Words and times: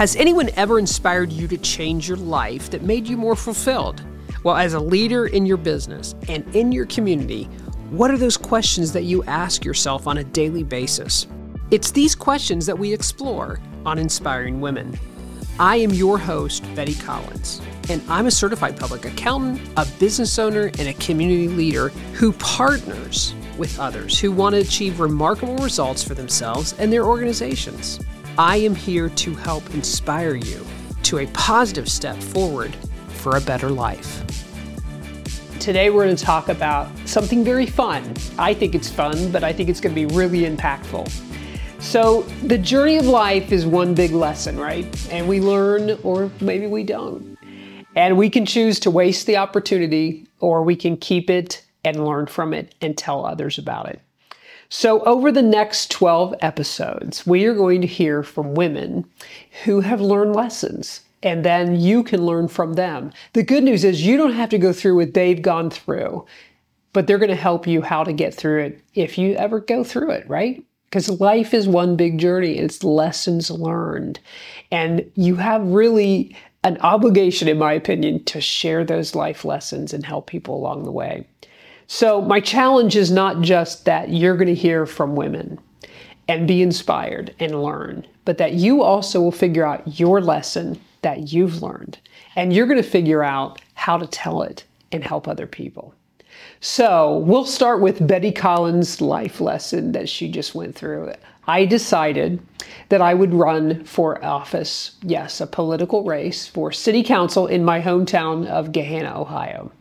Has 0.00 0.16
anyone 0.16 0.48
ever 0.56 0.78
inspired 0.78 1.30
you 1.30 1.46
to 1.46 1.58
change 1.58 2.08
your 2.08 2.16
life 2.16 2.70
that 2.70 2.80
made 2.80 3.06
you 3.06 3.18
more 3.18 3.36
fulfilled? 3.36 4.02
Well, 4.44 4.56
as 4.56 4.72
a 4.72 4.80
leader 4.80 5.26
in 5.26 5.44
your 5.44 5.58
business 5.58 6.14
and 6.26 6.42
in 6.56 6.72
your 6.72 6.86
community, 6.86 7.44
what 7.90 8.10
are 8.10 8.16
those 8.16 8.38
questions 8.38 8.94
that 8.94 9.02
you 9.02 9.22
ask 9.24 9.62
yourself 9.62 10.06
on 10.06 10.16
a 10.16 10.24
daily 10.24 10.62
basis? 10.62 11.26
It's 11.70 11.90
these 11.90 12.14
questions 12.14 12.64
that 12.64 12.78
we 12.78 12.94
explore 12.94 13.60
on 13.84 13.98
Inspiring 13.98 14.62
Women. 14.62 14.98
I 15.58 15.76
am 15.76 15.90
your 15.90 16.16
host, 16.16 16.64
Betty 16.74 16.94
Collins, 16.94 17.60
and 17.90 18.00
I'm 18.08 18.26
a 18.26 18.30
certified 18.30 18.80
public 18.80 19.04
accountant, 19.04 19.60
a 19.76 19.84
business 19.98 20.38
owner, 20.38 20.70
and 20.78 20.88
a 20.88 20.94
community 20.94 21.48
leader 21.48 21.90
who 22.14 22.32
partners 22.32 23.34
with 23.58 23.78
others 23.78 24.18
who 24.18 24.32
want 24.32 24.54
to 24.54 24.62
achieve 24.62 24.98
remarkable 24.98 25.58
results 25.58 26.02
for 26.02 26.14
themselves 26.14 26.74
and 26.78 26.90
their 26.90 27.04
organizations. 27.04 28.00
I 28.38 28.56
am 28.58 28.74
here 28.74 29.08
to 29.08 29.34
help 29.34 29.74
inspire 29.74 30.34
you 30.34 30.64
to 31.02 31.18
a 31.18 31.26
positive 31.28 31.88
step 31.88 32.16
forward 32.16 32.74
for 33.08 33.36
a 33.36 33.40
better 33.40 33.70
life. 33.70 34.24
Today, 35.58 35.90
we're 35.90 36.04
going 36.04 36.16
to 36.16 36.24
talk 36.24 36.48
about 36.48 36.88
something 37.06 37.44
very 37.44 37.66
fun. 37.66 38.14
I 38.38 38.54
think 38.54 38.74
it's 38.74 38.88
fun, 38.88 39.30
but 39.30 39.44
I 39.44 39.52
think 39.52 39.68
it's 39.68 39.80
going 39.80 39.94
to 39.94 40.06
be 40.06 40.14
really 40.14 40.42
impactful. 40.42 41.10
So, 41.80 42.22
the 42.44 42.56
journey 42.56 42.96
of 42.96 43.06
life 43.06 43.52
is 43.52 43.66
one 43.66 43.94
big 43.94 44.12
lesson, 44.12 44.58
right? 44.58 44.86
And 45.10 45.28
we 45.28 45.40
learn, 45.40 45.98
or 46.02 46.30
maybe 46.40 46.66
we 46.66 46.84
don't. 46.84 47.36
And 47.96 48.16
we 48.16 48.30
can 48.30 48.46
choose 48.46 48.78
to 48.80 48.90
waste 48.90 49.26
the 49.26 49.36
opportunity, 49.36 50.26
or 50.38 50.62
we 50.62 50.76
can 50.76 50.96
keep 50.96 51.28
it 51.28 51.64
and 51.84 52.06
learn 52.06 52.26
from 52.26 52.54
it 52.54 52.74
and 52.80 52.96
tell 52.96 53.26
others 53.26 53.58
about 53.58 53.88
it. 53.88 54.00
So, 54.72 55.00
over 55.00 55.32
the 55.32 55.42
next 55.42 55.90
12 55.90 56.36
episodes, 56.40 57.26
we 57.26 57.44
are 57.46 57.54
going 57.54 57.80
to 57.80 57.88
hear 57.88 58.22
from 58.22 58.54
women 58.54 59.04
who 59.64 59.80
have 59.80 60.00
learned 60.00 60.36
lessons, 60.36 61.00
and 61.24 61.44
then 61.44 61.80
you 61.80 62.04
can 62.04 62.24
learn 62.24 62.46
from 62.46 62.74
them. 62.74 63.10
The 63.32 63.42
good 63.42 63.64
news 63.64 63.82
is 63.82 64.06
you 64.06 64.16
don't 64.16 64.34
have 64.34 64.48
to 64.50 64.58
go 64.58 64.72
through 64.72 64.94
what 64.94 65.12
they've 65.12 65.42
gone 65.42 65.70
through, 65.70 66.24
but 66.92 67.08
they're 67.08 67.18
going 67.18 67.30
to 67.30 67.34
help 67.34 67.66
you 67.66 67.82
how 67.82 68.04
to 68.04 68.12
get 68.12 68.32
through 68.32 68.62
it 68.62 68.80
if 68.94 69.18
you 69.18 69.34
ever 69.34 69.58
go 69.58 69.82
through 69.82 70.12
it, 70.12 70.30
right? 70.30 70.64
Because 70.84 71.20
life 71.20 71.52
is 71.52 71.66
one 71.66 71.96
big 71.96 72.18
journey, 72.18 72.56
it's 72.56 72.84
lessons 72.84 73.50
learned. 73.50 74.20
And 74.70 75.10
you 75.16 75.34
have 75.34 75.66
really 75.66 76.36
an 76.62 76.78
obligation, 76.82 77.48
in 77.48 77.58
my 77.58 77.72
opinion, 77.72 78.22
to 78.26 78.40
share 78.40 78.84
those 78.84 79.16
life 79.16 79.44
lessons 79.44 79.92
and 79.92 80.06
help 80.06 80.28
people 80.28 80.54
along 80.54 80.84
the 80.84 80.92
way. 80.92 81.26
So, 81.92 82.22
my 82.22 82.38
challenge 82.38 82.94
is 82.94 83.10
not 83.10 83.40
just 83.40 83.84
that 83.84 84.10
you're 84.10 84.36
going 84.36 84.46
to 84.46 84.54
hear 84.54 84.86
from 84.86 85.16
women 85.16 85.58
and 86.28 86.46
be 86.46 86.62
inspired 86.62 87.34
and 87.40 87.64
learn, 87.64 88.06
but 88.24 88.38
that 88.38 88.52
you 88.52 88.84
also 88.84 89.20
will 89.20 89.32
figure 89.32 89.66
out 89.66 89.98
your 89.98 90.20
lesson 90.20 90.80
that 91.02 91.32
you've 91.32 91.64
learned. 91.64 91.98
And 92.36 92.52
you're 92.52 92.68
going 92.68 92.80
to 92.80 92.88
figure 92.88 93.24
out 93.24 93.60
how 93.74 93.98
to 93.98 94.06
tell 94.06 94.42
it 94.42 94.62
and 94.92 95.02
help 95.02 95.26
other 95.26 95.48
people. 95.48 95.92
So, 96.60 97.18
we'll 97.18 97.44
start 97.44 97.80
with 97.80 98.06
Betty 98.06 98.30
Collins' 98.30 99.00
life 99.00 99.40
lesson 99.40 99.90
that 99.90 100.08
she 100.08 100.30
just 100.30 100.54
went 100.54 100.76
through. 100.76 101.12
I 101.48 101.64
decided 101.64 102.40
that 102.90 103.02
I 103.02 103.14
would 103.14 103.34
run 103.34 103.82
for 103.82 104.24
office, 104.24 104.92
yes, 105.02 105.40
a 105.40 105.46
political 105.48 106.04
race 106.04 106.46
for 106.46 106.70
city 106.70 107.02
council 107.02 107.48
in 107.48 107.64
my 107.64 107.80
hometown 107.80 108.46
of 108.46 108.70
Gahanna, 108.70 109.16
Ohio. 109.16 109.72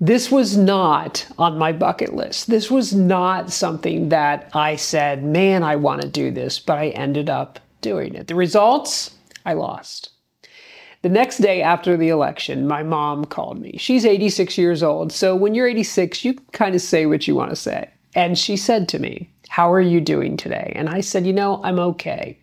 This 0.00 0.30
was 0.30 0.58
not 0.58 1.26
on 1.38 1.56
my 1.56 1.72
bucket 1.72 2.14
list. 2.14 2.48
This 2.48 2.70
was 2.70 2.94
not 2.94 3.50
something 3.50 4.10
that 4.10 4.50
I 4.52 4.76
said, 4.76 5.24
man, 5.24 5.62
I 5.62 5.76
want 5.76 6.02
to 6.02 6.08
do 6.08 6.30
this, 6.30 6.58
but 6.58 6.76
I 6.76 6.88
ended 6.88 7.30
up 7.30 7.58
doing 7.80 8.14
it. 8.14 8.26
The 8.26 8.34
results, 8.34 9.14
I 9.46 9.54
lost. 9.54 10.10
The 11.00 11.08
next 11.08 11.38
day 11.38 11.62
after 11.62 11.96
the 11.96 12.08
election, 12.08 12.66
my 12.66 12.82
mom 12.82 13.24
called 13.24 13.58
me. 13.58 13.76
She's 13.78 14.04
86 14.04 14.58
years 14.58 14.82
old, 14.82 15.12
so 15.12 15.34
when 15.34 15.54
you're 15.54 15.68
86, 15.68 16.24
you 16.24 16.34
kind 16.52 16.74
of 16.74 16.82
say 16.82 17.06
what 17.06 17.26
you 17.26 17.34
want 17.34 17.50
to 17.50 17.56
say. 17.56 17.88
And 18.14 18.38
she 18.38 18.56
said 18.56 18.88
to 18.90 18.98
me, 18.98 19.30
How 19.48 19.72
are 19.72 19.80
you 19.80 20.00
doing 20.00 20.36
today? 20.36 20.72
And 20.74 20.90
I 20.90 21.00
said, 21.00 21.26
You 21.26 21.32
know, 21.32 21.60
I'm 21.62 21.78
okay. 21.78 22.38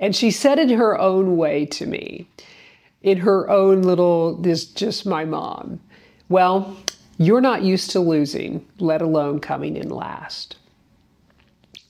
And 0.00 0.14
she 0.14 0.30
said 0.30 0.58
in 0.58 0.70
her 0.70 0.98
own 0.98 1.36
way 1.36 1.66
to 1.66 1.86
me, 1.86 2.28
in 3.02 3.18
her 3.18 3.48
own 3.48 3.82
little, 3.82 4.36
this 4.36 4.64
just 4.64 5.06
my 5.06 5.24
mom. 5.24 5.80
Well, 6.28 6.76
you're 7.18 7.40
not 7.40 7.62
used 7.62 7.90
to 7.90 8.00
losing, 8.00 8.66
let 8.78 9.02
alone 9.02 9.40
coming 9.40 9.76
in 9.76 9.88
last. 9.88 10.56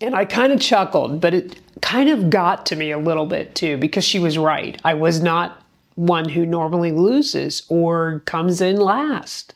And 0.00 0.14
I 0.14 0.24
kind 0.24 0.52
of 0.52 0.60
chuckled, 0.60 1.20
but 1.20 1.34
it 1.34 1.60
kind 1.82 2.08
of 2.08 2.30
got 2.30 2.64
to 2.66 2.76
me 2.76 2.92
a 2.92 2.98
little 2.98 3.26
bit 3.26 3.54
too, 3.54 3.76
because 3.76 4.04
she 4.04 4.18
was 4.18 4.38
right. 4.38 4.80
I 4.84 4.94
was 4.94 5.20
not 5.20 5.62
one 5.96 6.28
who 6.28 6.46
normally 6.46 6.92
loses 6.92 7.64
or 7.68 8.22
comes 8.24 8.60
in 8.60 8.76
last. 8.76 9.54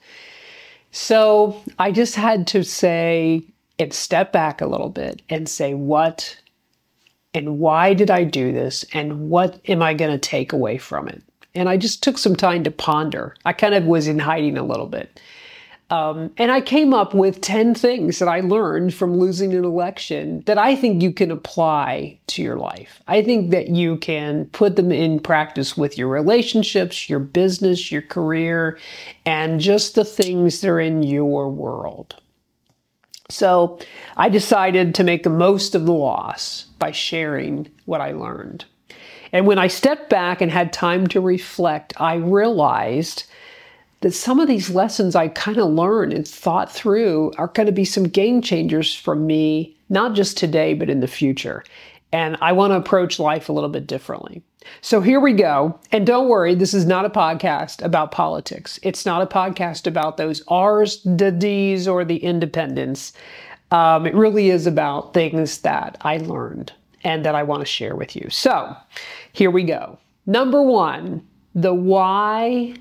So 0.90 1.62
I 1.78 1.92
just 1.92 2.16
had 2.16 2.46
to 2.48 2.64
say 2.64 3.44
and 3.78 3.92
step 3.92 4.32
back 4.32 4.60
a 4.60 4.66
little 4.66 4.90
bit 4.90 5.22
and 5.28 5.48
say, 5.48 5.74
what 5.74 6.36
and 7.34 7.58
why 7.58 7.94
did 7.94 8.10
I 8.10 8.24
do 8.24 8.52
this? 8.52 8.84
And 8.92 9.30
what 9.30 9.58
am 9.68 9.80
I 9.80 9.94
going 9.94 10.10
to 10.10 10.18
take 10.18 10.52
away 10.52 10.76
from 10.76 11.08
it? 11.08 11.22
And 11.54 11.68
I 11.68 11.76
just 11.76 12.02
took 12.02 12.18
some 12.18 12.36
time 12.36 12.64
to 12.64 12.70
ponder. 12.70 13.36
I 13.44 13.52
kind 13.52 13.74
of 13.74 13.84
was 13.84 14.08
in 14.08 14.18
hiding 14.18 14.56
a 14.56 14.62
little 14.62 14.86
bit. 14.86 15.20
Um, 15.92 16.32
and 16.38 16.50
I 16.50 16.62
came 16.62 16.94
up 16.94 17.12
with 17.12 17.42
10 17.42 17.74
things 17.74 18.18
that 18.18 18.28
I 18.28 18.40
learned 18.40 18.94
from 18.94 19.18
losing 19.18 19.52
an 19.52 19.62
election 19.62 20.42
that 20.46 20.56
I 20.56 20.74
think 20.74 21.02
you 21.02 21.12
can 21.12 21.30
apply 21.30 22.18
to 22.28 22.40
your 22.40 22.56
life. 22.56 23.02
I 23.06 23.22
think 23.22 23.50
that 23.50 23.68
you 23.68 23.98
can 23.98 24.46
put 24.46 24.76
them 24.76 24.90
in 24.90 25.20
practice 25.20 25.76
with 25.76 25.98
your 25.98 26.08
relationships, 26.08 27.10
your 27.10 27.18
business, 27.18 27.92
your 27.92 28.00
career, 28.00 28.78
and 29.26 29.60
just 29.60 29.94
the 29.94 30.04
things 30.04 30.62
that 30.62 30.70
are 30.70 30.80
in 30.80 31.02
your 31.02 31.50
world. 31.50 32.16
So 33.28 33.78
I 34.16 34.30
decided 34.30 34.94
to 34.94 35.04
make 35.04 35.24
the 35.24 35.30
most 35.30 35.74
of 35.74 35.84
the 35.84 35.92
loss 35.92 36.64
by 36.78 36.92
sharing 36.92 37.70
what 37.84 38.00
I 38.00 38.12
learned. 38.12 38.64
And 39.32 39.46
when 39.46 39.58
I 39.58 39.66
stepped 39.66 40.10
back 40.10 40.40
and 40.40 40.50
had 40.50 40.72
time 40.72 41.06
to 41.08 41.20
reflect, 41.20 41.98
I 42.00 42.14
realized 42.14 43.24
that 44.02 44.12
some 44.12 44.40
of 44.40 44.48
these 44.48 44.68
lessons 44.68 45.16
I 45.16 45.28
kind 45.28 45.58
of 45.58 45.70
learned 45.70 46.12
and 46.12 46.26
thought 46.26 46.70
through 46.70 47.32
are 47.38 47.46
going 47.48 47.66
to 47.66 47.72
be 47.72 47.84
some 47.84 48.04
game 48.04 48.42
changers 48.42 48.94
for 48.94 49.14
me, 49.14 49.76
not 49.88 50.14
just 50.14 50.36
today, 50.36 50.74
but 50.74 50.90
in 50.90 51.00
the 51.00 51.06
future. 51.06 51.64
And 52.12 52.36
I 52.42 52.52
want 52.52 52.72
to 52.72 52.76
approach 52.76 53.18
life 53.18 53.48
a 53.48 53.52
little 53.52 53.70
bit 53.70 53.86
differently. 53.86 54.42
So 54.80 55.00
here 55.00 55.18
we 55.18 55.32
go. 55.32 55.78
And 55.92 56.06
don't 56.06 56.28
worry, 56.28 56.54
this 56.54 56.74
is 56.74 56.84
not 56.84 57.04
a 57.04 57.10
podcast 57.10 57.82
about 57.82 58.12
politics. 58.12 58.78
It's 58.82 59.06
not 59.06 59.22
a 59.22 59.26
podcast 59.26 59.86
about 59.86 60.18
those 60.18 60.42
R's, 60.46 61.00
the 61.04 61.32
D's, 61.32 61.88
or 61.88 62.04
the 62.04 62.18
independents. 62.18 63.12
Um, 63.70 64.06
it 64.06 64.14
really 64.14 64.50
is 64.50 64.66
about 64.66 65.14
things 65.14 65.58
that 65.58 65.96
I 66.02 66.18
learned 66.18 66.72
and 67.04 67.24
that 67.24 67.34
I 67.34 67.42
want 67.42 67.60
to 67.60 67.66
share 67.66 67.96
with 67.96 68.14
you. 68.16 68.28
So 68.30 68.76
here 69.32 69.50
we 69.50 69.64
go. 69.64 69.98
Number 70.26 70.62
one, 70.62 71.26
the 71.54 71.74
why 71.74 72.74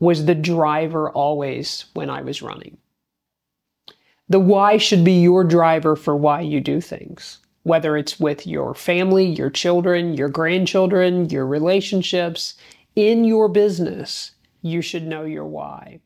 was 0.00 0.24
the 0.24 0.34
driver 0.34 1.10
always 1.10 1.86
when 1.94 2.10
I 2.10 2.22
was 2.22 2.42
running. 2.42 2.76
The 4.28 4.40
why 4.40 4.76
should 4.76 5.04
be 5.04 5.22
your 5.22 5.42
driver 5.42 5.96
for 5.96 6.14
why 6.14 6.42
you 6.42 6.60
do 6.60 6.80
things, 6.80 7.38
whether 7.62 7.96
it's 7.96 8.20
with 8.20 8.46
your 8.46 8.74
family, 8.74 9.26
your 9.26 9.50
children, 9.50 10.14
your 10.14 10.28
grandchildren, 10.28 11.30
your 11.30 11.46
relationships, 11.46 12.54
in 12.94 13.24
your 13.24 13.48
business, 13.48 14.32
you 14.60 14.82
should 14.82 15.06
know 15.06 15.24
your 15.24 15.46
why. 15.46 16.00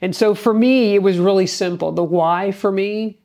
And 0.00 0.14
so 0.14 0.34
for 0.34 0.52
me, 0.52 0.94
it 0.94 1.02
was 1.02 1.18
really 1.18 1.46
simple. 1.46 1.92
The 1.92 2.02
why 2.02 2.52
for 2.52 2.70
me, 2.70 3.20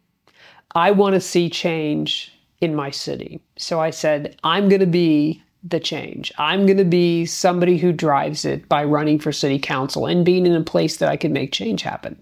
I 0.74 0.92
want 0.92 1.16
to 1.16 1.22
see 1.22 1.50
change 1.50 2.31
in 2.62 2.76
my 2.76 2.92
city. 2.92 3.42
So 3.58 3.80
I 3.80 3.90
said, 3.90 4.38
I'm 4.44 4.70
going 4.70 4.80
to 4.80 4.88
be 4.88 5.44
the 5.64 5.80
change. 5.80 6.32
I'm 6.38 6.66
going 6.66 6.78
to 6.78 6.86
be 6.86 7.26
somebody 7.26 7.78
who 7.78 7.92
drives 7.92 8.46
it 8.46 8.68
by 8.70 8.84
running 8.84 9.20
for 9.20 9.32
city 9.32 9.60
council 9.60 10.06
and 10.06 10.26
being 10.26 10.46
in 10.46 10.54
a 10.54 10.64
place 10.64 10.98
that 10.98 11.10
I 11.10 11.18
can 11.18 11.34
make 11.34 11.52
change 11.52 11.82
happen. 11.82 12.20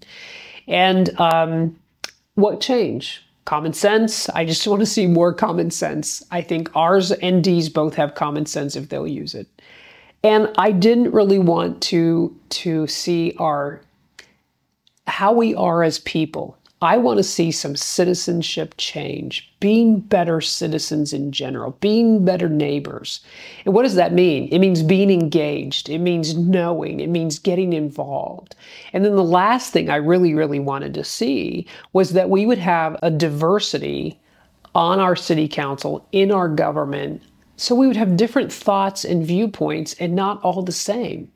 And 0.66 1.18
um, 1.20 1.78
what 2.34 2.60
change? 2.60 3.22
Common 3.44 3.72
sense. 3.72 4.28
I 4.30 4.44
just 4.44 4.66
want 4.66 4.80
to 4.80 4.86
see 4.86 5.06
more 5.06 5.32
common 5.32 5.70
sense. 5.70 6.22
I 6.30 6.42
think 6.42 6.74
R's 6.74 7.12
and 7.12 7.42
D's 7.44 7.68
both 7.68 7.94
have 7.94 8.14
common 8.14 8.46
sense 8.46 8.76
if 8.76 8.88
they'll 8.88 9.06
use 9.06 9.34
it. 9.34 9.48
And 10.22 10.50
I 10.58 10.72
didn't 10.72 11.12
really 11.12 11.38
want 11.38 11.80
to 11.84 12.36
to 12.50 12.86
see 12.86 13.34
our 13.38 13.80
how 15.06 15.32
we 15.32 15.54
are 15.54 15.82
as 15.82 15.98
people 16.00 16.58
I 16.82 16.96
want 16.96 17.18
to 17.18 17.22
see 17.22 17.50
some 17.52 17.76
citizenship 17.76 18.74
change, 18.78 19.52
being 19.60 20.00
better 20.00 20.40
citizens 20.40 21.12
in 21.12 21.30
general, 21.30 21.76
being 21.80 22.24
better 22.24 22.48
neighbors. 22.48 23.20
And 23.66 23.74
what 23.74 23.82
does 23.82 23.96
that 23.96 24.14
mean? 24.14 24.48
It 24.50 24.60
means 24.60 24.82
being 24.82 25.10
engaged, 25.10 25.90
it 25.90 25.98
means 25.98 26.34
knowing, 26.36 27.00
it 27.00 27.08
means 27.10 27.38
getting 27.38 27.74
involved. 27.74 28.56
And 28.94 29.04
then 29.04 29.14
the 29.14 29.22
last 29.22 29.72
thing 29.74 29.90
I 29.90 29.96
really, 29.96 30.32
really 30.32 30.58
wanted 30.58 30.94
to 30.94 31.04
see 31.04 31.66
was 31.92 32.12
that 32.14 32.30
we 32.30 32.46
would 32.46 32.58
have 32.58 32.96
a 33.02 33.10
diversity 33.10 34.18
on 34.74 35.00
our 35.00 35.16
city 35.16 35.48
council, 35.48 36.06
in 36.12 36.30
our 36.32 36.48
government, 36.48 37.22
So 37.60 37.74
we 37.74 37.86
would 37.86 37.96
have 37.96 38.16
different 38.16 38.50
thoughts 38.50 39.04
and 39.04 39.22
viewpoints 39.22 39.94
and 40.00 40.14
not 40.14 40.42
all 40.42 40.62
the 40.62 40.72
same. 40.72 41.30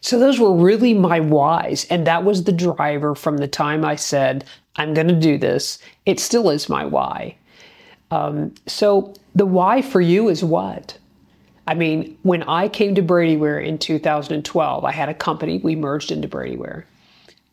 So 0.00 0.18
those 0.18 0.38
were 0.38 0.54
really 0.54 0.94
my 0.94 1.20
whys. 1.20 1.86
And 1.90 2.06
that 2.06 2.24
was 2.24 2.44
the 2.44 2.52
driver 2.52 3.14
from 3.14 3.36
the 3.36 3.48
time 3.48 3.84
I 3.84 3.96
said, 3.96 4.44
I'm 4.76 4.94
going 4.94 5.08
to 5.08 5.18
do 5.18 5.36
this. 5.36 5.78
It 6.06 6.20
still 6.20 6.50
is 6.50 6.68
my 6.68 6.84
why. 6.84 7.36
Um, 8.10 8.54
so 8.66 9.14
the 9.34 9.46
why 9.46 9.82
for 9.82 10.00
you 10.00 10.28
is 10.28 10.42
what? 10.42 10.98
I 11.66 11.74
mean, 11.74 12.18
when 12.22 12.42
I 12.44 12.68
came 12.68 12.94
to 12.94 13.02
Bradyware 13.02 13.64
in 13.64 13.78
2012, 13.78 14.84
I 14.84 14.90
had 14.90 15.08
a 15.08 15.14
company, 15.14 15.58
we 15.58 15.76
merged 15.76 16.10
into 16.10 16.26
Bradyware. 16.26 16.84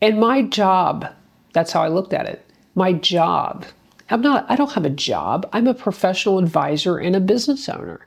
And 0.00 0.18
my 0.18 0.42
job, 0.42 1.12
that's 1.52 1.72
how 1.72 1.82
I 1.82 1.88
looked 1.88 2.12
at 2.12 2.26
it. 2.26 2.44
My 2.74 2.92
job, 2.92 3.66
I'm 4.10 4.20
not, 4.20 4.46
I 4.48 4.56
don't 4.56 4.72
have 4.72 4.84
a 4.84 4.90
job. 4.90 5.48
I'm 5.52 5.66
a 5.66 5.74
professional 5.74 6.38
advisor 6.38 6.98
and 6.98 7.14
a 7.14 7.20
business 7.20 7.68
owner. 7.68 8.06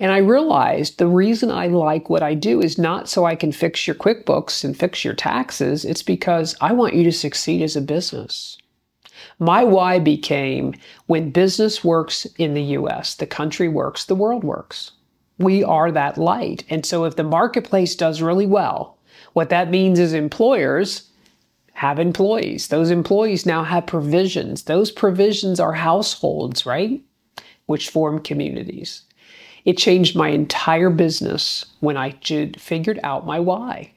And 0.00 0.12
I 0.12 0.18
realized 0.18 0.98
the 0.98 1.08
reason 1.08 1.50
I 1.50 1.66
like 1.66 2.08
what 2.08 2.22
I 2.22 2.34
do 2.34 2.60
is 2.60 2.78
not 2.78 3.08
so 3.08 3.24
I 3.24 3.34
can 3.34 3.50
fix 3.50 3.86
your 3.86 3.96
QuickBooks 3.96 4.64
and 4.64 4.76
fix 4.76 5.04
your 5.04 5.14
taxes. 5.14 5.84
It's 5.84 6.04
because 6.04 6.54
I 6.60 6.72
want 6.72 6.94
you 6.94 7.02
to 7.04 7.12
succeed 7.12 7.62
as 7.62 7.74
a 7.74 7.80
business. 7.80 8.58
My 9.40 9.64
why 9.64 9.98
became 9.98 10.74
when 11.06 11.30
business 11.30 11.82
works 11.82 12.26
in 12.38 12.54
the 12.54 12.62
US, 12.62 13.14
the 13.16 13.26
country 13.26 13.68
works, 13.68 14.04
the 14.04 14.14
world 14.14 14.44
works. 14.44 14.92
We 15.38 15.64
are 15.64 15.90
that 15.90 16.18
light. 16.18 16.64
And 16.70 16.86
so 16.86 17.04
if 17.04 17.16
the 17.16 17.24
marketplace 17.24 17.96
does 17.96 18.22
really 18.22 18.46
well, 18.46 18.98
what 19.32 19.50
that 19.50 19.70
means 19.70 19.98
is 19.98 20.12
employers 20.12 21.10
have 21.72 21.98
employees. 21.98 22.68
Those 22.68 22.90
employees 22.90 23.46
now 23.46 23.62
have 23.64 23.86
provisions. 23.86 24.64
Those 24.64 24.90
provisions 24.90 25.60
are 25.60 25.72
households, 25.72 26.66
right? 26.66 27.00
Which 27.66 27.90
form 27.90 28.20
communities. 28.20 29.02
It 29.68 29.76
changed 29.76 30.16
my 30.16 30.30
entire 30.30 30.88
business 30.88 31.66
when 31.80 31.98
I 31.98 32.12
figured 32.58 32.98
out 33.02 33.26
my 33.26 33.38
why. 33.38 33.92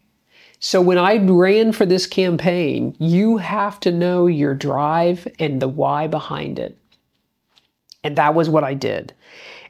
So 0.60 0.82
when 0.82 0.98
I 0.98 1.16
ran 1.16 1.72
for 1.72 1.86
this 1.86 2.06
campaign, 2.06 2.94
you 3.00 3.38
have 3.38 3.80
to 3.80 3.92
know 3.94 4.28
your 4.28 4.54
drive 4.54 5.30
and 5.40 5.62
the 5.62 5.70
why 5.70 6.08
behind 6.08 6.60
it. 6.60 6.78
And 8.04 8.18
that 8.18 8.36
was 8.36 8.50
what 8.50 8.66
I 8.66 8.74
did. 8.74 9.14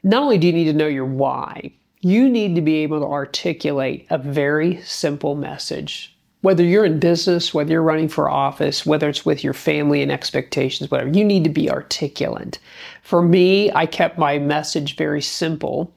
Not 0.02 0.24
only 0.24 0.38
do 0.38 0.48
you 0.48 0.52
need 0.52 0.64
to 0.64 0.72
know 0.72 0.88
your 0.88 1.06
why, 1.06 1.70
you 2.00 2.28
need 2.28 2.56
to 2.56 2.62
be 2.62 2.78
able 2.78 2.98
to 2.98 3.06
articulate 3.06 4.08
a 4.10 4.18
very 4.18 4.80
simple 4.82 5.36
message. 5.36 6.11
Whether 6.42 6.64
you're 6.64 6.84
in 6.84 7.00
business, 7.00 7.54
whether 7.54 7.72
you're 7.72 7.82
running 7.82 8.08
for 8.08 8.28
office, 8.28 8.84
whether 8.84 9.08
it's 9.08 9.24
with 9.24 9.42
your 9.42 9.54
family 9.54 10.02
and 10.02 10.12
expectations, 10.12 10.90
whatever, 10.90 11.10
you 11.10 11.24
need 11.24 11.44
to 11.44 11.50
be 11.50 11.70
articulate. 11.70 12.58
For 13.02 13.22
me, 13.22 13.72
I 13.72 13.86
kept 13.86 14.18
my 14.18 14.38
message 14.38 14.96
very 14.96 15.22
simple. 15.22 15.92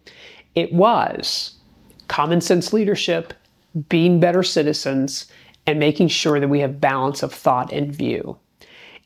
It 0.55 0.71
was 0.71 1.55
common 2.07 2.41
sense 2.41 2.71
leadership 2.71 3.33
being 3.89 4.19
better 4.19 4.43
citizens, 4.43 5.25
and 5.67 5.79
making 5.79 6.07
sure 6.07 6.39
that 6.39 6.47
we 6.47 6.59
have 6.59 6.79
balance 6.79 7.23
of 7.23 7.33
thought 7.33 7.71
and 7.73 7.93
view. 7.93 8.37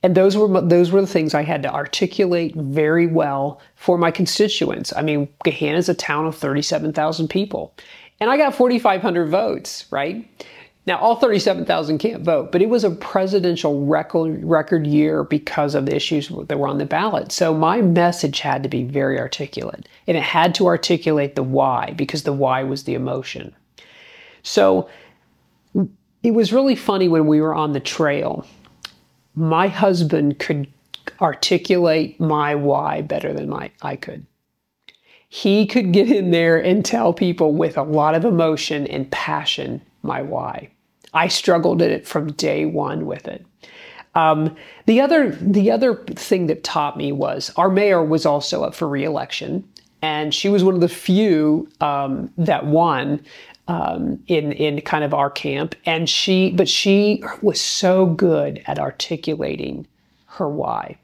And 0.04 0.16
those 0.16 0.38
were 0.38 0.62
those 0.62 0.92
were 0.92 1.02
the 1.02 1.08
things 1.08 1.34
I 1.34 1.44
had 1.44 1.64
to 1.64 1.74
articulate 1.74 2.56
very 2.56 3.08
well 3.08 3.62
for 3.76 3.98
my 3.98 4.12
constituents. 4.12 4.94
I 4.96 5.02
mean, 5.02 5.28
Gahanna 5.44 5.78
is 5.78 5.90
a 5.90 5.94
town 5.94 6.26
of 6.26 6.36
37,000 6.36 7.28
people, 7.28 7.74
and 8.20 8.30
I 8.30 8.38
got 8.38 8.56
4,500 8.56 9.30
votes. 9.30 9.86
Right 9.92 10.28
now, 10.86 10.98
all 10.98 11.18
37,000 11.18 12.00
can't 12.00 12.24
vote, 12.24 12.52
but 12.52 12.62
it 12.62 12.70
was 12.70 12.84
a 12.84 12.90
presidential 12.90 13.86
record 13.86 14.44
record 14.44 14.88
year 14.88 15.24
because 15.24 15.76
of 15.76 15.86
the 15.86 15.96
issues 15.96 16.32
that 16.48 16.58
were 16.58 16.68
on 16.68 16.80
the 16.80 16.86
ballot. 16.86 17.32
So 17.32 17.54
my 17.54 17.82
message 17.82 18.40
had 18.40 18.64
to 18.64 18.70
be 18.70 18.84
very 18.84 19.20
articulate, 19.20 19.88
and 20.08 20.18
it 20.18 20.24
had 20.24 20.56
to 20.56 20.66
articulate 20.66 21.36
the 21.36 21.44
why 21.44 21.94
because 21.96 22.24
the 22.24 22.34
why 22.34 22.64
was 22.64 22.86
the 22.86 22.96
emotion. 22.96 23.54
So 24.42 24.90
it 26.24 26.32
was 26.32 26.54
really 26.54 26.76
funny 26.76 27.08
when 27.08 27.28
we 27.28 27.42
were 27.42 27.54
on 27.54 27.74
the 27.74 27.80
trail. 27.80 28.48
My 29.36 29.68
husband 29.68 30.40
could 30.40 30.68
articulate 31.22 32.20
my 32.20 32.56
why 32.56 33.02
better 33.02 33.34
than 33.34 33.50
my, 33.50 33.70
I 33.82 33.96
could. 33.96 34.26
He 35.28 35.68
could 35.68 35.92
get 35.92 36.12
in 36.12 36.32
there 36.32 36.58
and 36.58 36.84
tell 36.84 37.14
people 37.14 37.54
with 37.54 37.78
a 37.78 37.84
lot 37.84 38.16
of 38.16 38.26
emotion 38.26 38.88
and 38.88 39.12
passion 39.12 39.82
my 40.02 40.22
why. 40.22 40.70
I 41.14 41.28
struggled 41.28 41.82
in 41.82 41.92
it 41.92 42.08
from 42.08 42.34
day 42.34 42.66
one 42.66 43.06
with 43.06 43.28
it. 43.28 43.46
Um, 44.16 44.56
the 44.86 45.02
other 45.02 45.32
the 45.32 45.72
other 45.72 45.96
thing 45.96 46.48
that 46.48 46.64
taught 46.64 46.98
me 46.98 47.12
was 47.12 47.52
our 47.58 47.70
mayor 47.70 48.04
was 48.04 48.26
also 48.26 48.64
up 48.64 48.74
for 48.74 48.88
reelection, 48.88 49.68
and 50.02 50.34
she 50.34 50.50
was 50.50 50.64
one 50.64 50.76
of 50.76 50.82
the 50.82 50.90
few 50.90 51.70
um, 51.80 52.32
that 52.38 52.66
won 52.66 53.24
um, 53.68 54.22
in 54.28 54.52
in 54.54 54.82
kind 54.82 55.04
of 55.04 55.14
our 55.14 55.30
camp, 55.30 55.76
and 55.86 56.10
she 56.10 56.52
but 56.52 56.68
she 56.68 57.24
was 57.42 57.62
so 57.62 58.08
good 58.08 58.64
at 58.66 58.80
articulating 58.80 59.88
her 60.26 60.50
why. 60.50 60.98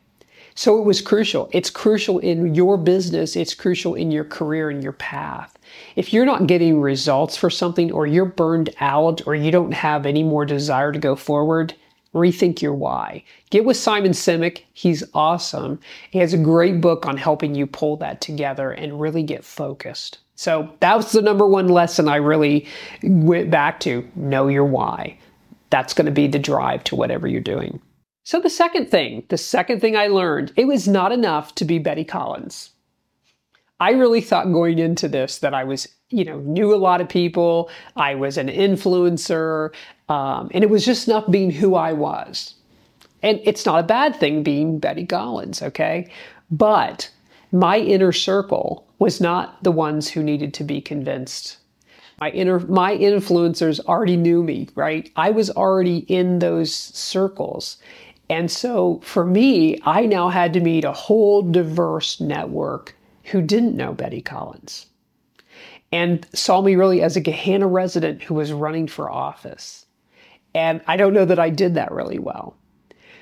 So 0.57 0.79
it 0.79 0.85
was 0.85 1.01
crucial. 1.01 1.49
It's 1.51 1.69
crucial 1.69 2.19
in 2.19 2.55
your 2.55 2.77
business. 2.77 3.35
It's 3.35 3.53
crucial 3.53 3.93
in 3.93 4.09
your 4.09 4.23
career 4.23 4.69
and 4.69 4.81
your 4.81 4.93
path. 4.93 5.57
If 5.97 6.13
you're 6.13 6.25
not 6.25 6.47
getting 6.47 6.79
results 6.79 7.35
for 7.35 7.49
something, 7.49 7.91
or 7.91 8.07
you're 8.07 8.23
burned 8.23 8.69
out, 8.79 9.21
or 9.27 9.35
you 9.35 9.51
don't 9.51 9.73
have 9.73 10.05
any 10.05 10.23
more 10.23 10.45
desire 10.45 10.93
to 10.93 10.99
go 10.99 11.17
forward, 11.17 11.73
rethink 12.13 12.61
your 12.61 12.73
why. 12.73 13.21
Get 13.49 13.65
with 13.65 13.75
Simon 13.75 14.13
Sinek. 14.13 14.63
He's 14.73 15.03
awesome. 15.13 15.77
He 16.11 16.19
has 16.19 16.33
a 16.33 16.37
great 16.37 16.79
book 16.79 17.05
on 17.05 17.17
helping 17.17 17.53
you 17.53 17.67
pull 17.67 17.97
that 17.97 18.21
together 18.21 18.71
and 18.71 19.01
really 19.01 19.23
get 19.23 19.43
focused. 19.43 20.19
So 20.35 20.69
that 20.79 20.95
was 20.95 21.11
the 21.11 21.21
number 21.21 21.45
one 21.45 21.67
lesson 21.67 22.07
I 22.07 22.15
really 22.15 22.65
went 23.03 23.51
back 23.51 23.81
to 23.81 24.09
know 24.15 24.47
your 24.47 24.65
why. 24.65 25.17
That's 25.69 25.93
going 25.93 26.05
to 26.05 26.11
be 26.11 26.27
the 26.27 26.39
drive 26.39 26.85
to 26.85 26.95
whatever 26.95 27.27
you're 27.27 27.41
doing. 27.41 27.81
So 28.25 28.39
the 28.39 28.49
second 28.49 28.89
thing, 28.89 29.23
the 29.29 29.37
second 29.37 29.81
thing 29.81 29.95
I 29.95 30.07
learned, 30.07 30.51
it 30.55 30.65
was 30.65 30.87
not 30.87 31.11
enough 31.11 31.53
to 31.55 31.63
be 31.63 31.77
Betty 31.77 32.03
Collins. 32.03 32.71
I 33.79 33.91
really 33.91 34.19
thought 34.19 34.51
going 34.51 34.79
into 34.79 35.07
this 35.07 35.37
that 35.39 35.53
I 35.53 35.63
was, 35.63 35.87
you 36.09 36.25
know, 36.25 36.39
knew 36.39 36.73
a 36.73 36.75
lot 36.75 37.01
of 37.01 37.07
people, 37.07 37.69
I 37.95 38.15
was 38.15 38.39
an 38.39 38.47
influencer, 38.47 39.75
um, 40.09 40.49
and 40.55 40.63
it 40.63 40.71
was 40.71 40.83
just 40.83 41.07
enough 41.07 41.29
being 41.29 41.51
who 41.51 41.75
I 41.75 41.93
was. 41.93 42.55
And 43.21 43.39
it's 43.43 43.63
not 43.63 43.81
a 43.81 43.87
bad 43.87 44.15
thing 44.15 44.41
being 44.41 44.79
Betty 44.79 45.05
Collins, 45.05 45.61
okay? 45.61 46.09
But 46.49 47.11
my 47.51 47.77
inner 47.77 48.11
circle 48.11 48.87
was 48.97 49.21
not 49.21 49.63
the 49.63 49.71
ones 49.71 50.09
who 50.09 50.23
needed 50.23 50.51
to 50.55 50.63
be 50.63 50.81
convinced. 50.81 51.57
My 52.19 52.29
inner 52.31 52.59
my 52.61 52.97
influencers 52.97 53.79
already 53.81 54.15
knew 54.15 54.41
me, 54.41 54.69
right? 54.73 55.11
I 55.15 55.31
was 55.31 55.49
already 55.51 55.97
in 56.07 56.39
those 56.39 56.73
circles. 56.73 57.77
And 58.29 58.49
so 58.49 58.99
for 59.03 59.25
me, 59.25 59.79
I 59.83 60.05
now 60.05 60.29
had 60.29 60.53
to 60.53 60.59
meet 60.59 60.83
a 60.83 60.91
whole 60.91 61.41
diverse 61.41 62.19
network 62.19 62.95
who 63.25 63.41
didn't 63.41 63.75
know 63.75 63.93
Betty 63.93 64.21
Collins 64.21 64.87
and 65.91 66.27
saw 66.33 66.61
me 66.61 66.75
really 66.75 67.01
as 67.01 67.15
a 67.15 67.21
Gahanna 67.21 67.71
resident 67.71 68.23
who 68.23 68.33
was 68.33 68.51
running 68.51 68.87
for 68.87 69.11
office. 69.11 69.85
And 70.53 70.81
I 70.87 70.97
don't 70.97 71.13
know 71.13 71.25
that 71.25 71.39
I 71.39 71.49
did 71.49 71.75
that 71.75 71.91
really 71.91 72.19
well. 72.19 72.55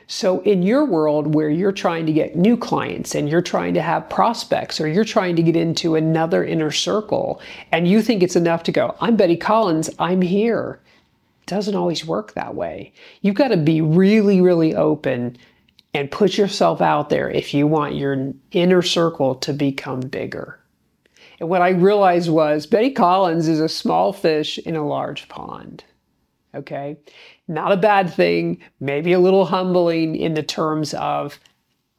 So, 0.07 0.41
in 0.41 0.63
your 0.63 0.86
world 0.86 1.33
where 1.33 1.50
you're 1.50 1.72
trying 1.72 2.05
to 2.07 2.13
get 2.13 2.36
new 2.36 2.57
clients 2.57 3.15
and 3.15 3.29
you're 3.29 3.41
trying 3.41 3.74
to 3.75 3.81
have 3.81 4.10
prospects 4.10 4.81
or 4.81 4.88
you're 4.88 5.05
trying 5.05 5.36
to 5.38 5.43
get 5.43 5.55
into 5.55 5.95
another 5.95 6.43
inner 6.43 6.72
circle 6.72 7.41
and 7.72 7.88
you 7.88 8.01
think 8.01 8.22
it's 8.22 8.36
enough 8.36 8.63
to 8.63 8.72
go, 8.72 8.95
I'm 9.00 9.15
Betty 9.15 9.38
Collins, 9.38 9.89
I'm 10.00 10.22
here. 10.22 10.81
Doesn't 11.45 11.75
always 11.75 12.05
work 12.05 12.33
that 12.33 12.55
way. 12.55 12.93
You've 13.21 13.35
got 13.35 13.50
to 13.50 13.57
be 13.57 13.81
really, 13.81 14.41
really 14.41 14.75
open 14.75 15.38
and 15.93 16.09
put 16.09 16.38
yourself 16.38 16.81
out 16.81 17.09
there 17.09 17.29
if 17.29 17.53
you 17.53 17.67
want 17.67 17.95
your 17.95 18.33
inner 18.51 18.81
circle 18.81 19.35
to 19.35 19.53
become 19.53 20.01
bigger. 20.01 20.59
And 21.39 21.50
what 21.50 21.62
I 21.62 21.69
realized 21.69 22.29
was 22.29 22.65
Betty 22.65 22.91
Collins 22.91 23.47
is 23.47 23.59
a 23.59 23.69
small 23.69 24.13
fish 24.13 24.57
in 24.59 24.75
a 24.75 24.88
large 24.88 25.27
pond. 25.27 25.83
Okay? 26.55 26.97
Not 27.47 27.71
a 27.71 27.77
bad 27.77 28.12
thing, 28.12 28.59
maybe 28.79 29.12
a 29.13 29.19
little 29.19 29.45
humbling 29.45 30.15
in 30.15 30.33
the 30.33 30.43
terms 30.43 30.93
of 30.93 31.39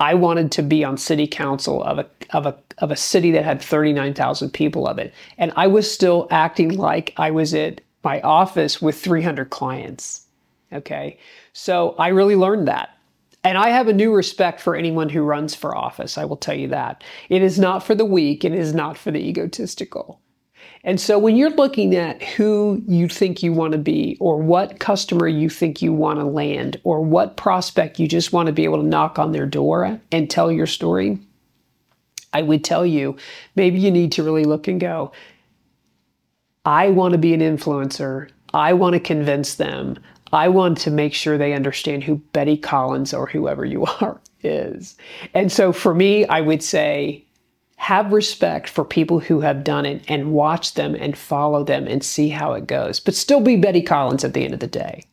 I 0.01 0.15
wanted 0.15 0.51
to 0.53 0.63
be 0.63 0.85
on 0.85 0.97
city 0.97 1.27
council 1.27 1.83
of 1.83 1.99
a 1.99 2.07
of 2.33 2.47
a 2.47 2.57
of 2.79 2.91
a 2.91 2.97
city 2.97 3.31
that 3.33 3.45
had 3.45 3.63
39,000 3.63 4.51
people 4.51 4.89
of 4.89 4.99
it. 4.99 5.15
And 5.39 5.53
I 5.57 5.69
was 5.69 5.91
still 5.91 6.27
acting 6.31 6.77
like 6.77 7.15
I 7.17 7.31
was 7.31 7.55
at 7.55 7.81
my 8.05 8.21
office 8.21 8.81
with 8.83 9.01
300 9.01 9.51
clients. 9.51 10.27
Okay? 10.73 11.19
So 11.53 11.95
I 11.99 12.09
really 12.09 12.37
learned 12.37 12.69
that. 12.69 12.91
And 13.45 13.59
I 13.59 13.69
have 13.69 13.89
a 13.89 13.93
new 13.93 14.13
respect 14.13 14.61
for 14.61 14.75
anyone 14.75 15.11
who 15.11 15.23
runs 15.23 15.55
for 15.55 15.77
office, 15.77 16.17
I 16.17 16.25
will 16.25 16.37
tell 16.37 16.55
you 16.55 16.69
that. 16.69 17.05
It 17.29 17.43
is 17.43 17.59
not 17.59 17.83
for 17.83 17.95
the 17.95 18.05
weak, 18.05 18.45
it 18.45 18.55
is 18.55 18.73
not 18.73 18.97
for 18.97 19.11
the 19.11 19.19
egotistical. 19.19 20.21
And 20.83 21.01
so 21.01 21.19
when 21.19 21.37
you're 21.37 21.51
looking 21.51 21.95
at 21.95 22.23
who 22.23 22.83
you 22.87 23.09
think 23.09 23.43
you 23.43 23.53
want 23.53 23.73
to 23.73 23.79
be, 23.79 24.17
or 24.21 24.39
what 24.39 24.81
customer 24.81 25.29
you 25.29 25.49
think 25.49 25.83
you 25.83 25.93
want 25.93 26.19
to 26.19 26.25
land, 26.25 26.81
or 26.85 27.03
what 27.03 27.37
prospect 27.37 27.99
you 27.99 28.09
just 28.09 28.33
want 28.33 28.47
to 28.47 28.53
be 28.53 28.65
able 28.65 28.81
to 28.81 28.87
knock 28.87 29.19
on 29.19 29.33
their 29.33 29.47
door 29.47 30.01
and 30.11 30.31
tell 30.31 30.51
your 30.51 30.67
story, 30.67 31.19
I 32.33 32.43
would 32.43 32.65
tell 32.65 32.85
you 32.85 33.17
maybe 33.57 33.79
you 33.79 33.91
need 33.91 34.13
to 34.13 34.23
really 34.23 34.45
look 34.45 34.69
and 34.69 34.81
go, 34.81 35.13
I 36.65 36.89
want 36.91 37.13
to 37.13 37.19
be 37.19 37.35
an 37.35 37.41
influencer. 37.41 38.31
I 38.53 38.73
want 38.73 38.95
to 38.95 39.01
convince 39.01 39.57
them. 39.57 39.99
I 40.33 40.49
want 40.49 40.79
to 40.79 40.91
make 40.91 41.15
sure 41.15 41.39
they 41.39 41.53
understand 41.53 42.05
who 42.05 42.17
Betty 42.33 42.57
Collins 42.57 43.15
or 43.15 43.27
whoever 43.27 43.65
you 43.65 43.85
are 44.01 44.21
is. 44.43 44.97
And 45.33 45.51
so 45.51 45.73
for 45.73 45.95
me, 45.95 46.27
I 46.27 46.41
would 46.41 46.63
say 46.63 47.25
have 47.77 48.13
respect 48.13 48.69
for 48.69 48.85
people 48.85 49.21
who 49.21 49.41
have 49.41 49.65
done 49.65 49.85
it 49.85 50.03
and 50.09 50.33
watch 50.33 50.75
them 50.75 50.95
and 50.95 51.19
follow 51.19 51.65
them 51.65 51.87
and 51.87 52.03
see 52.03 52.29
how 52.29 52.55
it 52.55 52.67
goes, 52.67 52.99
but 52.99 53.15
still 53.15 53.41
be 53.41 53.57
Betty 53.57 53.83
Collins 53.83 54.25
at 54.25 54.33
the 54.33 54.45
end 54.45 54.55
of 54.55 54.61
the 54.61 54.67
day. 54.67 55.05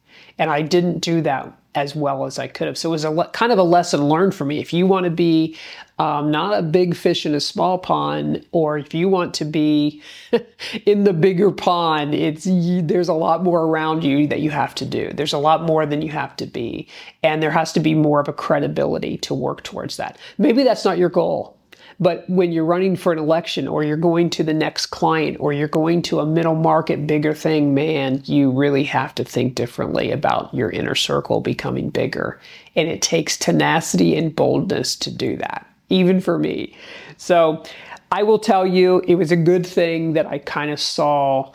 And 0.41 0.49
I 0.49 0.63
didn't 0.63 1.01
do 1.01 1.21
that 1.21 1.55
as 1.75 1.95
well 1.95 2.25
as 2.25 2.39
I 2.39 2.47
could 2.47 2.65
have. 2.65 2.75
So 2.75 2.89
it 2.89 2.93
was 2.93 3.03
a 3.03 3.11
le- 3.11 3.29
kind 3.29 3.51
of 3.51 3.59
a 3.59 3.63
lesson 3.63 4.09
learned 4.09 4.33
for 4.33 4.43
me. 4.43 4.59
If 4.59 4.73
you 4.73 4.87
want 4.87 5.03
to 5.03 5.11
be 5.11 5.55
um, 5.99 6.31
not 6.31 6.57
a 6.57 6.63
big 6.63 6.95
fish 6.95 7.27
in 7.27 7.35
a 7.35 7.39
small 7.39 7.77
pond, 7.77 8.43
or 8.51 8.79
if 8.79 8.91
you 8.91 9.07
want 9.07 9.35
to 9.35 9.45
be 9.45 10.01
in 10.87 11.03
the 11.03 11.13
bigger 11.13 11.51
pond, 11.51 12.15
it's 12.15 12.47
there's 12.49 13.07
a 13.07 13.13
lot 13.13 13.43
more 13.43 13.65
around 13.65 14.03
you 14.03 14.25
that 14.27 14.39
you 14.41 14.49
have 14.49 14.73
to 14.75 14.85
do. 14.85 15.11
There's 15.13 15.31
a 15.31 15.37
lot 15.37 15.61
more 15.61 15.85
than 15.85 16.01
you 16.01 16.09
have 16.09 16.35
to 16.37 16.47
be, 16.47 16.87
and 17.21 17.41
there 17.41 17.51
has 17.51 17.71
to 17.73 17.79
be 17.79 17.93
more 17.93 18.19
of 18.19 18.27
a 18.27 18.33
credibility 18.33 19.19
to 19.19 19.35
work 19.35 19.61
towards 19.61 19.97
that. 19.97 20.17
Maybe 20.39 20.63
that's 20.63 20.83
not 20.83 20.97
your 20.97 21.09
goal. 21.09 21.55
But 22.01 22.27
when 22.27 22.51
you're 22.51 22.65
running 22.65 22.95
for 22.95 23.13
an 23.13 23.19
election 23.19 23.67
or 23.67 23.83
you're 23.83 23.95
going 23.95 24.31
to 24.31 24.43
the 24.43 24.55
next 24.55 24.87
client 24.87 25.37
or 25.39 25.53
you're 25.53 25.67
going 25.67 26.01
to 26.03 26.19
a 26.19 26.25
middle 26.25 26.55
market 26.55 27.05
bigger 27.05 27.35
thing, 27.35 27.75
man, 27.75 28.23
you 28.25 28.49
really 28.49 28.83
have 28.85 29.13
to 29.15 29.23
think 29.23 29.53
differently 29.53 30.09
about 30.09 30.51
your 30.51 30.71
inner 30.71 30.95
circle 30.95 31.41
becoming 31.41 31.91
bigger. 31.91 32.39
And 32.75 32.89
it 32.89 33.03
takes 33.03 33.37
tenacity 33.37 34.17
and 34.17 34.35
boldness 34.35 34.95
to 34.95 35.11
do 35.11 35.37
that, 35.37 35.67
even 35.89 36.19
for 36.19 36.39
me. 36.39 36.75
So 37.17 37.63
I 38.11 38.23
will 38.23 38.39
tell 38.39 38.65
you, 38.65 39.03
it 39.07 39.15
was 39.15 39.31
a 39.31 39.37
good 39.37 39.65
thing 39.65 40.13
that 40.13 40.25
I 40.25 40.39
kind 40.39 40.71
of 40.71 40.79
saw 40.79 41.53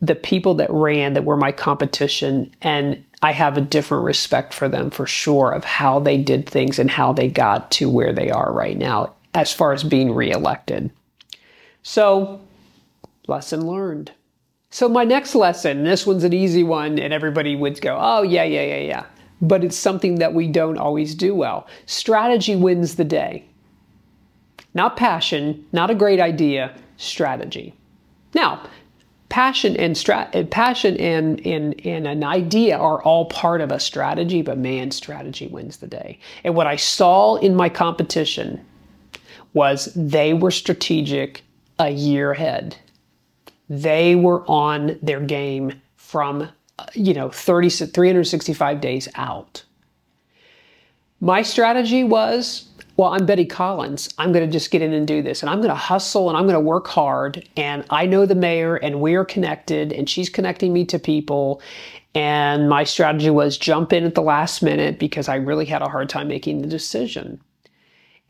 the 0.00 0.14
people 0.14 0.54
that 0.54 0.70
ran 0.70 1.14
that 1.14 1.24
were 1.24 1.36
my 1.36 1.50
competition 1.50 2.54
and 2.62 3.04
I 3.20 3.32
have 3.32 3.56
a 3.56 3.60
different 3.60 4.04
respect 4.04 4.54
for 4.54 4.68
them 4.68 4.90
for 4.90 5.06
sure 5.06 5.52
of 5.52 5.64
how 5.64 6.00
they 6.00 6.18
did 6.18 6.48
things 6.48 6.78
and 6.78 6.90
how 6.90 7.12
they 7.12 7.28
got 7.28 7.70
to 7.72 7.88
where 7.88 8.12
they 8.12 8.30
are 8.30 8.52
right 8.52 8.76
now 8.76 9.12
as 9.34 9.52
far 9.52 9.72
as 9.72 9.82
being 9.82 10.14
reelected. 10.14 10.90
So, 11.82 12.40
lesson 13.26 13.66
learned. 13.66 14.12
So, 14.70 14.88
my 14.88 15.04
next 15.04 15.34
lesson, 15.34 15.84
this 15.84 16.06
one's 16.06 16.24
an 16.24 16.32
easy 16.32 16.62
one, 16.62 16.98
and 16.98 17.12
everybody 17.12 17.56
would 17.56 17.80
go, 17.80 17.98
oh, 18.00 18.22
yeah, 18.22 18.44
yeah, 18.44 18.62
yeah, 18.62 18.80
yeah. 18.80 19.04
But 19.40 19.64
it's 19.64 19.76
something 19.76 20.16
that 20.16 20.34
we 20.34 20.48
don't 20.48 20.78
always 20.78 21.14
do 21.14 21.34
well. 21.34 21.66
Strategy 21.86 22.56
wins 22.56 22.94
the 22.96 23.04
day. 23.04 23.44
Not 24.74 24.96
passion, 24.96 25.66
not 25.72 25.90
a 25.90 25.94
great 25.94 26.20
idea, 26.20 26.74
strategy. 26.96 27.74
Now, 28.34 28.62
passion 29.28 29.76
and 29.76 29.96
strat- 29.96 30.34
uh, 30.34 30.44
passion 30.44 30.96
and, 30.98 31.44
and, 31.46 31.84
and 31.84 32.06
an 32.06 32.24
idea 32.24 32.78
are 32.78 33.02
all 33.02 33.26
part 33.26 33.60
of 33.60 33.72
a 33.72 33.80
strategy, 33.80 34.42
but 34.42 34.58
man, 34.58 34.90
strategy 34.90 35.48
wins 35.48 35.78
the 35.78 35.86
day. 35.86 36.18
And 36.44 36.54
what 36.54 36.66
I 36.66 36.76
saw 36.76 37.36
in 37.36 37.54
my 37.54 37.68
competition 37.68 38.64
was 39.54 39.92
they 39.94 40.34
were 40.34 40.50
strategic 40.50 41.42
a 41.78 41.90
year 41.90 42.32
ahead. 42.32 42.76
They 43.68 44.14
were 44.14 44.44
on 44.48 44.98
their 45.02 45.20
game 45.20 45.80
from, 45.96 46.48
uh, 46.78 46.86
you 46.94 47.14
know, 47.14 47.30
30, 47.30 47.86
365 47.86 48.80
days 48.80 49.08
out. 49.14 49.64
My 51.20 51.42
strategy 51.42 52.02
was, 52.02 52.68
well, 52.96 53.12
I'm 53.14 53.24
Betty 53.24 53.46
Collins. 53.46 54.12
I'm 54.18 54.32
going 54.32 54.44
to 54.44 54.52
just 54.52 54.70
get 54.70 54.82
in 54.82 54.92
and 54.92 55.06
do 55.06 55.22
this. 55.22 55.42
And 55.42 55.48
I'm 55.48 55.58
going 55.58 55.70
to 55.70 55.74
hustle 55.74 56.28
and 56.28 56.36
I'm 56.36 56.44
going 56.44 56.54
to 56.54 56.60
work 56.60 56.88
hard. 56.88 57.48
And 57.56 57.84
I 57.90 58.06
know 58.06 58.26
the 58.26 58.34
mayor 58.34 58.76
and 58.76 59.00
we 59.00 59.14
are 59.14 59.24
connected 59.24 59.92
and 59.92 60.08
she's 60.08 60.28
connecting 60.28 60.72
me 60.72 60.84
to 60.86 60.98
people. 60.98 61.62
And 62.14 62.68
my 62.68 62.84
strategy 62.84 63.30
was 63.30 63.56
jump 63.56 63.92
in 63.92 64.04
at 64.04 64.14
the 64.14 64.22
last 64.22 64.62
minute 64.62 64.98
because 64.98 65.28
I 65.28 65.36
really 65.36 65.64
had 65.64 65.80
a 65.80 65.88
hard 65.88 66.10
time 66.10 66.28
making 66.28 66.60
the 66.60 66.68
decision. 66.68 67.40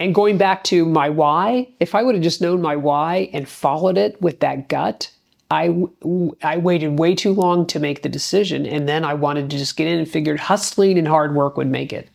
And 0.03 0.13
going 0.13 0.37
back 0.37 0.65
to 0.65 0.85
my 0.85 1.09
why, 1.11 1.69
if 1.79 1.95
I 1.95 2.03
would 2.03 2.17
have 2.17 2.25
just 2.25 2.41
known 2.41 2.61
my 2.61 2.75
why 2.75 3.31
and 3.33 3.49
followed 3.49 3.97
it 3.97 4.21
with 4.21 4.41
that 4.41 4.69
gut, 4.69 5.13
I, 5.49 5.73
I 6.43 6.57
waited 6.57 6.99
way 6.99 7.15
too 7.15 7.33
long 7.33 7.69
to 7.69 7.79
make 7.79 8.03
the 8.03 8.09
decision. 8.09 8.67
And 8.67 8.89
then 8.89 9.05
I 9.05 9.15
wanted 9.15 9.49
to 9.51 9.57
just 9.57 9.77
get 9.77 9.87
in 9.87 10.01
and 10.01 10.11
figured 10.11 10.41
hustling 10.41 10.99
and 10.99 11.07
hard 11.07 11.37
work 11.37 11.57
would 11.57 11.69
make 11.69 11.93
it. 11.93 12.09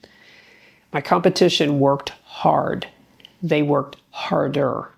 My 0.92 1.00
competition 1.00 1.80
worked 1.80 2.10
hard. 2.26 2.86
They 3.42 3.62
worked 3.62 3.96
harder. 4.12 4.92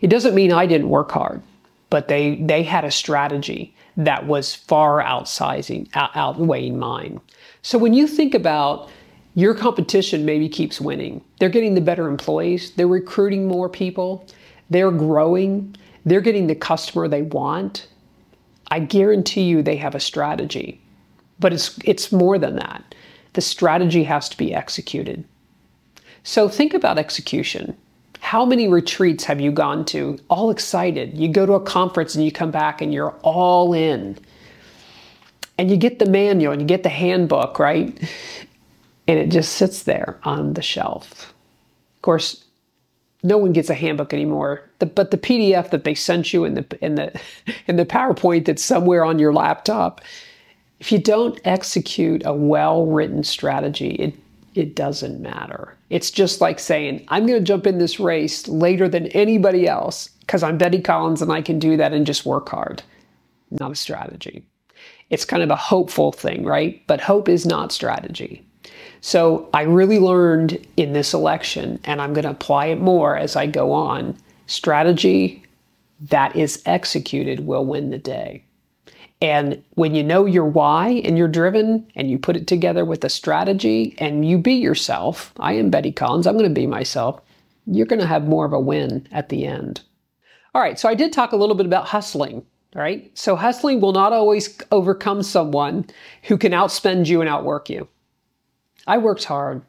It 0.00 0.06
doesn't 0.06 0.34
mean 0.34 0.50
I 0.50 0.64
didn't 0.64 0.88
work 0.88 1.12
hard, 1.12 1.42
but 1.90 2.08
they, 2.08 2.36
they 2.36 2.62
had 2.62 2.86
a 2.86 2.90
strategy 2.90 3.74
that 3.98 4.26
was 4.26 4.54
far 4.54 5.02
outsizing, 5.02 5.90
outweighing 5.92 6.78
mine. 6.78 7.20
So 7.60 7.76
when 7.76 7.92
you 7.92 8.06
think 8.06 8.32
about 8.32 8.88
your 9.34 9.54
competition 9.54 10.24
maybe 10.24 10.48
keeps 10.48 10.80
winning. 10.80 11.22
They're 11.38 11.48
getting 11.48 11.74
the 11.74 11.80
better 11.80 12.08
employees, 12.08 12.72
they're 12.72 12.86
recruiting 12.86 13.48
more 13.48 13.68
people, 13.68 14.26
they're 14.70 14.92
growing, 14.92 15.76
they're 16.04 16.20
getting 16.20 16.46
the 16.46 16.54
customer 16.54 17.08
they 17.08 17.22
want. 17.22 17.88
I 18.70 18.78
guarantee 18.80 19.42
you 19.42 19.62
they 19.62 19.76
have 19.76 19.94
a 19.94 20.00
strategy. 20.00 20.80
But 21.40 21.52
it's 21.52 21.78
it's 21.84 22.12
more 22.12 22.38
than 22.38 22.56
that. 22.56 22.94
The 23.32 23.40
strategy 23.40 24.04
has 24.04 24.28
to 24.28 24.36
be 24.36 24.54
executed. 24.54 25.24
So 26.22 26.48
think 26.48 26.72
about 26.72 26.98
execution. 26.98 27.76
How 28.20 28.44
many 28.44 28.68
retreats 28.68 29.24
have 29.24 29.40
you 29.40 29.52
gone 29.52 29.84
to 29.86 30.18
all 30.30 30.50
excited? 30.50 31.18
You 31.18 31.28
go 31.28 31.44
to 31.44 31.54
a 31.54 31.60
conference 31.60 32.14
and 32.14 32.24
you 32.24 32.32
come 32.32 32.50
back 32.50 32.80
and 32.80 32.94
you're 32.94 33.14
all 33.22 33.74
in. 33.74 34.18
And 35.58 35.70
you 35.70 35.76
get 35.76 35.98
the 35.98 36.06
manual 36.06 36.52
and 36.52 36.62
you 36.62 36.66
get 36.66 36.82
the 36.82 36.88
handbook, 36.88 37.58
right? 37.58 38.00
And 39.06 39.18
it 39.18 39.30
just 39.30 39.52
sits 39.52 39.82
there 39.82 40.18
on 40.24 40.54
the 40.54 40.62
shelf. 40.62 41.34
Of 41.96 42.02
course, 42.02 42.44
no 43.22 43.38
one 43.38 43.52
gets 43.52 43.70
a 43.70 43.74
handbook 43.74 44.12
anymore. 44.12 44.62
The, 44.78 44.86
but 44.86 45.10
the 45.10 45.18
PDF 45.18 45.70
that 45.70 45.84
they 45.84 45.94
sent 45.94 46.32
you 46.32 46.44
in 46.44 46.54
the 46.54 46.78
in 46.80 46.94
the 46.94 47.18
in 47.66 47.76
the 47.76 47.86
PowerPoint 47.86 48.44
that's 48.46 48.62
somewhere 48.62 49.04
on 49.04 49.18
your 49.18 49.32
laptop, 49.32 50.00
if 50.80 50.92
you 50.92 50.98
don't 50.98 51.40
execute 51.44 52.22
a 52.24 52.34
well-written 52.34 53.24
strategy, 53.24 53.90
it 53.92 54.14
it 54.54 54.76
doesn't 54.76 55.20
matter. 55.20 55.76
It's 55.90 56.10
just 56.10 56.40
like 56.40 56.60
saying, 56.60 57.04
I'm 57.08 57.26
going 57.26 57.38
to 57.38 57.44
jump 57.44 57.66
in 57.66 57.78
this 57.78 57.98
race 57.98 58.46
later 58.46 58.88
than 58.88 59.08
anybody 59.08 59.66
else 59.66 60.08
because 60.20 60.42
I'm 60.44 60.58
Betty 60.58 60.80
Collins 60.80 61.22
and 61.22 61.32
I 61.32 61.42
can 61.42 61.58
do 61.58 61.76
that 61.76 61.92
and 61.92 62.06
just 62.06 62.24
work 62.24 62.48
hard. 62.50 62.82
Not 63.50 63.72
a 63.72 63.76
strategy. 63.76 64.44
It's 65.10 65.24
kind 65.24 65.42
of 65.42 65.50
a 65.50 65.56
hopeful 65.56 66.12
thing, 66.12 66.44
right? 66.44 66.82
But 66.86 67.00
hope 67.00 67.28
is 67.28 67.46
not 67.46 67.72
strategy. 67.72 68.43
So 69.06 69.50
I 69.52 69.64
really 69.64 69.98
learned 69.98 70.66
in 70.78 70.94
this 70.94 71.12
election, 71.12 71.78
and 71.84 72.00
I'm 72.00 72.14
going 72.14 72.24
to 72.24 72.30
apply 72.30 72.68
it 72.68 72.80
more 72.80 73.18
as 73.18 73.36
I 73.36 73.46
go 73.46 73.70
on. 73.70 74.16
Strategy 74.46 75.44
that 76.08 76.34
is 76.34 76.62
executed 76.64 77.40
will 77.40 77.66
win 77.66 77.90
the 77.90 77.98
day. 77.98 78.44
And 79.20 79.62
when 79.74 79.94
you 79.94 80.02
know 80.02 80.24
your 80.24 80.46
why 80.46 81.02
and 81.04 81.18
you're 81.18 81.28
driven 81.28 81.86
and 81.94 82.10
you 82.10 82.18
put 82.18 82.34
it 82.34 82.46
together 82.46 82.86
with 82.86 83.04
a 83.04 83.10
strategy 83.10 83.94
and 83.98 84.26
you 84.26 84.38
be 84.38 84.54
yourself, 84.54 85.34
I 85.38 85.52
am 85.52 85.68
Betty 85.68 85.92
Collins, 85.92 86.26
I'm 86.26 86.38
going 86.38 86.48
to 86.48 86.60
be 86.60 86.66
myself, 86.66 87.20
you're 87.66 87.84
going 87.84 88.00
to 88.00 88.06
have 88.06 88.26
more 88.26 88.46
of 88.46 88.54
a 88.54 88.58
win 88.58 89.06
at 89.12 89.28
the 89.28 89.44
end. 89.44 89.82
All 90.54 90.62
right, 90.62 90.78
so 90.78 90.88
I 90.88 90.94
did 90.94 91.12
talk 91.12 91.32
a 91.32 91.36
little 91.36 91.56
bit 91.56 91.66
about 91.66 91.88
hustling, 91.88 92.42
right? 92.74 93.10
So 93.12 93.36
hustling 93.36 93.82
will 93.82 93.92
not 93.92 94.14
always 94.14 94.58
overcome 94.72 95.22
someone 95.22 95.84
who 96.22 96.38
can 96.38 96.52
outspend 96.52 97.06
you 97.06 97.20
and 97.20 97.28
outwork 97.28 97.68
you. 97.68 97.86
I 98.86 98.98
worked 98.98 99.24
hard. 99.24 99.62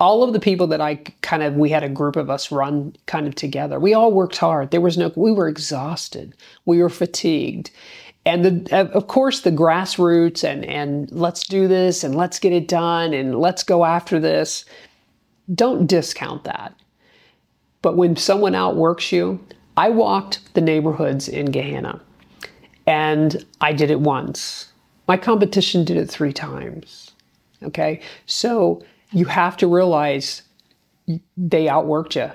All 0.00 0.22
of 0.22 0.32
the 0.32 0.40
people 0.40 0.68
that 0.68 0.80
I 0.80 0.96
kind 1.22 1.42
of, 1.42 1.54
we 1.54 1.70
had 1.70 1.82
a 1.82 1.88
group 1.88 2.16
of 2.16 2.30
us 2.30 2.52
run 2.52 2.94
kind 3.06 3.26
of 3.26 3.34
together. 3.34 3.80
We 3.80 3.94
all 3.94 4.12
worked 4.12 4.36
hard. 4.36 4.70
There 4.70 4.80
was 4.80 4.96
no, 4.96 5.12
we 5.16 5.32
were 5.32 5.48
exhausted. 5.48 6.34
We 6.64 6.80
were 6.80 6.88
fatigued. 6.88 7.70
And 8.24 8.44
the, 8.44 8.76
uh, 8.76 8.84
of 8.92 9.06
course, 9.06 9.40
the 9.40 9.50
grassroots 9.50 10.44
and, 10.44 10.64
and 10.66 11.10
let's 11.10 11.44
do 11.48 11.66
this 11.66 12.04
and 12.04 12.14
let's 12.14 12.38
get 12.38 12.52
it 12.52 12.68
done 12.68 13.12
and 13.12 13.38
let's 13.38 13.62
go 13.62 13.84
after 13.84 14.20
this. 14.20 14.64
Don't 15.54 15.86
discount 15.86 16.44
that. 16.44 16.74
But 17.82 17.96
when 17.96 18.16
someone 18.16 18.54
outworks 18.54 19.10
you, 19.12 19.40
I 19.76 19.88
walked 19.90 20.54
the 20.54 20.60
neighborhoods 20.60 21.28
in 21.28 21.46
Gahanna 21.46 22.00
and 22.86 23.44
I 23.60 23.72
did 23.72 23.90
it 23.90 24.00
once. 24.00 24.72
My 25.06 25.16
competition 25.16 25.84
did 25.84 25.96
it 25.96 26.10
three 26.10 26.32
times. 26.32 27.07
Okay. 27.62 28.00
So 28.26 28.82
you 29.12 29.24
have 29.26 29.56
to 29.58 29.66
realize 29.66 30.42
they 31.36 31.66
outworked 31.66 32.14
you. 32.14 32.30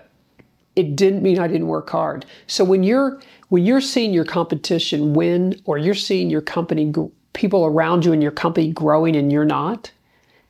It 0.76 0.96
didn't 0.96 1.22
mean 1.22 1.38
I 1.40 1.48
didn't 1.48 1.68
work 1.68 1.90
hard. 1.90 2.26
So 2.48 2.64
when 2.64 2.84
you're 2.84 3.22
when 3.50 3.66
you're 3.66 3.82
seeing 3.82 4.14
your 4.14 4.26
competition 4.26 5.14
win 5.14 5.62
or 5.66 5.78
you're 5.78 5.94
seeing 5.94 6.30
your 6.30 6.42
company 6.42 6.92
people 7.34 7.66
around 7.66 8.06
you 8.06 8.14
and 8.14 8.22
your 8.22 8.32
company 8.32 8.72
growing 8.72 9.16
and 9.16 9.32
you're 9.32 9.46
not, 9.46 9.92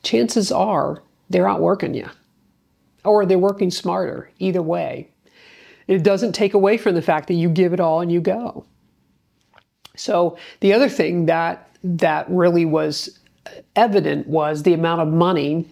chances 0.04 0.52
are 0.52 1.02
they're 1.30 1.48
outworking 1.48 1.94
you 1.94 2.08
or 3.04 3.26
they're 3.26 3.38
working 3.38 3.72
smarter 3.72 4.30
either 4.40 4.62
way. 4.62 5.10
It 5.88 6.04
doesn't 6.04 6.34
take 6.34 6.54
away 6.54 6.78
from 6.78 6.96
the 6.96 7.02
fact 7.02 7.28
that 7.28 7.34
you 7.34 7.50
give 7.50 7.74
it 7.74 7.82
all 7.82 8.00
and 8.00 8.12
you 8.12 8.22
go. 8.22 8.66
So 9.96 10.38
the 10.62 10.74
other 10.74 10.90
thing 10.90 11.26
that 11.26 11.70
that 11.84 12.30
really 12.30 12.66
was 12.66 13.20
evident 13.76 14.28
was 14.28 14.64
the 14.64 14.74
amount 14.74 15.02
of 15.02 15.08
money 15.08 15.68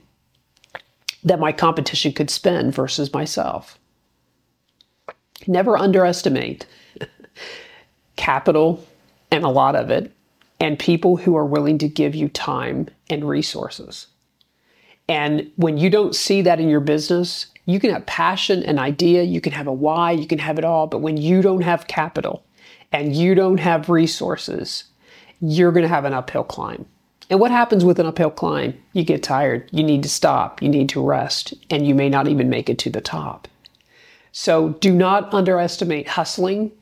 that 1.23 1.39
my 1.39 1.51
competition 1.51 2.13
could 2.13 2.29
spend 2.29 2.73
versus 2.73 3.13
myself. 3.13 3.77
Never 5.47 5.77
underestimate 5.77 6.65
capital 8.15 8.85
and 9.31 9.43
a 9.43 9.49
lot 9.49 9.75
of 9.75 9.89
it, 9.89 10.11
and 10.59 10.77
people 10.77 11.17
who 11.17 11.35
are 11.35 11.45
willing 11.45 11.77
to 11.79 11.87
give 11.87 12.13
you 12.13 12.27
time 12.29 12.87
and 13.09 13.27
resources. 13.27 14.07
And 15.07 15.51
when 15.55 15.77
you 15.77 15.89
don't 15.89 16.15
see 16.15 16.41
that 16.41 16.59
in 16.59 16.69
your 16.69 16.79
business, 16.79 17.47
you 17.65 17.79
can 17.79 17.91
have 17.91 18.05
passion, 18.05 18.63
an 18.63 18.77
idea, 18.77 19.23
you 19.23 19.41
can 19.41 19.53
have 19.53 19.67
a 19.67 19.73
why, 19.73 20.11
you 20.11 20.27
can 20.27 20.39
have 20.39 20.57
it 20.57 20.65
all, 20.65 20.87
but 20.87 20.99
when 20.99 21.17
you 21.17 21.41
don't 21.41 21.61
have 21.61 21.87
capital 21.87 22.43
and 22.91 23.15
you 23.15 23.35
don't 23.35 23.59
have 23.59 23.89
resources, 23.89 24.85
you're 25.39 25.71
going 25.71 25.83
to 25.83 25.89
have 25.89 26.05
an 26.05 26.13
uphill 26.13 26.43
climb. 26.43 26.85
And 27.31 27.39
what 27.39 27.49
happens 27.49 27.85
with 27.85 27.97
an 27.97 28.05
uphill 28.05 28.29
climb? 28.29 28.77
You 28.91 29.05
get 29.05 29.23
tired, 29.23 29.69
you 29.71 29.83
need 29.83 30.03
to 30.03 30.09
stop, 30.09 30.61
you 30.61 30.67
need 30.67 30.89
to 30.89 31.03
rest, 31.03 31.53
and 31.69 31.87
you 31.87 31.95
may 31.95 32.09
not 32.09 32.27
even 32.27 32.49
make 32.49 32.69
it 32.69 32.77
to 32.79 32.89
the 32.89 32.99
top. 32.99 33.47
So 34.33 34.71
do 34.81 34.93
not 34.93 35.33
underestimate 35.33 36.09
hustling, 36.09 36.73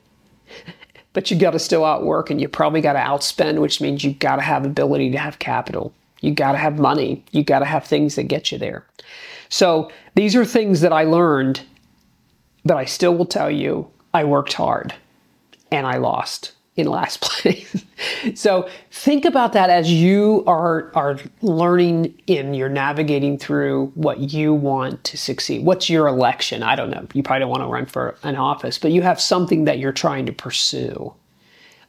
but 1.13 1.29
you 1.29 1.37
got 1.37 1.51
to 1.51 1.59
still 1.59 1.85
outwork 1.85 2.31
and 2.31 2.41
you 2.41 2.49
probably 2.49 2.81
got 2.81 2.93
to 2.93 2.99
outspend, 2.99 3.61
which 3.61 3.79
means 3.79 4.03
you 4.03 4.13
got 4.15 4.37
to 4.37 4.41
have 4.41 4.65
ability 4.65 5.11
to 5.11 5.19
have 5.19 5.37
capital. 5.37 5.93
You 6.21 6.31
got 6.33 6.53
to 6.53 6.57
have 6.57 6.79
money. 6.79 7.23
You 7.31 7.43
got 7.43 7.59
to 7.59 7.65
have 7.65 7.85
things 7.85 8.15
that 8.15 8.23
get 8.23 8.51
you 8.51 8.57
there. 8.57 8.87
So 9.49 9.91
these 10.15 10.35
are 10.35 10.45
things 10.45 10.81
that 10.81 10.91
I 10.91 11.03
learned, 11.03 11.61
but 12.65 12.75
I 12.75 12.85
still 12.85 13.15
will 13.15 13.27
tell 13.27 13.51
you 13.51 13.87
I 14.15 14.23
worked 14.23 14.53
hard 14.53 14.95
and 15.71 15.85
I 15.85 15.97
lost 15.97 16.53
in 16.79 16.87
last 16.87 17.21
place. 17.21 17.85
so 18.33 18.67
think 18.91 19.25
about 19.25 19.53
that 19.53 19.69
as 19.69 19.91
you 19.91 20.43
are 20.47 20.91
are 20.95 21.19
learning 21.41 22.19
in 22.27 22.53
you're 22.53 22.69
navigating 22.69 23.37
through 23.37 23.87
what 23.95 24.33
you 24.33 24.53
want 24.53 25.03
to 25.03 25.17
succeed. 25.17 25.65
What's 25.65 25.89
your 25.89 26.07
election? 26.07 26.63
I 26.63 26.75
don't 26.75 26.89
know. 26.89 27.05
You 27.13 27.23
probably 27.23 27.41
don't 27.41 27.49
want 27.49 27.63
to 27.63 27.67
run 27.67 27.85
for 27.85 28.15
an 28.23 28.35
office, 28.35 28.77
but 28.77 28.91
you 28.91 29.01
have 29.01 29.19
something 29.19 29.65
that 29.65 29.79
you're 29.79 29.91
trying 29.91 30.25
to 30.25 30.31
pursue. 30.31 31.13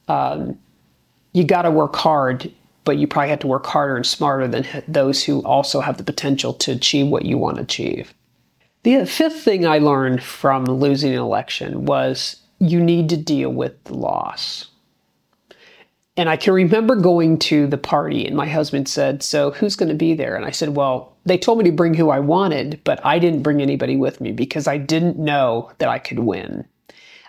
Um, 0.08 0.58
you 1.32 1.44
got 1.44 1.62
to 1.62 1.70
work 1.70 1.94
hard, 1.94 2.50
but 2.84 2.98
you 2.98 3.06
probably 3.06 3.30
have 3.30 3.38
to 3.40 3.46
work 3.46 3.66
harder 3.66 3.96
and 3.96 4.06
smarter 4.06 4.48
than 4.48 4.66
those 4.88 5.22
who 5.24 5.40
also 5.44 5.80
have 5.80 5.96
the 5.96 6.02
potential 6.02 6.52
to 6.54 6.72
achieve 6.72 7.06
what 7.06 7.24
you 7.24 7.38
want 7.38 7.56
to 7.56 7.62
achieve. 7.62 8.12
The 8.82 9.04
fifth 9.04 9.42
thing 9.42 9.66
I 9.66 9.78
learned 9.78 10.22
from 10.22 10.64
losing 10.64 11.12
an 11.12 11.18
election 11.18 11.84
was 11.84 12.36
you 12.58 12.82
need 12.82 13.08
to 13.10 13.16
deal 13.16 13.50
with 13.50 13.82
the 13.84 13.94
loss. 13.94 14.69
And 16.16 16.28
I 16.28 16.36
can 16.36 16.52
remember 16.52 16.96
going 16.96 17.38
to 17.38 17.66
the 17.66 17.78
party, 17.78 18.26
and 18.26 18.36
my 18.36 18.46
husband 18.46 18.88
said, 18.88 19.22
So 19.22 19.52
who's 19.52 19.76
going 19.76 19.88
to 19.88 19.94
be 19.94 20.14
there? 20.14 20.36
And 20.36 20.44
I 20.44 20.50
said, 20.50 20.70
Well, 20.70 21.16
they 21.24 21.38
told 21.38 21.58
me 21.58 21.64
to 21.64 21.72
bring 21.72 21.94
who 21.94 22.10
I 22.10 22.18
wanted, 22.18 22.80
but 22.84 23.04
I 23.04 23.18
didn't 23.18 23.42
bring 23.42 23.62
anybody 23.62 23.96
with 23.96 24.20
me 24.20 24.32
because 24.32 24.66
I 24.66 24.76
didn't 24.76 25.18
know 25.18 25.70
that 25.78 25.88
I 25.88 25.98
could 25.98 26.18
win. 26.18 26.66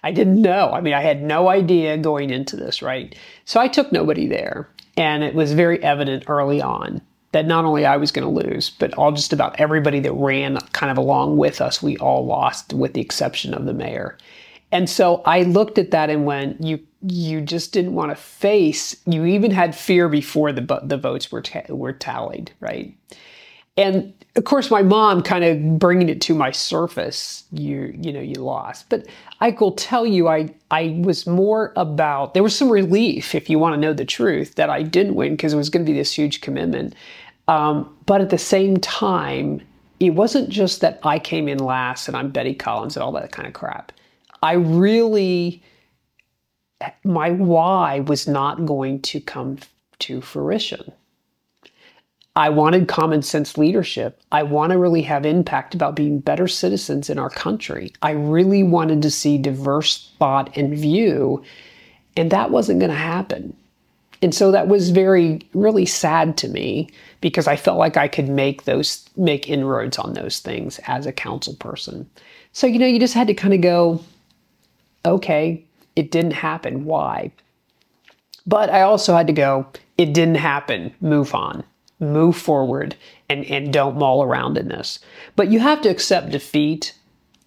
I 0.03 0.11
didn't 0.11 0.41
know. 0.41 0.71
I 0.71 0.81
mean, 0.81 0.93
I 0.93 1.01
had 1.01 1.21
no 1.21 1.47
idea 1.47 1.97
going 1.97 2.31
into 2.31 2.55
this, 2.55 2.81
right? 2.81 3.15
So 3.45 3.59
I 3.59 3.67
took 3.67 3.91
nobody 3.91 4.27
there. 4.27 4.67
And 4.97 5.23
it 5.23 5.35
was 5.35 5.53
very 5.53 5.81
evident 5.83 6.25
early 6.27 6.61
on 6.61 7.01
that 7.31 7.45
not 7.45 7.65
only 7.65 7.85
I 7.85 7.97
was 7.97 8.11
going 8.11 8.27
to 8.27 8.47
lose, 8.47 8.69
but 8.69 8.93
all 8.95 9.11
just 9.11 9.31
about 9.31 9.59
everybody 9.59 9.99
that 10.01 10.11
ran 10.13 10.57
kind 10.73 10.91
of 10.91 10.97
along 10.97 11.37
with 11.37 11.61
us, 11.61 11.81
we 11.81 11.97
all 11.97 12.25
lost, 12.25 12.73
with 12.73 12.93
the 12.93 13.01
exception 13.01 13.53
of 13.53 13.65
the 13.65 13.73
mayor. 13.73 14.17
And 14.71 14.89
so 14.89 15.21
I 15.25 15.43
looked 15.43 15.77
at 15.77 15.91
that 15.91 16.09
and 16.09 16.25
went, 16.25 16.61
you 16.61 16.79
you 17.01 17.41
just 17.41 17.73
didn't 17.73 17.93
want 17.93 18.11
to 18.11 18.15
face. 18.15 18.95
You 19.05 19.25
even 19.25 19.51
had 19.51 19.75
fear 19.75 20.09
before 20.09 20.51
the 20.51 20.81
the 20.83 20.97
votes 20.97 21.31
were 21.31 21.41
ta- 21.41 21.63
were 21.69 21.93
tallied, 21.93 22.51
right? 22.59 22.95
And 23.77 24.13
of 24.35 24.43
course, 24.45 24.71
my 24.71 24.81
mom 24.81 25.21
kind 25.21 25.43
of 25.43 25.79
bringing 25.79 26.07
it 26.09 26.21
to 26.21 26.35
my 26.35 26.51
surface. 26.51 27.43
You 27.51 27.93
you 27.99 28.13
know 28.13 28.21
you 28.21 28.35
lost, 28.35 28.89
but 28.89 29.07
I 29.39 29.51
will 29.51 29.73
tell 29.73 30.05
you, 30.05 30.27
I 30.27 30.49
I 30.69 31.01
was 31.03 31.25
more 31.25 31.73
about. 31.75 32.33
There 32.33 32.43
was 32.43 32.55
some 32.55 32.69
relief, 32.69 33.33
if 33.33 33.49
you 33.49 33.59
want 33.59 33.73
to 33.73 33.79
know 33.79 33.93
the 33.93 34.05
truth, 34.05 34.55
that 34.55 34.69
I 34.69 34.83
didn't 34.83 35.15
win 35.15 35.33
because 35.33 35.53
it 35.53 35.57
was 35.57 35.69
going 35.69 35.85
to 35.85 35.91
be 35.91 35.97
this 35.97 36.13
huge 36.13 36.41
commitment. 36.41 36.93
Um, 37.47 37.97
but 38.05 38.21
at 38.21 38.29
the 38.29 38.37
same 38.37 38.77
time, 38.77 39.61
it 39.99 40.11
wasn't 40.11 40.49
just 40.49 40.81
that 40.81 40.99
I 41.03 41.19
came 41.19 41.47
in 41.47 41.59
last 41.59 42.07
and 42.07 42.15
I'm 42.15 42.29
Betty 42.29 42.53
Collins 42.53 42.95
and 42.95 43.03
all 43.03 43.11
that 43.13 43.31
kind 43.31 43.47
of 43.47 43.53
crap. 43.53 43.91
I 44.43 44.53
really, 44.53 45.61
my 47.03 47.31
why 47.31 47.99
was 48.01 48.27
not 48.27 48.65
going 48.65 49.01
to 49.03 49.19
come 49.19 49.57
to 49.99 50.21
fruition. 50.21 50.91
I 52.35 52.49
wanted 52.49 52.87
common 52.87 53.21
sense 53.23 53.57
leadership. 53.57 54.21
I 54.31 54.43
want 54.43 54.71
to 54.71 54.77
really 54.77 55.01
have 55.01 55.25
impact 55.25 55.75
about 55.75 55.95
being 55.95 56.19
better 56.19 56.47
citizens 56.47 57.09
in 57.09 57.19
our 57.19 57.29
country. 57.29 57.91
I 58.01 58.11
really 58.11 58.63
wanted 58.63 59.01
to 59.01 59.11
see 59.11 59.37
diverse 59.37 60.11
thought 60.17 60.55
and 60.55 60.77
view, 60.77 61.43
and 62.15 62.31
that 62.31 62.51
wasn't 62.51 62.79
going 62.79 62.91
to 62.91 62.97
happen. 62.97 63.55
And 64.21 64.33
so 64.33 64.51
that 64.51 64.67
was 64.67 64.91
very, 64.91 65.41
really 65.53 65.85
sad 65.85 66.37
to 66.37 66.47
me 66.47 66.89
because 67.21 67.47
I 67.47 67.55
felt 67.55 67.79
like 67.79 67.97
I 67.97 68.07
could 68.07 68.29
make 68.29 68.63
those, 68.63 69.09
make 69.17 69.49
inroads 69.49 69.97
on 69.97 70.13
those 70.13 70.39
things 70.39 70.79
as 70.87 71.05
a 71.05 71.11
council 71.11 71.55
person. 71.55 72.09
So, 72.53 72.67
you 72.67 72.79
know, 72.79 72.85
you 72.85 72.99
just 72.99 73.15
had 73.15 73.27
to 73.27 73.33
kind 73.33 73.53
of 73.53 73.61
go, 73.61 74.01
okay, 75.05 75.65
it 76.01 76.09
didn't 76.09 76.33
happen. 76.33 76.85
Why? 76.85 77.31
But 78.47 78.71
I 78.71 78.81
also 78.81 79.15
had 79.15 79.27
to 79.27 79.33
go, 79.33 79.67
it 79.99 80.13
didn't 80.15 80.35
happen. 80.53 80.95
Move 80.99 81.35
on, 81.35 81.63
move 81.99 82.35
forward, 82.35 82.95
and, 83.29 83.45
and 83.45 83.71
don't 83.71 83.99
mull 83.99 84.23
around 84.23 84.57
in 84.57 84.67
this. 84.67 84.97
But 85.35 85.51
you 85.51 85.59
have 85.59 85.79
to 85.81 85.89
accept 85.89 86.31
defeat, 86.31 86.95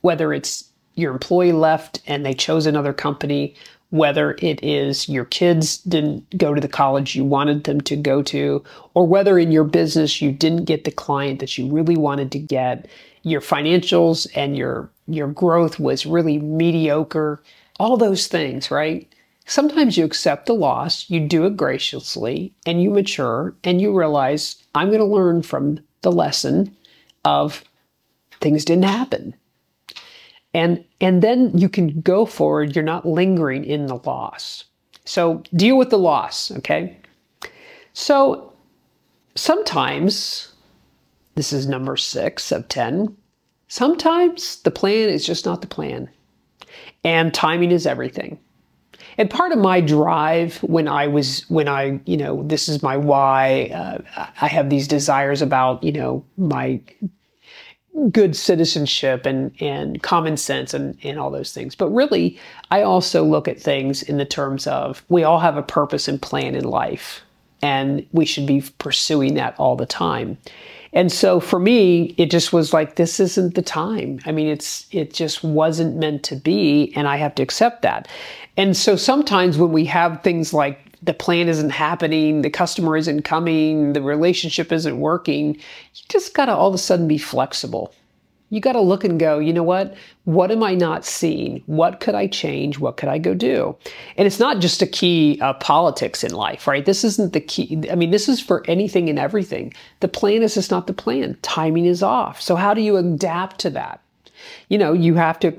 whether 0.02 0.32
it's 0.32 0.70
your 0.94 1.12
employee 1.12 1.50
left 1.50 2.00
and 2.06 2.24
they 2.24 2.32
chose 2.32 2.64
another 2.64 2.92
company, 2.92 3.56
whether 3.90 4.36
it 4.38 4.62
is 4.62 5.08
your 5.08 5.24
kids 5.24 5.78
didn't 5.78 6.38
go 6.38 6.54
to 6.54 6.60
the 6.60 6.68
college 6.68 7.16
you 7.16 7.24
wanted 7.24 7.64
them 7.64 7.80
to 7.80 7.96
go 7.96 8.22
to, 8.22 8.62
or 8.94 9.04
whether 9.04 9.36
in 9.36 9.50
your 9.50 9.64
business 9.64 10.22
you 10.22 10.30
didn't 10.30 10.66
get 10.66 10.84
the 10.84 10.92
client 10.92 11.40
that 11.40 11.58
you 11.58 11.66
really 11.72 11.96
wanted 11.96 12.30
to 12.30 12.38
get, 12.38 12.86
your 13.24 13.40
financials 13.40 14.28
and 14.36 14.56
your 14.56 14.88
your 15.08 15.28
growth 15.28 15.80
was 15.80 16.06
really 16.06 16.38
mediocre, 16.38 17.42
all 17.78 17.96
those 17.96 18.26
things, 18.26 18.70
right? 18.70 19.12
Sometimes 19.46 19.96
you 19.96 20.04
accept 20.04 20.46
the 20.46 20.54
loss, 20.54 21.08
you 21.10 21.20
do 21.20 21.44
it 21.44 21.56
graciously, 21.56 22.54
and 22.64 22.82
you 22.82 22.90
mature 22.90 23.54
and 23.64 23.80
you 23.80 23.96
realize 23.96 24.56
I'm 24.74 24.88
going 24.88 25.00
to 25.00 25.04
learn 25.04 25.42
from 25.42 25.80
the 26.00 26.12
lesson 26.12 26.74
of 27.24 27.64
things 28.40 28.64
didn't 28.64 28.84
happen. 28.84 29.34
And 30.54 30.84
and 31.00 31.20
then 31.20 31.56
you 31.58 31.68
can 31.68 32.00
go 32.00 32.26
forward, 32.26 32.74
you're 32.74 32.84
not 32.84 33.06
lingering 33.06 33.64
in 33.64 33.86
the 33.86 33.96
loss. 33.96 34.64
So 35.04 35.42
deal 35.54 35.76
with 35.76 35.90
the 35.90 35.98
loss, 35.98 36.50
okay? 36.52 36.96
So 37.92 38.52
sometimes 39.34 40.52
this 41.34 41.52
is 41.52 41.66
number 41.66 41.96
6 41.96 42.52
of 42.52 42.68
10 42.68 43.16
Sometimes 43.74 44.62
the 44.62 44.70
plan 44.70 45.08
is 45.08 45.26
just 45.26 45.44
not 45.44 45.60
the 45.60 45.66
plan, 45.66 46.08
and 47.04 47.32
timing 47.32 47.70
is 47.70 47.86
everything. 47.86 48.38
And 49.16 49.30
part 49.30 49.52
of 49.52 49.58
my 49.58 49.80
drive 49.80 50.56
when 50.58 50.88
I 50.88 51.06
was, 51.06 51.48
when 51.48 51.68
I, 51.68 52.00
you 52.04 52.16
know, 52.16 52.42
this 52.42 52.68
is 52.68 52.82
my 52.82 52.96
why, 52.96 53.70
uh, 53.74 53.98
I 54.40 54.48
have 54.48 54.70
these 54.70 54.88
desires 54.88 55.40
about, 55.42 55.84
you 55.84 55.92
know, 55.92 56.24
my 56.36 56.80
good 58.10 58.34
citizenship 58.34 59.24
and, 59.24 59.54
and 59.60 60.02
common 60.02 60.36
sense 60.36 60.74
and, 60.74 60.98
and 61.04 61.18
all 61.18 61.30
those 61.30 61.52
things. 61.52 61.74
But 61.76 61.90
really, 61.90 62.38
I 62.70 62.82
also 62.82 63.22
look 63.22 63.46
at 63.46 63.60
things 63.60 64.02
in 64.02 64.16
the 64.16 64.24
terms 64.24 64.66
of 64.66 65.04
we 65.08 65.22
all 65.22 65.38
have 65.38 65.56
a 65.56 65.62
purpose 65.62 66.08
and 66.08 66.20
plan 66.20 66.56
in 66.56 66.64
life, 66.64 67.20
and 67.62 68.04
we 68.12 68.24
should 68.24 68.46
be 68.46 68.64
pursuing 68.78 69.34
that 69.34 69.54
all 69.58 69.76
the 69.76 69.86
time. 69.86 70.38
And 70.94 71.10
so 71.10 71.40
for 71.40 71.58
me, 71.58 72.14
it 72.16 72.30
just 72.30 72.52
was 72.52 72.72
like, 72.72 72.94
this 72.94 73.18
isn't 73.18 73.56
the 73.56 73.62
time. 73.62 74.20
I 74.24 74.32
mean, 74.32 74.46
it's, 74.46 74.86
it 74.92 75.12
just 75.12 75.42
wasn't 75.42 75.96
meant 75.96 76.22
to 76.24 76.36
be. 76.36 76.92
And 76.94 77.08
I 77.08 77.16
have 77.16 77.34
to 77.34 77.42
accept 77.42 77.82
that. 77.82 78.08
And 78.56 78.76
so 78.76 78.94
sometimes 78.94 79.58
when 79.58 79.72
we 79.72 79.84
have 79.86 80.22
things 80.22 80.54
like 80.54 80.80
the 81.02 81.12
plan 81.12 81.48
isn't 81.48 81.70
happening, 81.70 82.42
the 82.42 82.50
customer 82.50 82.96
isn't 82.96 83.22
coming, 83.22 83.92
the 83.92 84.00
relationship 84.00 84.72
isn't 84.72 84.98
working, 84.98 85.56
you 85.56 86.02
just 86.08 86.32
got 86.32 86.46
to 86.46 86.54
all 86.54 86.68
of 86.68 86.74
a 86.74 86.78
sudden 86.78 87.08
be 87.08 87.18
flexible 87.18 87.92
you 88.54 88.60
got 88.60 88.72
to 88.72 88.80
look 88.80 89.04
and 89.04 89.18
go, 89.18 89.38
you 89.38 89.52
know 89.52 89.62
what? 89.62 89.94
What 90.24 90.50
am 90.50 90.62
I 90.62 90.74
not 90.74 91.04
seeing? 91.04 91.62
What 91.66 92.00
could 92.00 92.14
I 92.14 92.26
change? 92.26 92.78
What 92.78 92.96
could 92.96 93.08
I 93.08 93.18
go 93.18 93.34
do? 93.34 93.76
And 94.16 94.26
it's 94.26 94.38
not 94.38 94.60
just 94.60 94.82
a 94.82 94.86
key 94.86 95.40
of 95.40 95.58
politics 95.60 96.22
in 96.22 96.32
life, 96.32 96.66
right? 96.66 96.84
This 96.84 97.04
isn't 97.04 97.32
the 97.32 97.40
key. 97.40 97.80
I 97.90 97.94
mean, 97.94 98.10
this 98.10 98.28
is 98.28 98.40
for 98.40 98.64
anything 98.66 99.08
and 99.08 99.18
everything. 99.18 99.74
The 100.00 100.08
plan 100.08 100.42
is 100.42 100.54
just 100.54 100.70
not 100.70 100.86
the 100.86 100.92
plan. 100.92 101.36
Timing 101.42 101.86
is 101.86 102.02
off. 102.02 102.40
So 102.40 102.56
how 102.56 102.74
do 102.74 102.80
you 102.80 102.96
adapt 102.96 103.58
to 103.60 103.70
that? 103.70 104.00
you 104.68 104.78
know, 104.78 104.92
you 104.92 105.14
have 105.14 105.38
to, 105.40 105.50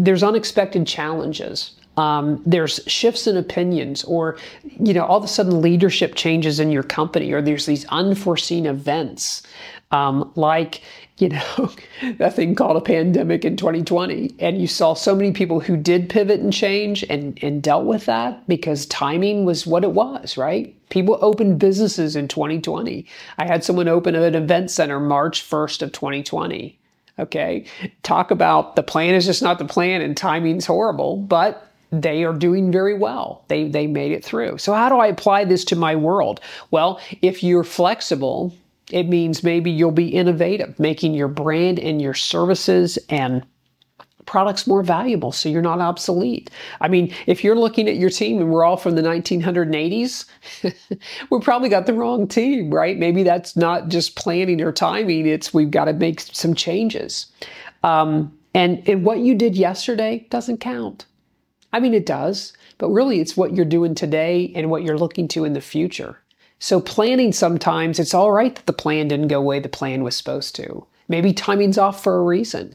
there's 0.00 0.22
unexpected 0.22 0.86
challenges. 0.86 1.72
Um, 1.96 2.42
there's 2.44 2.80
shifts 2.86 3.26
in 3.26 3.36
opinions, 3.36 4.02
or, 4.04 4.36
you 4.64 4.92
know, 4.92 5.04
all 5.04 5.18
of 5.18 5.24
a 5.24 5.28
sudden 5.28 5.60
leadership 5.60 6.16
changes 6.16 6.58
in 6.58 6.72
your 6.72 6.82
company, 6.82 7.30
or 7.32 7.40
there's 7.40 7.66
these 7.66 7.84
unforeseen 7.86 8.66
events 8.66 9.42
um, 9.92 10.32
like, 10.34 10.82
you 11.18 11.28
know, 11.28 11.70
that 12.18 12.34
thing 12.34 12.54
called 12.54 12.76
a 12.76 12.80
pandemic 12.80 13.44
in 13.44 13.56
2020. 13.56 14.34
And 14.38 14.60
you 14.60 14.66
saw 14.66 14.94
so 14.94 15.14
many 15.14 15.32
people 15.32 15.60
who 15.60 15.76
did 15.76 16.08
pivot 16.08 16.40
and 16.40 16.52
change 16.52 17.04
and, 17.08 17.38
and 17.42 17.62
dealt 17.62 17.84
with 17.84 18.06
that 18.06 18.46
because 18.48 18.86
timing 18.86 19.44
was 19.44 19.66
what 19.66 19.84
it 19.84 19.92
was, 19.92 20.36
right? 20.36 20.74
People 20.90 21.18
opened 21.20 21.58
businesses 21.58 22.16
in 22.16 22.28
2020. 22.28 23.06
I 23.38 23.46
had 23.46 23.64
someone 23.64 23.88
open 23.88 24.14
an 24.14 24.34
event 24.34 24.70
center 24.70 25.00
March 25.00 25.48
1st 25.48 25.82
of 25.82 25.92
2020. 25.92 26.78
Okay. 27.18 27.64
Talk 28.02 28.32
about 28.32 28.74
the 28.74 28.82
plan 28.82 29.14
is 29.14 29.24
just 29.24 29.42
not 29.42 29.58
the 29.58 29.64
plan 29.64 30.00
and 30.00 30.16
timing's 30.16 30.66
horrible, 30.66 31.16
but 31.16 31.70
they 31.92 32.24
are 32.24 32.32
doing 32.32 32.72
very 32.72 32.94
well. 32.94 33.44
They 33.46 33.68
they 33.68 33.86
made 33.86 34.10
it 34.10 34.24
through. 34.24 34.58
So 34.58 34.72
how 34.72 34.88
do 34.88 34.96
I 34.96 35.06
apply 35.06 35.44
this 35.44 35.64
to 35.66 35.76
my 35.76 35.94
world? 35.94 36.40
Well, 36.72 37.00
if 37.22 37.44
you're 37.44 37.62
flexible 37.62 38.52
it 38.90 39.08
means 39.08 39.42
maybe 39.42 39.70
you'll 39.70 39.90
be 39.90 40.08
innovative, 40.08 40.78
making 40.78 41.14
your 41.14 41.28
brand 41.28 41.78
and 41.78 42.00
your 42.00 42.14
services 42.14 42.98
and 43.08 43.44
products 44.26 44.66
more 44.66 44.82
valuable 44.82 45.32
so 45.32 45.48
you're 45.48 45.62
not 45.62 45.80
obsolete. 45.80 46.50
I 46.80 46.88
mean, 46.88 47.14
if 47.26 47.44
you're 47.44 47.56
looking 47.56 47.88
at 47.88 47.96
your 47.96 48.10
team 48.10 48.40
and 48.40 48.50
we're 48.50 48.64
all 48.64 48.76
from 48.76 48.94
the 48.94 49.02
1980s, 49.02 50.24
we 51.30 51.40
probably 51.40 51.68
got 51.68 51.86
the 51.86 51.92
wrong 51.92 52.26
team, 52.26 52.70
right? 52.70 52.98
Maybe 52.98 53.22
that's 53.22 53.56
not 53.56 53.88
just 53.88 54.16
planning 54.16 54.60
or 54.60 54.72
timing, 54.72 55.26
it's 55.26 55.52
we've 55.52 55.70
got 55.70 55.86
to 55.86 55.92
make 55.92 56.20
some 56.20 56.54
changes. 56.54 57.26
Um, 57.82 58.36
and, 58.54 58.86
and 58.88 59.04
what 59.04 59.18
you 59.18 59.34
did 59.34 59.56
yesterday 59.56 60.26
doesn't 60.30 60.58
count. 60.58 61.06
I 61.72 61.80
mean, 61.80 61.92
it 61.92 62.06
does, 62.06 62.52
but 62.78 62.90
really 62.90 63.20
it's 63.20 63.36
what 63.36 63.54
you're 63.54 63.64
doing 63.64 63.94
today 63.94 64.52
and 64.54 64.70
what 64.70 64.84
you're 64.84 64.98
looking 64.98 65.28
to 65.28 65.44
in 65.44 65.54
the 65.54 65.60
future. 65.60 66.18
So 66.58 66.80
planning 66.80 67.32
sometimes 67.32 67.98
it's 67.98 68.14
all 68.14 68.32
right 68.32 68.54
that 68.54 68.66
the 68.66 68.72
plan 68.72 69.08
didn't 69.08 69.28
go 69.28 69.36
the 69.36 69.42
way 69.42 69.60
the 69.60 69.68
plan 69.68 70.02
was 70.02 70.16
supposed 70.16 70.54
to. 70.56 70.86
Maybe 71.08 71.32
timing's 71.32 71.78
off 71.78 72.02
for 72.02 72.16
a 72.16 72.22
reason. 72.22 72.74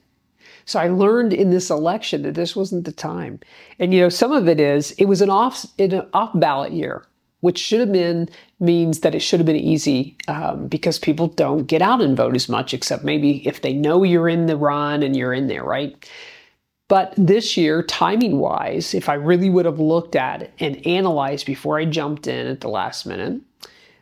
So 0.66 0.80
I 0.80 0.88
learned 0.88 1.34
in 1.34 1.50
this 1.50 1.72
election 1.72 2.22
that 2.24 2.36
this 2.36 2.56
wasn't 2.56 2.86
the 2.86 2.92
time. 2.92 3.40
And 3.80 3.92
you 3.94 4.02
know, 4.02 4.10
some 4.10 4.32
of 4.32 4.48
it 4.48 4.60
is 4.60 4.92
it 4.92 5.06
was 5.06 5.22
an 5.22 5.32
off 5.32 5.66
an 5.80 6.06
off 6.14 6.30
ballot 6.36 6.74
year, 6.74 7.06
which 7.40 7.58
should 7.58 7.80
have 7.80 7.92
been 7.92 8.30
means 8.60 9.00
that 9.00 9.16
it 9.16 9.22
should 9.22 9.40
have 9.40 9.48
been 9.48 9.56
easy 9.56 10.16
um, 10.28 10.68
because 10.68 11.00
people 11.00 11.28
don't 11.28 11.66
get 11.66 11.82
out 11.82 12.02
and 12.02 12.16
vote 12.16 12.36
as 12.36 12.50
much, 12.50 12.74
except 12.74 13.04
maybe 13.04 13.48
if 13.48 13.62
they 13.62 13.74
know 13.74 14.04
you're 14.04 14.30
in 14.30 14.46
the 14.46 14.58
run 14.58 15.02
and 15.02 15.16
you're 15.16 15.34
in 15.34 15.48
there, 15.48 15.64
right? 15.64 16.08
But 16.88 17.14
this 17.18 17.56
year, 17.56 17.84
timing 17.84 18.40
wise, 18.40 18.94
if 18.94 19.10
I 19.10 19.14
really 19.14 19.50
would 19.50 19.66
have 19.66 19.80
looked 19.80 20.16
at 20.16 20.52
and 20.60 20.86
analyzed 20.86 21.46
before 21.46 21.80
I 21.80 21.86
jumped 21.86 22.28
in 22.28 22.48
at 22.48 22.62
the 22.62 22.70
last 22.70 23.06
minute, 23.06 23.42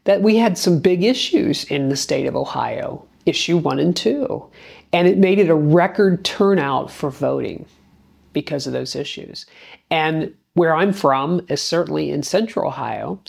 that 0.08 0.22
we 0.22 0.38
had 0.38 0.58
some 0.58 0.80
big 0.80 1.04
issues 1.04 1.66
in 1.66 1.90
the 1.90 1.98
state 1.98 2.28
of 2.28 2.36
Ohio, 2.36 3.06
issue 3.26 3.58
one 3.58 3.78
and 3.78 3.94
two. 3.94 4.42
And 4.94 5.06
it 5.06 5.18
made 5.18 5.38
it 5.38 5.50
a 5.50 5.56
record 5.56 6.24
turnout 6.24 6.90
for 6.90 7.10
voting 7.10 7.66
because 8.32 8.66
of 8.66 8.72
those 8.72 8.96
issues. 8.96 9.46
And 9.92 10.34
where 10.54 10.74
I'm 10.74 10.94
from 10.94 11.46
is 11.50 11.62
certainly 11.62 12.10
in 12.10 12.24
central 12.24 12.70
Ohio. 12.70 13.20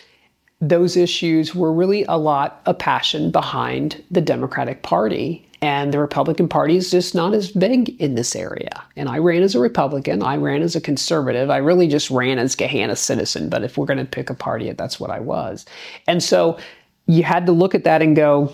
Those 0.60 0.96
issues 0.96 1.54
were 1.54 1.72
really 1.72 2.04
a 2.04 2.16
lot 2.16 2.60
of 2.66 2.78
passion 2.78 3.30
behind 3.30 4.02
the 4.10 4.20
Democratic 4.20 4.82
Party. 4.82 5.44
And 5.60 5.92
the 5.92 5.98
Republican 5.98 6.48
Party 6.48 6.76
is 6.76 6.90
just 6.90 7.16
not 7.16 7.34
as 7.34 7.50
big 7.50 8.00
in 8.00 8.14
this 8.14 8.36
area. 8.36 8.84
And 8.94 9.08
I 9.08 9.18
ran 9.18 9.42
as 9.42 9.56
a 9.56 9.60
Republican. 9.60 10.22
I 10.22 10.36
ran 10.36 10.62
as 10.62 10.76
a 10.76 10.80
conservative. 10.80 11.50
I 11.50 11.56
really 11.56 11.88
just 11.88 12.10
ran 12.10 12.38
as 12.38 12.54
Gahanna 12.54 12.96
citizen. 12.96 13.48
But 13.48 13.64
if 13.64 13.76
we're 13.76 13.86
going 13.86 13.98
to 13.98 14.04
pick 14.04 14.30
a 14.30 14.34
party, 14.34 14.70
that's 14.72 15.00
what 15.00 15.10
I 15.10 15.18
was. 15.18 15.66
And 16.06 16.22
so 16.22 16.58
you 17.06 17.24
had 17.24 17.46
to 17.46 17.52
look 17.52 17.74
at 17.74 17.84
that 17.84 18.02
and 18.02 18.14
go, 18.14 18.52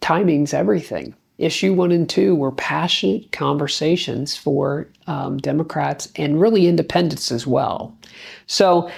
timing's 0.00 0.52
everything. 0.52 1.14
Issue 1.38 1.74
one 1.74 1.92
and 1.92 2.08
two 2.08 2.34
were 2.34 2.52
passionate 2.52 3.30
conversations 3.32 4.36
for 4.36 4.88
um, 5.06 5.38
Democrats 5.38 6.08
and 6.16 6.40
really 6.40 6.66
independents 6.66 7.30
as 7.32 7.46
well. 7.46 7.96
So 8.46 8.90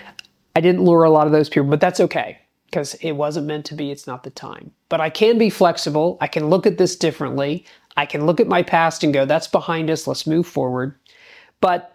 I 0.57 0.61
didn't 0.61 0.85
lure 0.85 1.05
a 1.05 1.11
lot 1.11 1.27
of 1.27 1.35
those 1.35 1.51
people, 1.51 1.69
but 1.69 1.83
that's 1.83 2.01
okay 2.01 2.39
because 2.65 2.95
it 2.95 3.13
wasn't 3.13 3.47
meant 3.47 3.67
to 3.67 3.75
be. 3.75 3.91
It's 3.91 4.07
not 4.07 4.23
the 4.23 4.31
time. 4.31 4.73
But 4.89 5.03
I 5.03 5.11
can 5.11 5.37
be 5.37 5.51
flexible. 5.51 6.17
I 6.23 6.29
can 6.29 6.49
look 6.49 6.67
at 6.67 6.79
this 6.79 6.97
differently. 6.97 7.67
I 7.99 8.07
can 8.07 8.25
look 8.25 8.41
at 8.41 8.49
my 8.49 8.63
past 8.63 9.05
and 9.05 9.13
go, 9.13 9.27
that's 9.27 9.49
behind 9.49 9.91
us. 9.91 10.07
Let's 10.07 10.27
move 10.27 10.47
forward. 10.47 10.95
But 11.61 11.95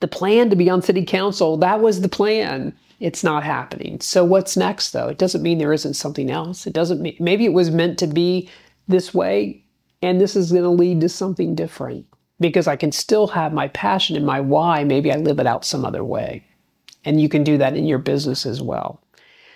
the 0.00 0.08
plan 0.08 0.48
to 0.48 0.56
be 0.56 0.70
on 0.70 0.80
city 0.80 1.04
council, 1.04 1.58
that 1.58 1.80
was 1.80 2.00
the 2.00 2.08
plan. 2.08 2.74
It's 2.98 3.22
not 3.22 3.44
happening. 3.44 4.00
So 4.00 4.24
what's 4.24 4.56
next 4.56 4.92
though? 4.92 5.08
It 5.08 5.18
doesn't 5.18 5.42
mean 5.42 5.58
there 5.58 5.74
isn't 5.74 5.94
something 5.94 6.30
else. 6.30 6.66
It 6.66 6.72
doesn't 6.72 7.02
mean 7.02 7.16
maybe 7.20 7.44
it 7.44 7.52
was 7.52 7.70
meant 7.70 7.98
to 7.98 8.06
be 8.06 8.48
this 8.88 9.12
way 9.12 9.62
and 10.00 10.18
this 10.18 10.34
is 10.34 10.50
going 10.50 10.64
to 10.64 10.70
lead 10.70 11.02
to 11.02 11.10
something 11.10 11.54
different 11.54 12.06
because 12.40 12.66
I 12.66 12.76
can 12.76 12.90
still 12.90 13.26
have 13.26 13.52
my 13.52 13.68
passion 13.68 14.16
and 14.16 14.24
my 14.24 14.40
why. 14.40 14.82
Maybe 14.82 15.12
I 15.12 15.16
live 15.16 15.38
it 15.38 15.46
out 15.46 15.66
some 15.66 15.84
other 15.84 16.02
way. 16.02 16.42
And 17.04 17.20
you 17.20 17.28
can 17.28 17.44
do 17.44 17.58
that 17.58 17.76
in 17.76 17.86
your 17.86 17.98
business 17.98 18.46
as 18.46 18.62
well. 18.62 19.00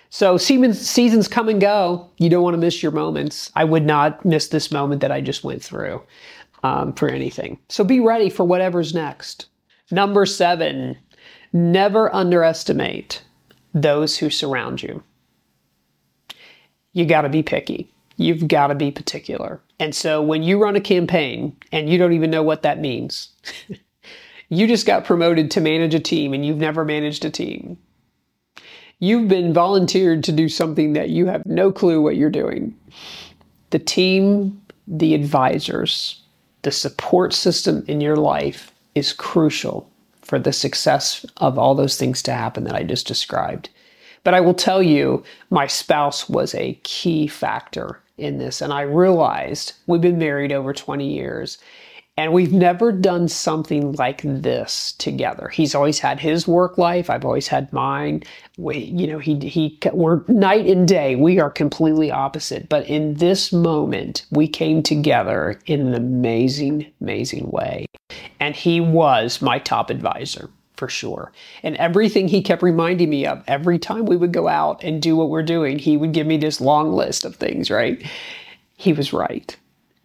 So 0.09 0.37
seasons 0.37 1.27
come 1.27 1.49
and 1.49 1.61
go. 1.61 2.09
You 2.17 2.29
don't 2.29 2.43
want 2.43 2.55
to 2.55 2.59
miss 2.59 2.81
your 2.81 2.91
moments. 2.91 3.51
I 3.55 3.63
would 3.63 3.85
not 3.85 4.25
miss 4.25 4.47
this 4.47 4.71
moment 4.71 5.01
that 5.01 5.11
I 5.11 5.21
just 5.21 5.43
went 5.43 5.63
through 5.63 6.01
um, 6.63 6.93
for 6.93 7.09
anything. 7.09 7.59
So 7.69 7.83
be 7.83 7.99
ready 7.99 8.29
for 8.29 8.43
whatever's 8.43 8.93
next. 8.93 9.47
Number 9.91 10.25
seven, 10.25 10.97
never 11.53 12.13
underestimate 12.13 13.23
those 13.73 14.17
who 14.17 14.29
surround 14.29 14.81
you. 14.81 15.03
You 16.93 17.05
got 17.05 17.21
to 17.21 17.29
be 17.29 17.43
picky. 17.43 17.91
You've 18.17 18.47
got 18.47 18.67
to 18.67 18.75
be 18.75 18.91
particular. 18.91 19.61
And 19.79 19.95
so 19.95 20.21
when 20.21 20.43
you 20.43 20.61
run 20.61 20.75
a 20.75 20.81
campaign 20.81 21.55
and 21.71 21.89
you 21.89 21.97
don't 21.97 22.13
even 22.13 22.31
know 22.31 22.43
what 22.43 22.63
that 22.63 22.79
means, 22.79 23.29
you 24.49 24.67
just 24.67 24.85
got 24.85 25.05
promoted 25.05 25.51
to 25.51 25.61
manage 25.61 25.93
a 25.93 25.99
team 25.99 26.33
and 26.33 26.45
you've 26.45 26.57
never 26.57 26.83
managed 26.83 27.23
a 27.25 27.29
team 27.29 27.77
You've 29.01 29.29
been 29.29 29.53
volunteered 29.53 30.25
to 30.25 30.33
do 30.33 30.49
something 30.49 30.91
that 30.93 31.09
you 31.09 31.25
have 31.27 31.45
no 31.45 31.71
clue 31.71 32.01
what 32.01 32.17
you're 32.17 32.29
doing. 32.29 32.77
The 33.69 33.79
team, 33.79 34.61
the 34.87 35.13
advisors, 35.13 36.21
the 36.63 36.71
support 36.71 37.33
system 37.33 37.85
in 37.87 38.01
your 38.01 38.17
life 38.17 38.73
is 38.95 39.13
crucial 39.13 39.89
for 40.21 40.37
the 40.37 40.51
success 40.51 41.25
of 41.37 41.57
all 41.57 41.75
those 41.75 41.97
things 41.97 42.21
to 42.23 42.33
happen 42.33 42.65
that 42.65 42.75
I 42.75 42.83
just 42.83 43.07
described. 43.07 43.69
But 44.25 44.33
I 44.33 44.41
will 44.41 44.53
tell 44.53 44.83
you, 44.83 45.23
my 45.49 45.65
spouse 45.65 46.27
was 46.27 46.53
a 46.53 46.77
key 46.83 47.25
factor 47.25 48.01
in 48.17 48.37
this. 48.37 48.61
And 48.61 48.73
I 48.73 48.81
realized 48.81 49.73
we've 49.87 50.01
been 50.01 50.19
married 50.19 50.51
over 50.51 50.73
20 50.73 51.07
years 51.09 51.57
and 52.19 52.33
we've 52.33 52.51
never 52.51 52.91
done 52.91 53.29
something 53.29 53.93
like 53.93 54.21
this 54.25 54.91
together. 54.97 55.47
He's 55.47 55.73
always 55.73 55.99
had 55.99 56.19
his 56.19 56.45
work 56.45 56.77
life. 56.77 57.09
I've 57.09 57.23
always 57.23 57.47
had 57.47 57.71
mine. 57.71 58.23
We, 58.57 58.79
you 58.79 59.07
know, 59.07 59.19
he, 59.19 59.39
he, 59.39 59.79
we're 59.93 60.25
night 60.27 60.65
and 60.65 60.85
day. 60.85 61.15
We 61.15 61.39
are 61.39 61.49
completely 61.49 62.11
opposite. 62.11 62.67
But 62.67 62.85
in 62.87 63.13
this 63.13 63.53
moment, 63.53 64.25
we 64.31 64.49
came 64.49 64.83
together 64.83 65.61
in 65.65 65.79
an 65.79 65.93
amazing, 65.93 66.91
amazing 66.99 67.51
way. 67.51 67.85
And 68.41 68.53
he 68.53 68.81
was 68.81 69.41
my 69.41 69.57
top 69.57 69.89
advisor 69.89 70.49
for 70.75 70.89
sure. 70.89 71.31
And 71.63 71.77
everything 71.77 72.27
he 72.27 72.41
kept 72.41 72.61
reminding 72.61 73.09
me 73.09 73.27
of 73.27 73.41
every 73.47 73.79
time 73.79 74.05
we 74.05 74.17
would 74.17 74.33
go 74.33 74.49
out 74.49 74.83
and 74.83 75.01
do 75.01 75.15
what 75.15 75.29
we're 75.29 75.41
doing, 75.41 75.79
he 75.79 75.95
would 75.95 76.11
give 76.11 76.27
me 76.27 76.35
this 76.35 76.59
long 76.59 76.91
list 76.91 77.23
of 77.23 77.37
things, 77.37 77.71
right? 77.71 78.05
He 78.75 78.91
was 78.91 79.13
right 79.13 79.55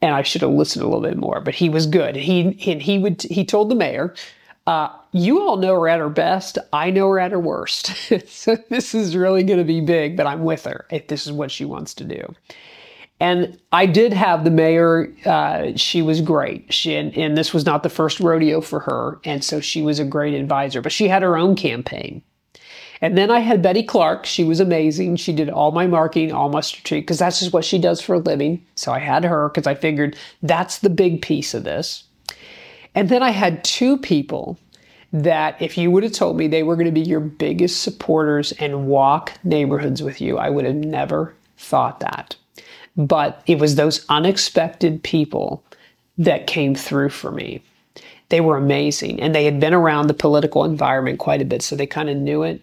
and 0.03 0.15
I 0.15 0.23
should 0.23 0.43
have 0.43 0.51
listened 0.51 0.85
a 0.85 0.89
little 0.89 1.03
bit 1.03 1.17
more. 1.17 1.41
But 1.41 1.55
he 1.55 1.69
was 1.69 1.87
good. 1.87 2.17
He 2.17 2.41
and 2.71 2.83
he 2.83 2.99
would 2.99 3.23
he 3.23 3.45
told 3.45 3.71
the 3.71 3.75
mayor, 3.75 4.15
uh, 4.67 4.89
"You 5.13 5.43
all 5.43 5.57
know 5.57 5.75
her 5.81 5.89
at 5.89 6.01
her 6.01 6.09
best. 6.09 6.59
I 6.73 6.91
know 6.91 7.09
her 7.11 7.21
at 7.21 7.33
her 7.33 7.41
worst. 7.41 7.93
so 8.29 8.57
this 8.69 8.95
is 8.95 9.17
really 9.17 9.43
going 9.43 9.59
to 9.59 9.65
be 9.65 9.81
big. 9.81 10.17
But 10.17 10.27
I'm 10.27 10.45
with 10.45 10.65
her 10.65 10.87
if 10.91 11.09
this 11.09 11.27
is 11.27 11.33
what 11.33 11.51
she 11.51 11.65
wants 11.65 11.95
to 11.95 12.05
do." 12.05 12.35
And 13.21 13.59
I 13.73 13.87
did 13.87 14.13
have 14.13 14.45
the 14.45 14.51
mayor. 14.51 15.13
Uh, 15.25 15.73
she 15.77 16.03
was 16.03 16.21
great. 16.21 16.73
She 16.73 16.95
and, 16.95 17.17
and 17.17 17.39
this 17.39 17.55
was 17.55 17.65
not 17.65 17.83
the 17.83 17.89
first 17.89 18.21
rodeo 18.21 18.61
for 18.61 18.81
her, 18.81 19.21
and 19.25 19.43
so 19.45 19.61
she 19.61 19.83
was 19.83 19.99
a 19.99 20.05
great 20.05 20.35
advisor. 20.35 20.83
But 20.83 20.93
she 20.93 21.09
had 21.09 21.23
her 21.23 21.37
own 21.37 21.55
campaign. 21.55 22.23
And 23.05 23.19
then 23.19 23.31
I 23.31 23.41
had 23.41 23.61
Betty 23.61 23.83
Clark. 23.83 24.25
She 24.25 24.45
was 24.45 24.61
amazing. 24.61 25.17
She 25.17 25.35
did 25.35 25.51
all 25.51 25.73
my 25.73 25.87
marketing, 25.87 26.33
all 26.33 26.49
my 26.49 26.63
strategic, 26.63 27.05
because 27.05 27.19
that's 27.19 27.39
just 27.39 27.53
what 27.53 27.63
she 27.63 27.79
does 27.79 28.01
for 28.01 28.15
a 28.15 28.19
living. 28.19 28.65
So 28.77 28.93
I 28.93 28.99
had 28.99 29.25
her 29.25 29.51
because 29.51 29.67
I 29.67 29.75
figured 29.75 30.17
that's 30.43 30.79
the 30.79 30.89
big 30.89 31.21
piece 31.21 31.53
of 31.53 31.65
this. 31.65 32.05
And 32.95 33.11
then 33.11 33.23
I 33.23 33.29
had 33.29 33.63
two 33.63 33.99
people 33.99 34.59
that 35.13 35.61
if 35.61 35.77
you 35.77 35.91
would 35.91 36.03
have 36.03 36.13
told 36.13 36.39
me 36.39 36.49
they 36.49 36.63
were 36.63 36.77
going 36.77 36.87
to 36.87 36.93
be 36.93 37.03
your 37.03 37.21
biggest 37.21 37.83
supporters 37.83 38.53
and 38.53 38.87
walk 38.87 39.33
neighborhoods 39.45 40.03
with 40.03 40.23
you, 40.23 40.39
I 40.39 40.49
would 40.49 40.65
have 40.65 40.75
never 40.75 41.35
thought 41.59 42.01
that. 42.01 42.37
But 42.97 43.43
it 43.47 43.59
was 43.59 43.75
those 43.75 44.07
unexpected 44.09 45.03
people 45.03 45.63
that 46.17 46.47
came 46.47 46.75
through 46.75 47.11
for 47.11 47.31
me. 47.31 47.63
They 48.31 48.41
were 48.41 48.57
amazing 48.57 49.21
and 49.21 49.35
they 49.35 49.45
had 49.45 49.61
been 49.61 49.75
around 49.75 50.07
the 50.07 50.15
political 50.15 50.65
environment 50.65 51.19
quite 51.19 51.43
a 51.43 51.45
bit, 51.45 51.61
so 51.61 51.77
they 51.77 51.87
kind 51.87 52.09
of 52.09 52.17
knew 52.17 52.45
it. 52.45 52.63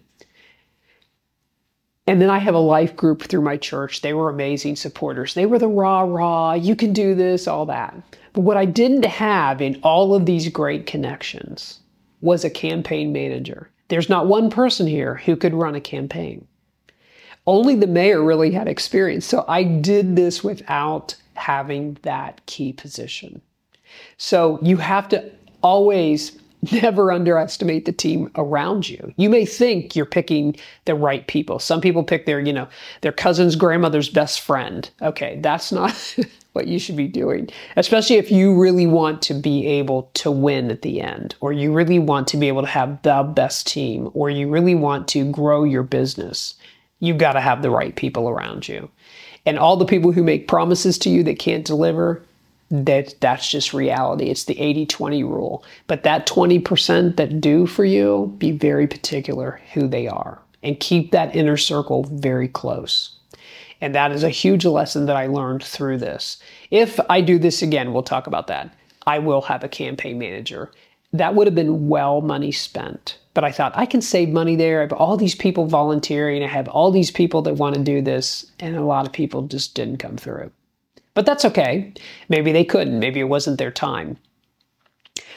And 2.06 2.20
then 2.20 2.30
I 2.30 2.38
have 2.38 2.54
a 2.54 2.58
life 2.58 2.96
group 2.96 3.22
through 3.22 3.42
my 3.42 3.56
church. 3.56 4.00
They 4.00 4.12
were 4.12 4.28
amazing 4.28 4.76
supporters. 4.76 5.34
They 5.34 5.46
were 5.46 5.58
the 5.58 5.68
rah 5.68 6.00
rah, 6.00 6.54
you 6.54 6.74
can 6.74 6.92
do 6.92 7.14
this, 7.14 7.46
all 7.46 7.66
that. 7.66 7.94
But 8.32 8.40
what 8.40 8.56
I 8.56 8.64
didn't 8.64 9.04
have 9.04 9.62
in 9.62 9.78
all 9.82 10.14
of 10.14 10.26
these 10.26 10.48
great 10.48 10.86
connections 10.86 11.78
was 12.20 12.44
a 12.44 12.50
campaign 12.50 13.12
manager. 13.12 13.70
There's 13.88 14.08
not 14.08 14.26
one 14.26 14.50
person 14.50 14.86
here 14.86 15.16
who 15.16 15.36
could 15.36 15.54
run 15.54 15.74
a 15.74 15.80
campaign. 15.80 16.46
Only 17.46 17.74
the 17.74 17.86
mayor 17.86 18.22
really 18.22 18.52
had 18.52 18.68
experience. 18.68 19.26
So 19.26 19.44
I 19.46 19.64
did 19.64 20.16
this 20.16 20.42
without 20.42 21.14
having 21.34 21.98
that 22.02 22.44
key 22.46 22.72
position. 22.72 23.42
So 24.16 24.58
you 24.62 24.76
have 24.78 25.08
to 25.10 25.30
always 25.62 26.38
never 26.70 27.10
underestimate 27.10 27.84
the 27.84 27.92
team 27.92 28.30
around 28.36 28.88
you. 28.88 29.12
You 29.16 29.28
may 29.28 29.44
think 29.44 29.96
you're 29.96 30.06
picking 30.06 30.56
the 30.84 30.94
right 30.94 31.26
people. 31.26 31.58
Some 31.58 31.80
people 31.80 32.04
pick 32.04 32.26
their, 32.26 32.38
you 32.40 32.52
know, 32.52 32.68
their 33.00 33.12
cousin's 33.12 33.56
grandmother's 33.56 34.08
best 34.08 34.40
friend. 34.40 34.88
Okay, 35.00 35.40
that's 35.42 35.72
not 35.72 36.16
what 36.52 36.68
you 36.68 36.78
should 36.78 36.96
be 36.96 37.08
doing, 37.08 37.48
especially 37.76 38.16
if 38.16 38.30
you 38.30 38.58
really 38.60 38.86
want 38.86 39.22
to 39.22 39.34
be 39.34 39.66
able 39.66 40.10
to 40.14 40.30
win 40.30 40.70
at 40.70 40.82
the 40.82 41.00
end, 41.00 41.34
or 41.40 41.52
you 41.52 41.72
really 41.72 41.98
want 41.98 42.28
to 42.28 42.36
be 42.36 42.48
able 42.48 42.62
to 42.62 42.68
have 42.68 43.00
the 43.02 43.22
best 43.34 43.66
team, 43.66 44.10
or 44.14 44.30
you 44.30 44.48
really 44.48 44.74
want 44.74 45.08
to 45.08 45.30
grow 45.32 45.64
your 45.64 45.82
business. 45.82 46.54
You've 47.00 47.18
got 47.18 47.32
to 47.32 47.40
have 47.40 47.62
the 47.62 47.70
right 47.70 47.96
people 47.96 48.28
around 48.28 48.68
you. 48.68 48.88
And 49.44 49.58
all 49.58 49.76
the 49.76 49.84
people 49.84 50.12
who 50.12 50.22
make 50.22 50.46
promises 50.46 50.98
to 50.98 51.10
you 51.10 51.24
that 51.24 51.40
can't 51.40 51.64
deliver, 51.64 52.22
that 52.72 53.14
that's 53.20 53.50
just 53.50 53.74
reality. 53.74 54.30
It's 54.30 54.44
the 54.44 54.54
80-20 54.54 55.22
rule. 55.22 55.62
But 55.86 56.04
that 56.04 56.26
20% 56.26 57.16
that 57.16 57.40
do 57.40 57.66
for 57.66 57.84
you, 57.84 58.34
be 58.38 58.50
very 58.50 58.86
particular 58.86 59.60
who 59.74 59.86
they 59.86 60.08
are 60.08 60.40
and 60.62 60.80
keep 60.80 61.10
that 61.10 61.36
inner 61.36 61.58
circle 61.58 62.04
very 62.04 62.48
close. 62.48 63.18
And 63.82 63.94
that 63.94 64.10
is 64.10 64.22
a 64.22 64.30
huge 64.30 64.64
lesson 64.64 65.06
that 65.06 65.16
I 65.16 65.26
learned 65.26 65.62
through 65.62 65.98
this. 65.98 66.38
If 66.70 66.98
I 67.10 67.20
do 67.20 67.38
this 67.38 67.60
again, 67.60 67.92
we'll 67.92 68.02
talk 68.02 68.26
about 68.26 68.46
that. 68.46 68.74
I 69.06 69.18
will 69.18 69.42
have 69.42 69.62
a 69.62 69.68
campaign 69.68 70.18
manager. 70.18 70.70
That 71.12 71.34
would 71.34 71.46
have 71.46 71.54
been 71.54 71.88
well 71.88 72.22
money 72.22 72.52
spent. 72.52 73.18
But 73.34 73.44
I 73.44 73.52
thought 73.52 73.76
I 73.76 73.84
can 73.84 74.00
save 74.00 74.30
money 74.30 74.56
there. 74.56 74.78
I 74.78 74.82
have 74.82 74.92
all 74.92 75.18
these 75.18 75.34
people 75.34 75.66
volunteering. 75.66 76.42
I 76.42 76.46
have 76.46 76.68
all 76.68 76.90
these 76.90 77.10
people 77.10 77.42
that 77.42 77.54
want 77.54 77.74
to 77.74 77.82
do 77.82 78.00
this. 78.00 78.50
And 78.60 78.76
a 78.76 78.84
lot 78.84 79.06
of 79.06 79.12
people 79.12 79.42
just 79.42 79.74
didn't 79.74 79.98
come 79.98 80.16
through. 80.16 80.50
But 81.14 81.26
that's 81.26 81.44
okay. 81.44 81.92
Maybe 82.28 82.52
they 82.52 82.64
couldn't. 82.64 82.98
Maybe 82.98 83.20
it 83.20 83.24
wasn't 83.24 83.58
their 83.58 83.70
time. 83.70 84.16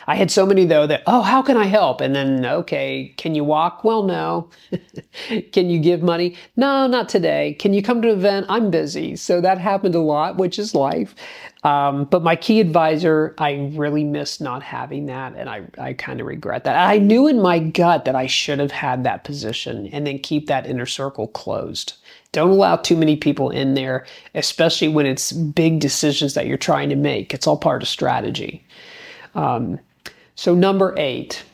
I 0.07 0.15
had 0.15 0.29
so 0.29 0.45
many 0.45 0.65
though 0.65 0.85
that, 0.87 1.03
oh, 1.07 1.21
how 1.21 1.41
can 1.41 1.57
I 1.57 1.65
help? 1.65 1.99
And 1.99 2.15
then, 2.15 2.45
okay, 2.45 3.13
can 3.17 3.33
you 3.33 3.43
walk? 3.43 3.83
Well, 3.83 4.03
no. 4.03 4.49
can 5.51 5.69
you 5.69 5.79
give 5.79 6.03
money? 6.03 6.37
No, 6.55 6.85
not 6.85 7.09
today. 7.09 7.55
Can 7.59 7.73
you 7.73 7.81
come 7.81 8.01
to 8.03 8.11
an 8.11 8.17
event? 8.17 8.45
I'm 8.47 8.69
busy. 8.69 9.15
So 9.15 9.41
that 9.41 9.57
happened 9.57 9.95
a 9.95 9.99
lot, 9.99 10.37
which 10.37 10.59
is 10.59 10.75
life. 10.75 11.15
Um, 11.63 12.05
but 12.05 12.21
my 12.21 12.35
key 12.35 12.59
advisor, 12.59 13.33
I 13.39 13.71
really 13.73 14.03
missed 14.03 14.41
not 14.41 14.61
having 14.61 15.07
that. 15.07 15.33
And 15.35 15.49
I, 15.49 15.63
I 15.79 15.93
kind 15.93 16.21
of 16.21 16.27
regret 16.27 16.65
that. 16.65 16.75
I 16.75 16.99
knew 16.99 17.27
in 17.27 17.41
my 17.41 17.57
gut 17.57 18.05
that 18.05 18.15
I 18.15 18.27
should 18.27 18.59
have 18.59 18.71
had 18.71 19.03
that 19.03 19.23
position 19.23 19.87
and 19.87 20.05
then 20.05 20.19
keep 20.19 20.45
that 20.47 20.67
inner 20.67 20.85
circle 20.85 21.27
closed. 21.27 21.93
Don't 22.35 22.49
allow 22.49 22.75
too 22.75 22.97
many 22.97 23.15
people 23.15 23.49
in 23.49 23.75
there, 23.75 24.05
especially 24.33 24.89
when 24.89 25.05
it's 25.05 25.31
big 25.31 25.79
decisions 25.79 26.33
that 26.33 26.47
you're 26.47 26.57
trying 26.57 26.89
to 26.89 26.97
make. 26.97 27.33
It's 27.33 27.47
all 27.47 27.55
part 27.55 27.81
of 27.81 27.87
strategy. 27.87 28.61
Um, 29.35 29.79
so, 30.35 30.53
number 30.53 30.93
eight, 30.97 31.45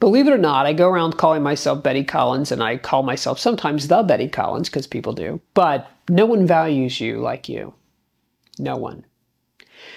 believe 0.00 0.28
it 0.28 0.34
or 0.34 0.36
not, 0.36 0.66
I 0.66 0.74
go 0.74 0.90
around 0.90 1.16
calling 1.16 1.42
myself 1.42 1.82
Betty 1.82 2.04
Collins 2.04 2.52
and 2.52 2.62
I 2.62 2.76
call 2.76 3.02
myself 3.02 3.38
sometimes 3.38 3.88
the 3.88 4.02
Betty 4.02 4.28
Collins 4.28 4.68
because 4.68 4.86
people 4.86 5.14
do, 5.14 5.40
but 5.54 5.90
no 6.10 6.26
one 6.26 6.46
values 6.46 7.00
you 7.00 7.20
like 7.20 7.48
you. 7.48 7.72
No 8.58 8.76
one. 8.76 9.06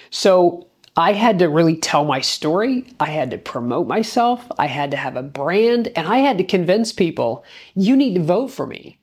So, 0.08 0.68
I 0.96 1.12
had 1.12 1.38
to 1.40 1.50
really 1.50 1.76
tell 1.76 2.06
my 2.06 2.22
story. 2.22 2.90
I 2.98 3.10
had 3.10 3.30
to 3.32 3.36
promote 3.36 3.86
myself. 3.86 4.50
I 4.58 4.68
had 4.68 4.90
to 4.92 4.96
have 4.96 5.16
a 5.16 5.22
brand 5.22 5.88
and 5.94 6.08
I 6.08 6.20
had 6.20 6.38
to 6.38 6.44
convince 6.44 6.94
people 6.94 7.44
you 7.74 7.94
need 7.94 8.14
to 8.14 8.22
vote 8.22 8.48
for 8.48 8.66
me. 8.66 8.97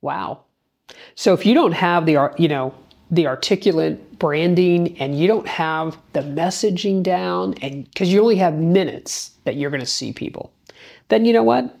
Wow. 0.00 0.44
So 1.14 1.32
if 1.32 1.44
you 1.44 1.54
don't 1.54 1.72
have 1.72 2.06
the, 2.06 2.32
you 2.38 2.48
know, 2.48 2.74
the 3.10 3.26
articulate 3.26 4.18
branding 4.18 4.98
and 4.98 5.18
you 5.18 5.28
don't 5.28 5.46
have 5.46 5.96
the 6.12 6.20
messaging 6.20 7.02
down 7.02 7.54
and 7.62 7.84
because 7.84 8.12
you 8.12 8.20
only 8.20 8.36
have 8.36 8.54
minutes 8.54 9.32
that 9.44 9.56
you're 9.56 9.70
going 9.70 9.80
to 9.80 9.86
see 9.86 10.12
people 10.12 10.52
then 11.08 11.24
you 11.24 11.32
know 11.32 11.42
what? 11.42 11.76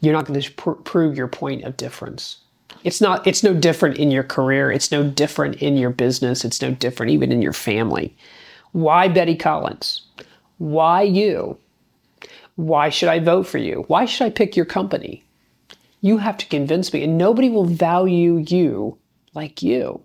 You're 0.00 0.12
not 0.12 0.26
going 0.26 0.40
to 0.40 0.52
pr- 0.52 0.70
prove 0.72 1.16
your 1.16 1.28
point 1.28 1.64
of 1.64 1.76
difference. 1.76 2.38
It's 2.82 3.00
not 3.00 3.26
it's 3.26 3.42
no 3.42 3.54
different 3.54 3.98
in 3.98 4.10
your 4.10 4.22
career. 4.22 4.70
It's 4.70 4.92
no 4.92 5.08
different 5.08 5.56
in 5.56 5.76
your 5.76 5.90
business. 5.90 6.44
It's 6.44 6.60
no 6.60 6.72
different 6.72 7.12
even 7.12 7.32
in 7.32 7.40
your 7.40 7.52
family. 7.52 8.14
Why 8.72 9.08
betty 9.08 9.36
collins? 9.36 10.02
Why 10.58 11.02
you? 11.02 11.58
Why 12.56 12.88
should 12.88 13.08
i 13.08 13.18
vote 13.18 13.46
for 13.46 13.58
you? 13.58 13.84
Why 13.88 14.04
should 14.04 14.24
i 14.24 14.30
pick 14.30 14.56
your 14.56 14.66
company 14.66 15.24
you 16.04 16.18
have 16.18 16.36
to 16.36 16.46
convince 16.46 16.92
me 16.92 17.02
and 17.02 17.16
nobody 17.16 17.48
will 17.48 17.64
value 17.64 18.36
you 18.36 18.98
like 19.34 19.62
you 19.62 20.04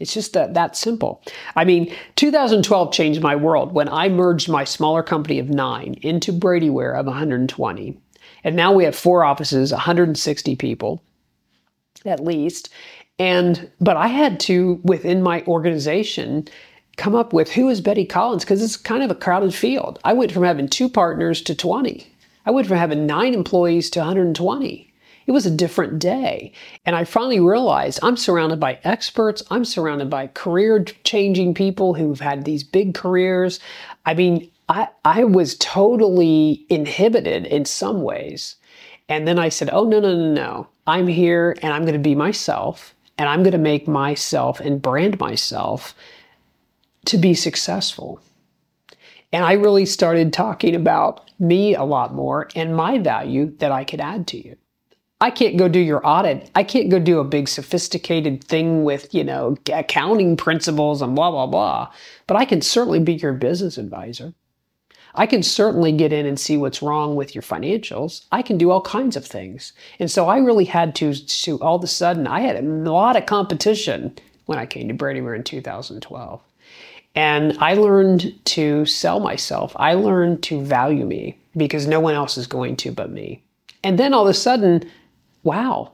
it's 0.00 0.12
just 0.12 0.32
that, 0.32 0.54
that 0.54 0.76
simple. 0.76 1.22
I 1.54 1.64
mean, 1.64 1.94
2012 2.16 2.92
changed 2.92 3.22
my 3.22 3.36
world 3.36 3.72
when 3.72 3.88
I 3.88 4.08
merged 4.08 4.48
my 4.48 4.64
smaller 4.64 5.02
company 5.02 5.38
of 5.38 5.50
nine 5.50 5.94
into 6.02 6.32
Bradyware 6.32 6.98
of 6.98 7.06
120. 7.06 7.98
And 8.42 8.56
now 8.56 8.72
we 8.72 8.84
have 8.84 8.96
four 8.96 9.24
offices, 9.24 9.72
160 9.72 10.56
people 10.56 11.02
at 12.04 12.20
least. 12.20 12.70
And, 13.18 13.70
but 13.80 13.96
I 13.96 14.08
had 14.08 14.40
to, 14.40 14.80
within 14.82 15.22
my 15.22 15.42
organization, 15.44 16.48
come 16.96 17.14
up 17.14 17.32
with 17.32 17.52
who 17.52 17.68
is 17.68 17.80
Betty 17.80 18.04
Collins 18.04 18.44
because 18.44 18.62
it's 18.62 18.76
kind 18.76 19.02
of 19.02 19.10
a 19.10 19.14
crowded 19.14 19.54
field. 19.54 20.00
I 20.04 20.12
went 20.12 20.32
from 20.32 20.42
having 20.42 20.68
two 20.68 20.88
partners 20.88 21.40
to 21.42 21.54
20. 21.54 22.06
I 22.46 22.50
went 22.50 22.66
from 22.66 22.76
having 22.76 23.06
nine 23.06 23.32
employees 23.32 23.88
to 23.90 24.00
120. 24.00 24.92
It 25.26 25.32
was 25.32 25.46
a 25.46 25.50
different 25.50 25.98
day. 25.98 26.52
And 26.84 26.94
I 26.94 27.04
finally 27.04 27.40
realized 27.40 28.00
I'm 28.02 28.16
surrounded 28.16 28.60
by 28.60 28.78
experts. 28.84 29.42
I'm 29.50 29.64
surrounded 29.64 30.10
by 30.10 30.28
career 30.28 30.84
changing 31.04 31.54
people 31.54 31.94
who've 31.94 32.20
had 32.20 32.44
these 32.44 32.62
big 32.62 32.94
careers. 32.94 33.60
I 34.04 34.14
mean, 34.14 34.50
I, 34.68 34.88
I 35.04 35.24
was 35.24 35.56
totally 35.56 36.66
inhibited 36.68 37.46
in 37.46 37.64
some 37.64 38.02
ways. 38.02 38.56
And 39.08 39.28
then 39.28 39.38
I 39.38 39.48
said, 39.48 39.70
oh, 39.72 39.84
no, 39.84 40.00
no, 40.00 40.14
no, 40.14 40.32
no. 40.32 40.68
I'm 40.86 41.06
here 41.06 41.56
and 41.62 41.72
I'm 41.72 41.82
going 41.82 41.94
to 41.94 41.98
be 41.98 42.14
myself 42.14 42.94
and 43.18 43.28
I'm 43.28 43.42
going 43.42 43.52
to 43.52 43.58
make 43.58 43.86
myself 43.86 44.60
and 44.60 44.82
brand 44.82 45.18
myself 45.18 45.94
to 47.06 47.18
be 47.18 47.34
successful. 47.34 48.20
And 49.32 49.44
I 49.44 49.52
really 49.52 49.86
started 49.86 50.32
talking 50.32 50.74
about 50.74 51.30
me 51.38 51.74
a 51.74 51.82
lot 51.82 52.14
more 52.14 52.48
and 52.54 52.76
my 52.76 52.98
value 52.98 53.54
that 53.58 53.72
I 53.72 53.84
could 53.84 54.00
add 54.00 54.26
to 54.28 54.36
you. 54.42 54.56
I 55.24 55.30
can't 55.30 55.56
go 55.56 55.68
do 55.68 55.78
your 55.78 56.06
audit. 56.06 56.50
I 56.54 56.62
can't 56.64 56.90
go 56.90 56.98
do 56.98 57.18
a 57.18 57.24
big 57.24 57.48
sophisticated 57.48 58.44
thing 58.44 58.84
with, 58.84 59.14
you 59.14 59.24
know, 59.24 59.56
accounting 59.72 60.36
principles 60.36 61.00
and 61.00 61.16
blah, 61.16 61.30
blah, 61.30 61.46
blah. 61.46 61.90
But 62.26 62.36
I 62.36 62.44
can 62.44 62.60
certainly 62.60 63.00
be 63.00 63.14
your 63.14 63.32
business 63.32 63.78
advisor. 63.78 64.34
I 65.14 65.24
can 65.24 65.42
certainly 65.42 65.92
get 65.92 66.12
in 66.12 66.26
and 66.26 66.38
see 66.38 66.58
what's 66.58 66.82
wrong 66.82 67.16
with 67.16 67.34
your 67.34 67.40
financials. 67.40 68.26
I 68.32 68.42
can 68.42 68.58
do 68.58 68.70
all 68.70 68.82
kinds 68.82 69.16
of 69.16 69.24
things. 69.24 69.72
And 69.98 70.10
so 70.10 70.28
I 70.28 70.36
really 70.36 70.66
had 70.66 70.94
to, 70.96 71.14
to 71.14 71.58
all 71.62 71.76
of 71.76 71.84
a 71.84 71.86
sudden, 71.86 72.26
I 72.26 72.40
had 72.40 72.56
a 72.56 72.68
lot 72.68 73.16
of 73.16 73.24
competition 73.24 74.18
when 74.44 74.58
I 74.58 74.66
came 74.66 74.88
to 74.88 74.94
Bradyware 74.94 75.36
in 75.36 75.42
2012. 75.42 76.42
And 77.14 77.56
I 77.60 77.72
learned 77.72 78.38
to 78.44 78.84
sell 78.84 79.20
myself. 79.20 79.72
I 79.76 79.94
learned 79.94 80.42
to 80.42 80.60
value 80.60 81.06
me 81.06 81.38
because 81.56 81.86
no 81.86 81.98
one 81.98 82.12
else 82.12 82.36
is 82.36 82.46
going 82.46 82.76
to 82.76 82.92
but 82.92 83.10
me. 83.10 83.42
And 83.82 83.98
then 83.98 84.12
all 84.12 84.24
of 84.24 84.30
a 84.30 84.34
sudden, 84.34 84.84
wow, 85.44 85.92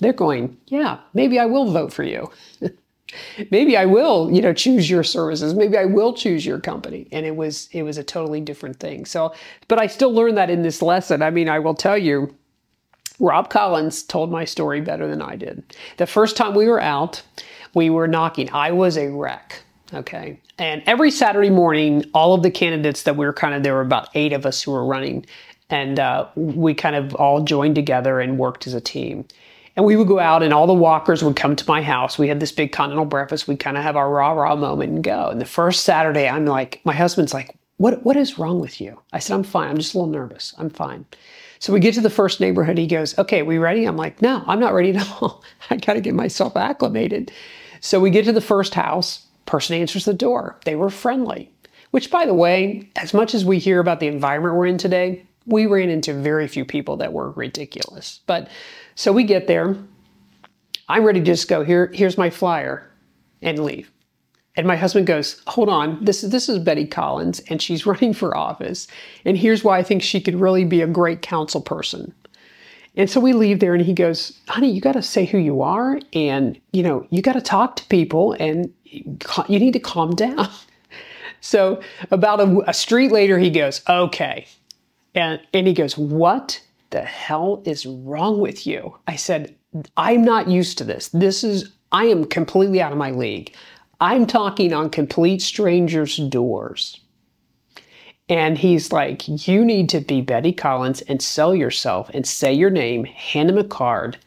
they're 0.00 0.12
going, 0.12 0.56
yeah, 0.66 0.98
maybe 1.14 1.38
I 1.38 1.46
will 1.46 1.70
vote 1.70 1.92
for 1.92 2.04
you. 2.04 2.30
maybe 3.50 3.76
I 3.76 3.86
will, 3.86 4.30
you 4.30 4.42
know, 4.42 4.52
choose 4.52 4.88
your 4.88 5.02
services. 5.02 5.54
Maybe 5.54 5.76
I 5.76 5.84
will 5.84 6.12
choose 6.12 6.44
your 6.44 6.60
company. 6.60 7.08
And 7.12 7.26
it 7.26 7.34
was 7.36 7.68
it 7.72 7.82
was 7.82 7.98
a 7.98 8.04
totally 8.04 8.40
different 8.40 8.78
thing. 8.78 9.04
So, 9.06 9.34
but 9.66 9.80
I 9.80 9.86
still 9.86 10.12
learned 10.12 10.36
that 10.36 10.50
in 10.50 10.62
this 10.62 10.82
lesson. 10.82 11.22
I 11.22 11.30
mean, 11.30 11.48
I 11.48 11.58
will 11.58 11.74
tell 11.74 11.98
you, 11.98 12.34
Rob 13.18 13.50
Collins 13.50 14.02
told 14.02 14.30
my 14.30 14.44
story 14.44 14.80
better 14.80 15.08
than 15.08 15.22
I 15.22 15.36
did. 15.36 15.76
The 15.96 16.06
first 16.06 16.36
time 16.36 16.54
we 16.54 16.68
were 16.68 16.80
out, 16.80 17.22
we 17.74 17.90
were 17.90 18.06
knocking. 18.06 18.50
I 18.52 18.72
was 18.72 18.96
a 18.96 19.08
wreck. 19.08 19.62
Okay. 19.94 20.40
And 20.58 20.82
every 20.86 21.10
Saturday 21.10 21.50
morning, 21.50 22.04
all 22.12 22.34
of 22.34 22.42
the 22.42 22.50
candidates 22.50 23.04
that 23.04 23.16
we 23.16 23.24
were 23.24 23.32
kind 23.32 23.54
of, 23.54 23.62
there 23.62 23.74
were 23.74 23.80
about 23.80 24.08
eight 24.14 24.32
of 24.32 24.44
us 24.44 24.62
who 24.62 24.72
were 24.72 24.84
running 24.84 25.24
and 25.70 25.98
uh, 25.98 26.26
we 26.34 26.74
kind 26.74 26.96
of 26.96 27.14
all 27.14 27.42
joined 27.42 27.74
together 27.74 28.20
and 28.20 28.38
worked 28.38 28.66
as 28.66 28.74
a 28.74 28.80
team. 28.80 29.26
And 29.76 29.84
we 29.84 29.94
would 29.94 30.08
go 30.08 30.18
out, 30.18 30.42
and 30.42 30.52
all 30.52 30.66
the 30.66 30.74
walkers 30.74 31.22
would 31.22 31.36
come 31.36 31.54
to 31.54 31.64
my 31.68 31.82
house. 31.82 32.18
We 32.18 32.26
had 32.26 32.40
this 32.40 32.50
big 32.50 32.72
continental 32.72 33.04
breakfast. 33.04 33.46
We'd 33.46 33.60
kind 33.60 33.76
of 33.76 33.84
have 33.84 33.96
our 33.96 34.10
rah 34.10 34.32
rah 34.32 34.56
moment 34.56 34.92
and 34.92 35.04
go. 35.04 35.28
And 35.28 35.40
the 35.40 35.46
first 35.46 35.84
Saturday, 35.84 36.28
I'm 36.28 36.46
like, 36.46 36.80
my 36.84 36.94
husband's 36.94 37.32
like, 37.32 37.54
what, 37.76 38.02
what 38.04 38.16
is 38.16 38.38
wrong 38.38 38.58
with 38.58 38.80
you? 38.80 39.00
I 39.12 39.20
said, 39.20 39.34
I'm 39.34 39.44
fine. 39.44 39.70
I'm 39.70 39.76
just 39.76 39.94
a 39.94 39.98
little 39.98 40.12
nervous. 40.12 40.52
I'm 40.58 40.68
fine. 40.68 41.06
So 41.60 41.72
we 41.72 41.80
get 41.80 41.94
to 41.94 42.00
the 42.00 42.10
first 42.10 42.40
neighborhood. 42.40 42.78
He 42.78 42.86
goes, 42.86 43.16
Okay, 43.18 43.42
we 43.42 43.58
ready? 43.58 43.84
I'm 43.84 43.96
like, 43.96 44.20
No, 44.20 44.42
I'm 44.46 44.60
not 44.60 44.74
ready 44.74 44.90
at 44.90 45.22
all. 45.22 45.42
I 45.70 45.76
got 45.76 45.94
to 45.94 46.00
get 46.00 46.14
myself 46.14 46.56
acclimated. 46.56 47.32
So 47.80 48.00
we 48.00 48.10
get 48.10 48.24
to 48.24 48.32
the 48.32 48.40
first 48.40 48.74
house. 48.74 49.26
Person 49.46 49.76
answers 49.76 50.04
the 50.04 50.12
door. 50.12 50.58
They 50.64 50.76
were 50.76 50.90
friendly, 50.90 51.50
which, 51.90 52.10
by 52.10 52.26
the 52.26 52.34
way, 52.34 52.90
as 52.96 53.14
much 53.14 53.34
as 53.34 53.46
we 53.46 53.58
hear 53.58 53.80
about 53.80 53.98
the 53.98 54.06
environment 54.06 54.56
we're 54.56 54.66
in 54.66 54.76
today, 54.76 55.24
we 55.48 55.66
ran 55.66 55.88
into 55.88 56.14
very 56.14 56.46
few 56.46 56.64
people 56.64 56.96
that 56.98 57.12
were 57.12 57.32
ridiculous. 57.32 58.20
But 58.26 58.48
so 58.94 59.12
we 59.12 59.24
get 59.24 59.46
there. 59.46 59.76
I'm 60.88 61.04
ready 61.04 61.20
to 61.20 61.26
just 61.26 61.48
go, 61.48 61.64
Here, 61.64 61.90
here's 61.92 62.18
my 62.18 62.30
flyer 62.30 62.90
and 63.42 63.58
leave. 63.64 63.90
And 64.58 64.66
my 64.66 64.74
husband 64.74 65.06
goes, 65.06 65.40
"Hold 65.46 65.68
on, 65.68 66.04
this 66.04 66.24
is 66.24 66.30
this 66.30 66.48
is 66.48 66.58
Betty 66.58 66.84
Collins, 66.84 67.38
and 67.48 67.62
she's 67.62 67.86
running 67.86 68.12
for 68.12 68.36
office. 68.36 68.88
And 69.24 69.38
here's 69.38 69.62
why 69.62 69.78
I 69.78 69.84
think 69.84 70.02
she 70.02 70.20
could 70.20 70.34
really 70.34 70.64
be 70.64 70.82
a 70.82 70.86
great 70.86 71.22
council 71.22 71.60
person." 71.60 72.12
And 72.96 73.08
so 73.08 73.20
we 73.20 73.32
leave 73.32 73.60
there, 73.60 73.72
and 73.72 73.84
he 73.84 73.92
goes, 73.92 74.36
"Honey, 74.48 74.68
you 74.68 74.80
got 74.80 74.94
to 74.94 75.02
say 75.02 75.24
who 75.24 75.38
you 75.38 75.62
are, 75.62 76.00
and 76.12 76.60
you 76.72 76.82
know 76.82 77.06
you 77.10 77.22
got 77.22 77.34
to 77.34 77.40
talk 77.40 77.76
to 77.76 77.84
people, 77.84 78.32
and 78.40 78.72
you 78.84 79.60
need 79.60 79.74
to 79.74 79.80
calm 79.80 80.14
down." 80.14 80.48
So 81.40 81.80
about 82.10 82.40
a, 82.40 82.64
a 82.66 82.74
street 82.74 83.12
later, 83.12 83.38
he 83.38 83.50
goes, 83.50 83.80
"Okay," 83.88 84.48
and 85.14 85.40
and 85.52 85.66
he 85.66 85.72
goes, 85.72 85.96
"What 85.98 86.60
the 86.90 87.02
hell 87.02 87.62
is 87.64 87.86
wrong 87.86 88.40
with 88.40 88.66
you?" 88.66 88.96
I 89.06 89.16
said, 89.16 89.54
"I'm 89.96 90.22
not 90.22 90.48
used 90.48 90.78
to 90.78 90.84
this. 90.84 91.08
This 91.08 91.44
is." 91.44 91.72
I 91.90 92.04
am 92.04 92.26
completely 92.26 92.82
out 92.82 92.92
of 92.92 92.98
my 92.98 93.12
league. 93.12 93.54
I'm 94.00 94.26
talking 94.26 94.72
on 94.72 94.90
complete 94.90 95.40
strangers' 95.40 96.18
doors. 96.18 97.00
And 98.28 98.58
he's 98.58 98.92
like, 98.92 99.46
You 99.46 99.64
need 99.64 99.88
to 99.90 100.00
be 100.00 100.20
Betty 100.20 100.52
Collins 100.52 101.00
and 101.02 101.20
sell 101.22 101.54
yourself 101.54 102.10
and 102.12 102.26
say 102.26 102.52
your 102.52 102.70
name, 102.70 103.04
hand 103.04 103.48
them 103.48 103.58
a 103.58 103.64
card, 103.64 104.18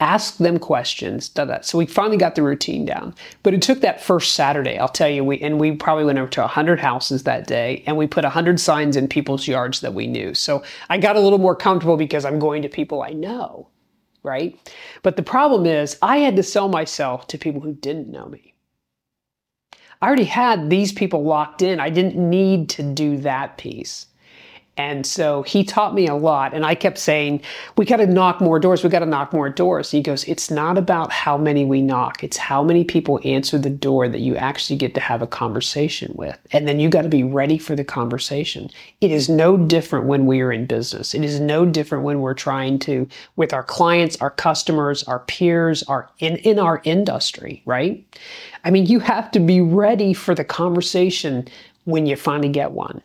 ask 0.00 0.38
them 0.38 0.58
questions. 0.58 1.28
Da, 1.28 1.44
da. 1.44 1.60
So 1.60 1.78
we 1.78 1.86
finally 1.86 2.16
got 2.16 2.34
the 2.34 2.42
routine 2.42 2.84
down. 2.84 3.14
But 3.42 3.54
it 3.54 3.62
took 3.62 3.80
that 3.80 4.02
first 4.02 4.32
Saturday, 4.32 4.78
I'll 4.78 4.88
tell 4.88 5.08
you, 5.08 5.22
we 5.22 5.38
and 5.40 5.60
we 5.60 5.72
probably 5.72 6.04
went 6.04 6.18
over 6.18 6.30
to 6.30 6.40
100 6.40 6.80
houses 6.80 7.22
that 7.24 7.46
day 7.46 7.84
and 7.86 7.96
we 7.96 8.06
put 8.06 8.24
100 8.24 8.58
signs 8.58 8.96
in 8.96 9.08
people's 9.08 9.46
yards 9.46 9.80
that 9.80 9.94
we 9.94 10.06
knew. 10.06 10.34
So 10.34 10.62
I 10.88 10.98
got 10.98 11.16
a 11.16 11.20
little 11.20 11.38
more 11.38 11.56
comfortable 11.56 11.96
because 11.96 12.24
I'm 12.24 12.38
going 12.38 12.62
to 12.62 12.68
people 12.68 13.02
I 13.02 13.10
know, 13.10 13.68
right? 14.22 14.58
But 15.02 15.16
the 15.16 15.22
problem 15.22 15.66
is, 15.66 15.98
I 16.02 16.18
had 16.18 16.36
to 16.36 16.42
sell 16.42 16.68
myself 16.68 17.26
to 17.28 17.38
people 17.38 17.60
who 17.60 17.74
didn't 17.74 18.10
know 18.10 18.26
me. 18.26 18.54
I 20.02 20.06
already 20.06 20.24
had 20.24 20.70
these 20.70 20.92
people 20.92 21.24
locked 21.24 21.60
in. 21.60 21.78
I 21.78 21.90
didn't 21.90 22.16
need 22.16 22.70
to 22.70 22.82
do 22.82 23.18
that 23.18 23.58
piece. 23.58 24.06
And 24.80 25.04
so 25.04 25.42
he 25.42 25.62
taught 25.62 25.92
me 25.92 26.06
a 26.06 26.14
lot. 26.14 26.54
And 26.54 26.64
I 26.64 26.74
kept 26.74 26.96
saying, 26.96 27.42
we 27.76 27.84
got 27.84 27.98
to 27.98 28.06
knock 28.06 28.40
more 28.40 28.58
doors. 28.58 28.82
We 28.82 28.88
got 28.88 29.00
to 29.00 29.06
knock 29.06 29.30
more 29.30 29.50
doors. 29.50 29.90
he 29.90 30.00
goes, 30.00 30.24
it's 30.24 30.50
not 30.50 30.78
about 30.78 31.12
how 31.12 31.36
many 31.36 31.66
we 31.66 31.82
knock. 31.82 32.24
It's 32.24 32.38
how 32.38 32.64
many 32.64 32.82
people 32.82 33.20
answer 33.22 33.58
the 33.58 33.68
door 33.68 34.08
that 34.08 34.20
you 34.20 34.36
actually 34.36 34.76
get 34.76 34.94
to 34.94 35.00
have 35.00 35.20
a 35.20 35.26
conversation 35.26 36.12
with. 36.14 36.38
And 36.52 36.66
then 36.66 36.80
you 36.80 36.88
got 36.88 37.02
to 37.02 37.10
be 37.10 37.22
ready 37.22 37.58
for 37.58 37.76
the 37.76 37.84
conversation. 37.84 38.70
It 39.02 39.10
is 39.10 39.28
no 39.28 39.58
different 39.58 40.06
when 40.06 40.24
we 40.24 40.40
are 40.40 40.50
in 40.50 40.64
business. 40.64 41.12
It 41.12 41.24
is 41.24 41.40
no 41.40 41.66
different 41.66 42.02
when 42.02 42.20
we're 42.20 42.32
trying 42.32 42.78
to, 42.78 43.06
with 43.36 43.52
our 43.52 43.62
clients, 43.62 44.16
our 44.22 44.30
customers, 44.30 45.02
our 45.02 45.18
peers, 45.18 45.82
our 45.82 46.08
in, 46.20 46.36
in 46.36 46.58
our 46.58 46.80
industry, 46.84 47.62
right? 47.66 48.02
I 48.64 48.70
mean, 48.70 48.86
you 48.86 49.00
have 49.00 49.30
to 49.32 49.40
be 49.40 49.60
ready 49.60 50.14
for 50.14 50.34
the 50.34 50.44
conversation 50.44 51.48
when 51.84 52.06
you 52.06 52.16
finally 52.16 52.48
get 52.48 52.72
one 52.72 53.02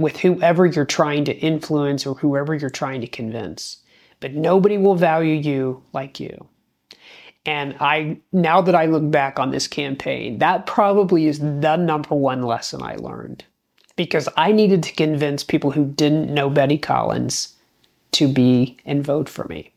with 0.00 0.16
whoever 0.18 0.64
you're 0.66 0.84
trying 0.84 1.24
to 1.26 1.36
influence 1.36 2.06
or 2.06 2.14
whoever 2.14 2.54
you're 2.54 2.70
trying 2.70 3.02
to 3.02 3.06
convince. 3.06 3.78
But 4.18 4.34
nobody 4.34 4.78
will 4.78 4.94
value 4.94 5.34
you 5.34 5.82
like 5.92 6.18
you. 6.18 6.48
And 7.46 7.76
I 7.80 8.18
now 8.32 8.60
that 8.60 8.74
I 8.74 8.86
look 8.86 9.10
back 9.10 9.38
on 9.38 9.50
this 9.50 9.68
campaign, 9.68 10.38
that 10.38 10.66
probably 10.66 11.26
is 11.26 11.38
the 11.38 11.76
number 11.76 12.14
one 12.14 12.42
lesson 12.42 12.82
I 12.82 12.96
learned. 12.96 13.44
Because 13.96 14.28
I 14.36 14.52
needed 14.52 14.82
to 14.84 14.92
convince 14.94 15.44
people 15.44 15.70
who 15.70 15.84
didn't 15.84 16.32
know 16.32 16.48
Betty 16.48 16.78
Collins 16.78 17.54
to 18.12 18.28
be 18.28 18.78
and 18.86 19.04
vote 19.04 19.28
for 19.28 19.44
me. 19.48 19.72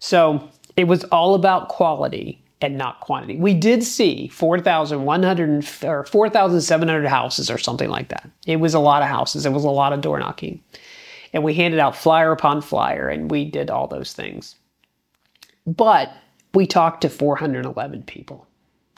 So 0.00 0.48
it 0.76 0.84
was 0.84 1.04
all 1.04 1.34
about 1.34 1.68
quality 1.68 2.43
and 2.64 2.78
not 2.78 3.00
quantity. 3.00 3.36
We 3.36 3.52
did 3.52 3.84
see 3.84 4.28
4,100 4.28 5.84
or 5.84 6.04
4,700 6.04 7.06
houses 7.06 7.50
or 7.50 7.58
something 7.58 7.90
like 7.90 8.08
that. 8.08 8.30
It 8.46 8.56
was 8.56 8.72
a 8.72 8.80
lot 8.80 9.02
of 9.02 9.08
houses. 9.08 9.44
It 9.44 9.52
was 9.52 9.64
a 9.64 9.70
lot 9.70 9.92
of 9.92 10.00
door 10.00 10.18
knocking. 10.18 10.62
And 11.34 11.44
we 11.44 11.52
handed 11.52 11.78
out 11.78 11.94
flyer 11.94 12.32
upon 12.32 12.62
flyer 12.62 13.10
and 13.10 13.30
we 13.30 13.44
did 13.44 13.68
all 13.68 13.86
those 13.86 14.14
things. 14.14 14.56
But 15.66 16.10
we 16.54 16.66
talked 16.66 17.02
to 17.02 17.10
411 17.10 18.04
people 18.04 18.46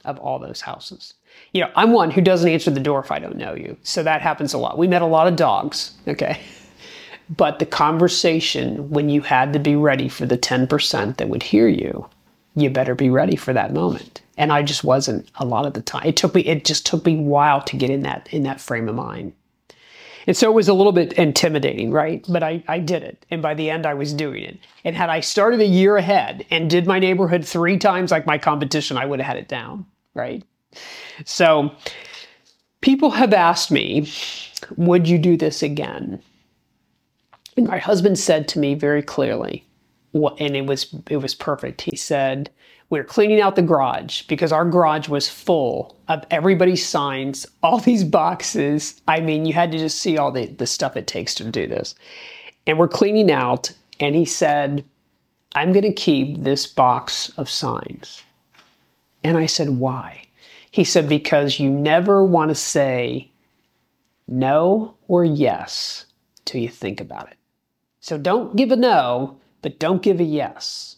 of 0.05 0.20
all 0.20 0.38
those 0.38 0.61
houses. 0.61 1.14
You 1.52 1.62
know, 1.62 1.70
I'm 1.74 1.92
one 1.92 2.12
who 2.12 2.20
doesn't 2.20 2.48
answer 2.48 2.70
the 2.70 2.79
door 2.79 3.00
if 3.00 3.11
I 3.11 3.18
don't 3.18 3.37
know 3.37 3.55
you. 3.55 3.76
So 3.83 4.05
that 4.05 4.22
happens 4.22 4.55
a 4.55 4.59
lot. 4.59 4.79
We 4.79 4.87
met 4.87 5.02
a 5.02 5.07
lot 5.07 5.26
of 5.26 5.35
dogs, 5.35 5.92
okay? 6.07 6.38
But 7.29 7.59
the 7.59 7.66
conversation 7.66 8.90
when 8.90 9.09
you 9.09 9.22
had 9.22 9.52
to 9.55 9.59
be 9.59 9.74
ready 9.74 10.09
for 10.09 10.24
the 10.24 10.38
10% 10.38 11.16
that 11.16 11.29
would 11.29 11.42
hear 11.42 11.66
you 11.66 12.09
you 12.56 12.70
better 12.70 12.94
be 12.94 13.10
ready 13.10 13.36
for 13.36 13.52
that 13.52 13.72
moment. 13.72 14.22
And 14.38 14.52
I 14.52 14.62
just 14.62 14.82
wasn't 14.82 15.30
a 15.36 15.44
lot 15.44 15.66
of 15.66 15.74
the 15.74 15.82
time. 15.82 16.06
It 16.06 16.16
took 16.16 16.34
me, 16.34 16.40
it 16.42 16.64
just 16.64 16.86
took 16.86 17.04
me 17.04 17.18
a 17.18 17.22
while 17.22 17.62
to 17.62 17.76
get 17.76 17.90
in 17.90 18.02
that, 18.02 18.28
in 18.32 18.42
that 18.44 18.60
frame 18.60 18.88
of 18.88 18.94
mind. 18.94 19.34
And 20.26 20.36
so 20.36 20.50
it 20.50 20.54
was 20.54 20.68
a 20.68 20.74
little 20.74 20.92
bit 20.92 21.12
intimidating, 21.12 21.92
right? 21.92 22.24
But 22.28 22.42
I, 22.42 22.64
I 22.66 22.80
did 22.80 23.02
it. 23.02 23.24
And 23.30 23.40
by 23.40 23.54
the 23.54 23.70
end, 23.70 23.86
I 23.86 23.94
was 23.94 24.12
doing 24.12 24.42
it. 24.42 24.58
And 24.84 24.96
had 24.96 25.08
I 25.08 25.20
started 25.20 25.60
a 25.60 25.66
year 25.66 25.96
ahead 25.96 26.44
and 26.50 26.68
did 26.68 26.86
my 26.86 26.98
neighborhood 26.98 27.44
three 27.44 27.78
times 27.78 28.10
like 28.10 28.26
my 28.26 28.38
competition, 28.38 28.96
I 28.96 29.06
would 29.06 29.20
have 29.20 29.26
had 29.26 29.36
it 29.36 29.48
down, 29.48 29.86
right? 30.14 30.42
So 31.24 31.70
people 32.80 33.10
have 33.10 33.32
asked 33.32 33.70
me, 33.70 34.10
would 34.76 35.06
you 35.06 35.18
do 35.18 35.36
this 35.36 35.62
again? 35.62 36.20
And 37.56 37.68
my 37.68 37.78
husband 37.78 38.18
said 38.18 38.48
to 38.48 38.58
me 38.58 38.74
very 38.74 39.02
clearly, 39.02 39.64
and 40.38 40.57
it 40.57 40.66
was 40.66 40.94
it 41.09 41.18
was 41.18 41.35
perfect. 41.35 41.83
He 41.83 41.96
said, 41.96 42.50
"We're 42.90 43.05
cleaning 43.05 43.40
out 43.40 43.57
the 43.57 43.62
garage 43.62 44.22
because 44.22 44.52
our 44.52 44.64
garage 44.64 45.09
was 45.09 45.29
full 45.29 45.96
of 46.09 46.24
everybody's 46.31 46.87
signs, 46.87 47.46
all 47.62 47.79
these 47.79 48.05
boxes. 48.05 49.00
I 49.09 49.20
mean, 49.20 49.46
you 49.46 49.52
had 49.52 49.72
to 49.72 49.79
just 49.79 49.98
see 49.98 50.18
all 50.18 50.31
the, 50.33 50.46
the 50.46 50.66
stuff 50.66 50.96
it 50.96 51.07
takes 51.07 51.35
to 51.37 51.44
do 51.44 51.66
this. 51.66 51.94
And 52.66 52.79
we're 52.79 52.88
cleaning 52.88 53.31
out, 53.31 53.72
and 54.00 54.14
he 54.14 54.24
said, 54.24 54.85
I'm 55.55 55.72
going 55.72 55.85
to 55.85 55.92
keep 55.92 56.42
this 56.42 56.66
box 56.66 57.31
of 57.37 57.48
signs. 57.48 58.22
And 59.24 59.37
I 59.37 59.46
said, 59.46 59.70
Why? 59.70 60.22
He 60.70 60.85
said, 60.85 61.09
Because 61.09 61.59
you 61.59 61.70
never 61.70 62.24
want 62.24 62.50
to 62.50 62.55
say 62.55 63.31
no 64.29 64.94
or 65.09 65.24
yes 65.24 66.07
till 66.44 66.61
you 66.61 66.68
think 66.68 67.00
about 67.00 67.29
it. 67.31 67.37
So 68.00 68.18
don't 68.18 68.55
give 68.57 68.70
a 68.70 68.76
no 68.76 69.38
but 69.66 69.81
don't 69.81 70.00
give 70.00 70.20
a 70.20 70.22
yes. 70.22 70.94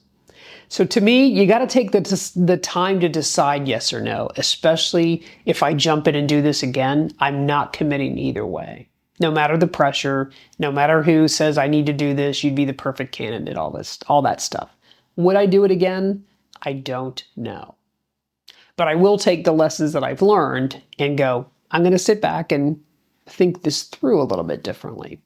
So 0.68 0.84
to 0.84 1.00
me, 1.00 1.24
you 1.24 1.46
got 1.46 1.60
to 1.60 1.66
take 1.66 1.92
the, 1.92 2.32
the 2.36 2.58
time 2.58 3.00
to 3.00 3.08
decide 3.08 3.66
yes 3.66 3.94
or 3.94 4.00
no, 4.02 4.28
especially 4.36 5.24
if 5.46 5.62
I 5.62 5.72
jump 5.72 6.06
in 6.06 6.14
and 6.14 6.28
do 6.28 6.42
this 6.42 6.62
again, 6.62 7.10
I'm 7.18 7.46
not 7.46 7.72
committing 7.72 8.18
either 8.18 8.44
way. 8.44 8.90
No 9.20 9.30
matter 9.30 9.56
the 9.56 9.66
pressure, 9.66 10.30
no 10.58 10.70
matter 10.70 11.02
who 11.02 11.28
says 11.28 11.56
I 11.56 11.66
need 11.66 11.86
to 11.86 11.94
do 11.94 12.12
this, 12.12 12.44
you'd 12.44 12.54
be 12.54 12.66
the 12.66 12.74
perfect 12.74 13.12
candidate, 13.12 13.56
all 13.56 13.70
this, 13.70 14.00
all 14.06 14.20
that 14.20 14.42
stuff. 14.42 14.68
Would 15.16 15.36
I 15.36 15.46
do 15.46 15.64
it 15.64 15.70
again? 15.70 16.22
I 16.60 16.74
don't 16.74 17.24
know. 17.36 17.74
But 18.76 18.88
I 18.88 18.96
will 18.96 19.16
take 19.16 19.44
the 19.44 19.52
lessons 19.52 19.94
that 19.94 20.04
I've 20.04 20.20
learned 20.20 20.82
and 20.98 21.16
go, 21.16 21.46
I'm 21.70 21.80
going 21.80 21.92
to 21.92 21.98
sit 21.98 22.20
back 22.20 22.52
and 22.52 22.78
think 23.24 23.62
this 23.62 23.84
through 23.84 24.20
a 24.20 24.28
little 24.28 24.44
bit 24.44 24.62
differently. 24.62 25.22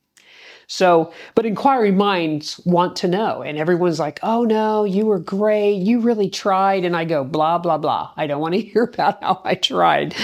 So, 0.67 1.13
but 1.35 1.47
inquiring 1.47 1.97
minds 1.97 2.61
want 2.65 2.97
to 2.97 3.09
know. 3.09 3.43
And 3.43 3.59
everyone's 3.59 3.99
like, 3.99 4.21
oh 4.23 4.45
no, 4.45 4.85
you 4.85 5.07
were 5.07 5.19
great. 5.19 5.77
You 5.77 6.01
really 6.01 6.31
tried. 6.31 6.85
And 6.85 6.97
I 6.97 7.05
go, 7.05 7.25
blah, 7.25 7.59
blah, 7.59 7.79
blah. 7.79 8.13
I 8.17 8.27
don't 8.27 8.41
want 8.41 8.55
to 8.55 8.61
hear 8.73 8.85
about 8.85 9.23
how 9.23 9.41
I 9.45 9.55
tried, 9.55 10.15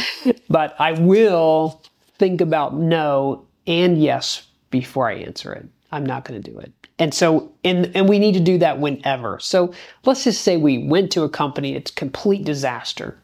but 0.48 0.74
I 0.78 0.92
will 0.92 1.82
think 2.18 2.40
about 2.40 2.74
no 2.74 3.46
and 3.66 4.00
yes 4.00 4.46
before 4.70 5.08
I 5.08 5.14
answer 5.14 5.52
it. 5.52 5.68
I'm 5.90 6.04
not 6.04 6.24
going 6.24 6.42
to 6.42 6.50
do 6.50 6.58
it. 6.58 6.72
And 6.98 7.14
so, 7.14 7.52
and, 7.64 7.94
and 7.94 8.08
we 8.08 8.18
need 8.18 8.34
to 8.34 8.40
do 8.40 8.58
that 8.58 8.80
whenever. 8.80 9.38
So 9.40 9.72
let's 10.04 10.24
just 10.24 10.42
say 10.42 10.56
we 10.56 10.78
went 10.78 11.12
to 11.12 11.22
a 11.22 11.28
company, 11.28 11.74
it's 11.74 11.90
complete 11.90 12.44
disaster. 12.44 13.16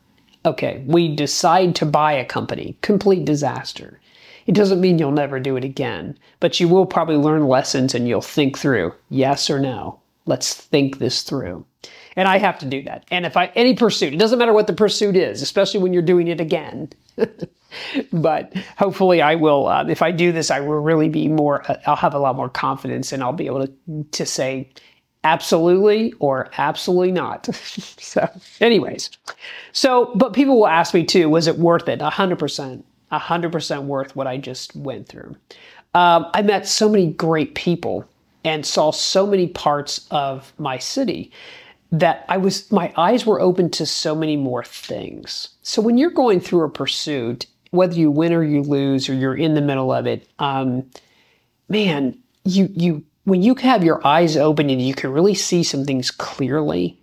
Okay, 0.47 0.85
we 0.87 1.15
decide 1.15 1.75
to 1.77 1.87
buy 1.87 2.13
a 2.13 2.25
company, 2.25 2.77
complete 2.83 3.25
disaster. 3.25 4.01
It 4.47 4.55
doesn't 4.55 4.81
mean 4.81 4.99
you'll 4.99 5.13
never 5.13 5.41
do 5.41 5.57
it 5.57 5.65
again, 5.65 6.19
but 6.41 6.61
you 6.61 6.69
will 6.69 6.87
probably 6.87 7.17
learn 7.17 7.49
lessons 7.49 7.95
and 7.95 8.07
you'll 8.07 8.21
think 8.21 8.59
through 8.59 8.95
yes 9.09 9.49
or 9.49 9.59
no. 9.59 10.01
Let's 10.27 10.55
think 10.55 10.99
this 10.99 11.23
through. 11.23 11.67
And 12.17 12.29
I 12.29 12.39
have 12.39 12.59
to 12.61 12.67
do 12.67 12.83
that. 12.85 13.05
And 13.11 13.27
if 13.27 13.37
I, 13.37 13.47
any 13.55 13.75
pursuit, 13.75 14.15
it 14.15 14.19
doesn't 14.19 14.39
matter 14.39 14.53
what 14.53 14.67
the 14.67 14.73
pursuit 14.73 15.17
is, 15.17 15.43
especially 15.43 15.81
when 15.81 15.93
you're 15.93 16.03
doing 16.03 16.29
it 16.29 16.41
again. 16.41 16.91
but 18.13 18.55
hopefully 18.79 19.21
I 19.21 19.35
will, 19.35 19.67
uh, 19.67 19.85
if 19.89 20.01
I 20.03 20.13
do 20.13 20.33
this, 20.33 20.51
I 20.51 20.61
will 20.61 20.81
really 20.81 21.09
be 21.09 21.29
more, 21.29 21.69
uh, 21.71 21.77
I'll 21.87 21.97
have 21.97 22.15
a 22.15 22.19
lot 22.19 22.37
more 22.37 22.49
confidence 22.49 23.13
and 23.13 23.23
I'll 23.23 23.33
be 23.33 23.47
able 23.47 23.67
to, 23.67 24.05
to 24.13 24.27
say 24.27 24.71
absolutely 25.25 26.13
or 26.21 26.51
absolutely 26.59 27.13
not. 27.13 27.47
so 27.55 28.29
anyways, 28.61 29.11
so, 29.73 30.13
but 30.15 30.33
people 30.33 30.57
will 30.57 30.69
ask 30.69 30.95
me 30.95 31.05
too, 31.05 31.29
was 31.29 31.47
it 31.47 31.59
worth 31.59 31.89
it? 31.89 32.01
100%, 32.01 32.83
100% 33.19 33.85
worth 33.85 34.17
what 34.17 34.27
I 34.27 34.37
just 34.37 34.75
went 34.77 35.09
through. 35.09 35.37
Um, 35.95 36.27
I 36.35 36.43
met 36.43 36.67
so 36.67 36.89
many 36.89 37.13
great 37.13 37.55
people 37.55 38.09
and 38.45 38.67
saw 38.67 38.91
so 38.91 39.27
many 39.27 39.49
parts 39.49 40.07
of 40.11 40.53
my 40.59 40.79
city 40.79 41.33
that 41.93 42.25
I 42.29 42.37
was 42.37 42.71
my 42.73 42.93
eyes 42.97 43.25
were 43.25 43.41
open 43.41 43.71
to 43.71 43.87
so 43.87 44.15
many 44.15 44.37
more 44.37 44.65
things. 44.65 45.51
So 45.63 45.81
when 45.81 45.97
you're 45.97 46.11
going 46.11 46.41
through 46.41 46.65
a 46.65 46.71
pursuit, 46.71 47.47
whether 47.71 47.95
you 47.95 48.11
win 48.11 48.33
or 48.33 48.43
you 48.43 48.63
lose 48.63 49.09
or 49.09 49.15
you're 49.15 49.37
in 49.37 49.55
the 49.55 49.61
middle 49.61 49.93
of 49.93 50.07
it, 50.07 50.29
um, 50.41 50.89
man, 51.69 52.19
you 52.45 52.69
you 52.75 53.05
when 53.25 53.43
you 53.43 53.55
have 53.55 53.85
your 53.85 54.05
eyes 54.07 54.37
open 54.37 54.71
and 54.71 54.83
you 54.83 54.95
can 54.95 55.13
really 55.13 55.35
see 55.35 55.63
some 55.63 55.85
things 55.85 56.11
clearly, 56.11 56.99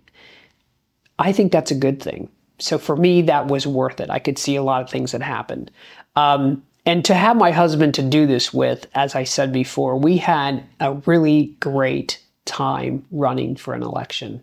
I 1.18 1.32
think 1.32 1.52
that's 1.52 1.70
a 1.70 1.76
good 1.76 2.02
thing. 2.02 2.28
So 2.58 2.78
for 2.78 2.94
me, 2.94 3.22
that 3.22 3.48
was 3.48 3.66
worth 3.66 3.98
it. 3.98 4.10
I 4.10 4.18
could 4.18 4.38
see 4.38 4.54
a 4.54 4.62
lot 4.62 4.82
of 4.82 4.90
things 4.90 5.12
that 5.12 5.22
happened. 5.22 5.70
Um, 6.16 6.62
and 6.84 7.04
to 7.04 7.14
have 7.14 7.36
my 7.36 7.52
husband 7.52 7.94
to 7.94 8.02
do 8.02 8.26
this 8.26 8.52
with, 8.52 8.86
as 8.94 9.14
I 9.14 9.24
said 9.24 9.52
before, 9.52 9.96
we 9.96 10.16
had 10.16 10.64
a 10.80 10.94
really 10.94 11.56
great 11.60 12.20
time 12.44 13.04
running 13.10 13.56
for 13.56 13.74
an 13.74 13.82
election. 13.82 14.42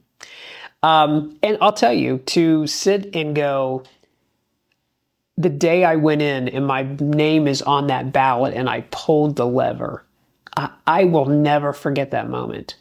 Um, 0.81 1.37
and 1.43 1.57
I'll 1.61 1.73
tell 1.73 1.93
you, 1.93 2.19
to 2.27 2.65
sit 2.65 3.13
and 3.13 3.35
go, 3.35 3.83
the 5.37 5.49
day 5.49 5.83
I 5.83 5.95
went 5.97 6.21
in 6.21 6.47
and 6.49 6.65
my 6.65 6.83
name 6.99 7.47
is 7.47 7.61
on 7.61 7.87
that 7.87 8.11
ballot 8.11 8.53
and 8.53 8.69
I 8.69 8.81
pulled 8.91 9.35
the 9.35 9.47
lever, 9.47 10.05
I, 10.55 10.69
I 10.87 11.03
will 11.05 11.25
never 11.25 11.73
forget 11.73 12.11
that 12.11 12.29
moment. 12.29 12.75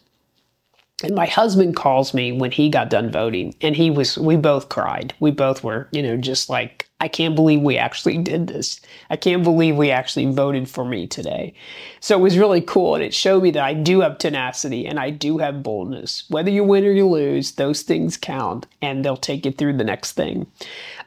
And 1.05 1.14
my 1.14 1.26
husband 1.26 1.76
calls 1.76 2.12
me 2.12 2.32
when 2.32 2.51
he 2.51 2.68
got 2.68 2.90
done 2.90 3.11
voting, 3.11 3.55
and 3.61 3.76
he 3.76 3.88
was, 3.88 4.18
we 4.18 4.34
both 4.34 4.68
cried. 4.68 5.14
We 5.20 5.30
both 5.30 5.62
were, 5.62 5.88
you 5.92 6.03
know, 6.03 6.16
just 6.16 6.51
like, 6.51 6.88
I 7.01 7.07
can't 7.07 7.36
believe 7.36 7.61
we 7.61 7.78
actually 7.78 8.18
did 8.22 8.49
this. 8.49 8.80
I 9.09 9.16
can't 9.16 9.44
believe 9.44 9.76
we 9.76 9.92
actually 9.92 10.26
voted 10.26 10.68
for 10.68 10.84
me 10.84 11.07
today. 11.07 11.55
So 12.01 12.18
it 12.18 12.22
was 12.22 12.36
really 12.36 12.61
cool, 12.61 12.96
and 12.96 13.05
it 13.05 13.14
showed 13.14 13.44
me 13.44 13.53
that 13.53 13.62
I 13.62 13.74
do 13.74 14.01
have 14.01 14.18
tenacity 14.18 14.86
and 14.86 14.99
I 14.99 15.11
do 15.11 15.38
have 15.38 15.62
boldness. 15.62 16.24
Whether 16.30 16.51
you 16.51 16.64
win 16.64 16.84
or 16.84 16.90
you 16.90 17.07
lose, 17.07 17.53
those 17.53 17.82
things 17.82 18.16
count, 18.16 18.66
and 18.82 19.05
they'll 19.05 19.16
take 19.16 19.46
you 19.46 19.53
through 19.53 19.76
the 19.76 19.84
next 19.84 20.12
thing. 20.12 20.49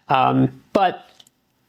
Um, 0.08 0.62
but 0.72 1.06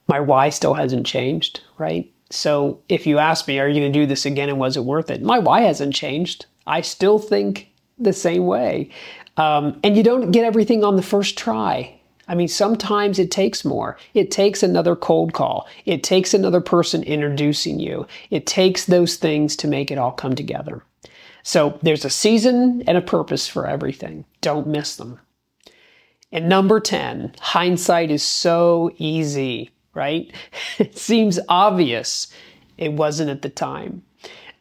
my 0.07 0.20
why 0.20 0.51
still 0.51 0.75
hasn't 0.75 1.07
changed, 1.07 1.61
right? 1.77 2.09
So 2.31 2.81
if 2.89 3.05
you 3.07 3.18
ask 3.18 3.49
me, 3.49 3.59
are 3.59 3.68
you 3.68 3.81
going 3.81 3.93
to 3.93 3.99
do 3.99 4.07
this 4.07 4.27
again 4.27 4.49
and 4.49 4.59
was 4.59 4.77
it 4.77 4.85
worth 4.85 5.11
it? 5.11 5.23
My 5.23 5.41
why 5.41 5.62
hasn't 5.62 5.95
changed. 5.95 6.47
I 6.66 6.81
still 6.81 7.18
think 7.18 7.72
the 7.99 8.12
same 8.12 8.47
way. 8.47 8.90
Um, 9.36 9.80
and 9.82 9.97
you 9.97 10.03
don't 10.03 10.30
get 10.30 10.45
everything 10.45 10.84
on 10.84 10.97
the 10.97 11.03
first 11.03 11.38
try. 11.38 11.99
I 12.28 12.34
mean, 12.34 12.49
sometimes 12.49 13.18
it 13.18 13.30
takes 13.30 13.64
more. 13.64 13.99
It 14.14 14.30
takes 14.30 14.62
another 14.62 14.95
cold 14.95 15.32
call. 15.32 15.66
It 15.84 16.03
takes 16.03 16.32
another 16.32 16.61
person 16.61 17.03
introducing 17.03 17.80
you. 17.80 18.07
It 18.30 18.47
takes 18.47 18.84
those 18.84 19.16
things 19.16 19.57
to 19.57 19.68
make 19.68 19.90
it 19.90 19.99
all 19.99 20.12
come 20.12 20.34
together. 20.34 20.82
So 21.43 21.78
there's 21.82 22.05
a 22.05 22.11
season 22.11 22.84
and 22.86 22.97
a 22.97 23.03
purpose 23.03 23.49
for 23.49 23.66
everything. 23.66 24.24
Don't 24.40 24.68
miss 24.68 24.97
them. 24.97 25.18
And 26.30 26.49
number 26.49 26.80
10, 26.80 27.34
hindsight 27.40 28.11
is 28.11 28.22
so 28.22 28.93
easy, 28.97 29.70
right? 29.93 30.32
it 30.78 30.97
seems 30.97 31.40
obvious. 31.49 32.32
It 32.78 32.93
wasn't 32.93 33.30
at 33.30 33.43
the 33.43 33.51
time. 33.51 34.03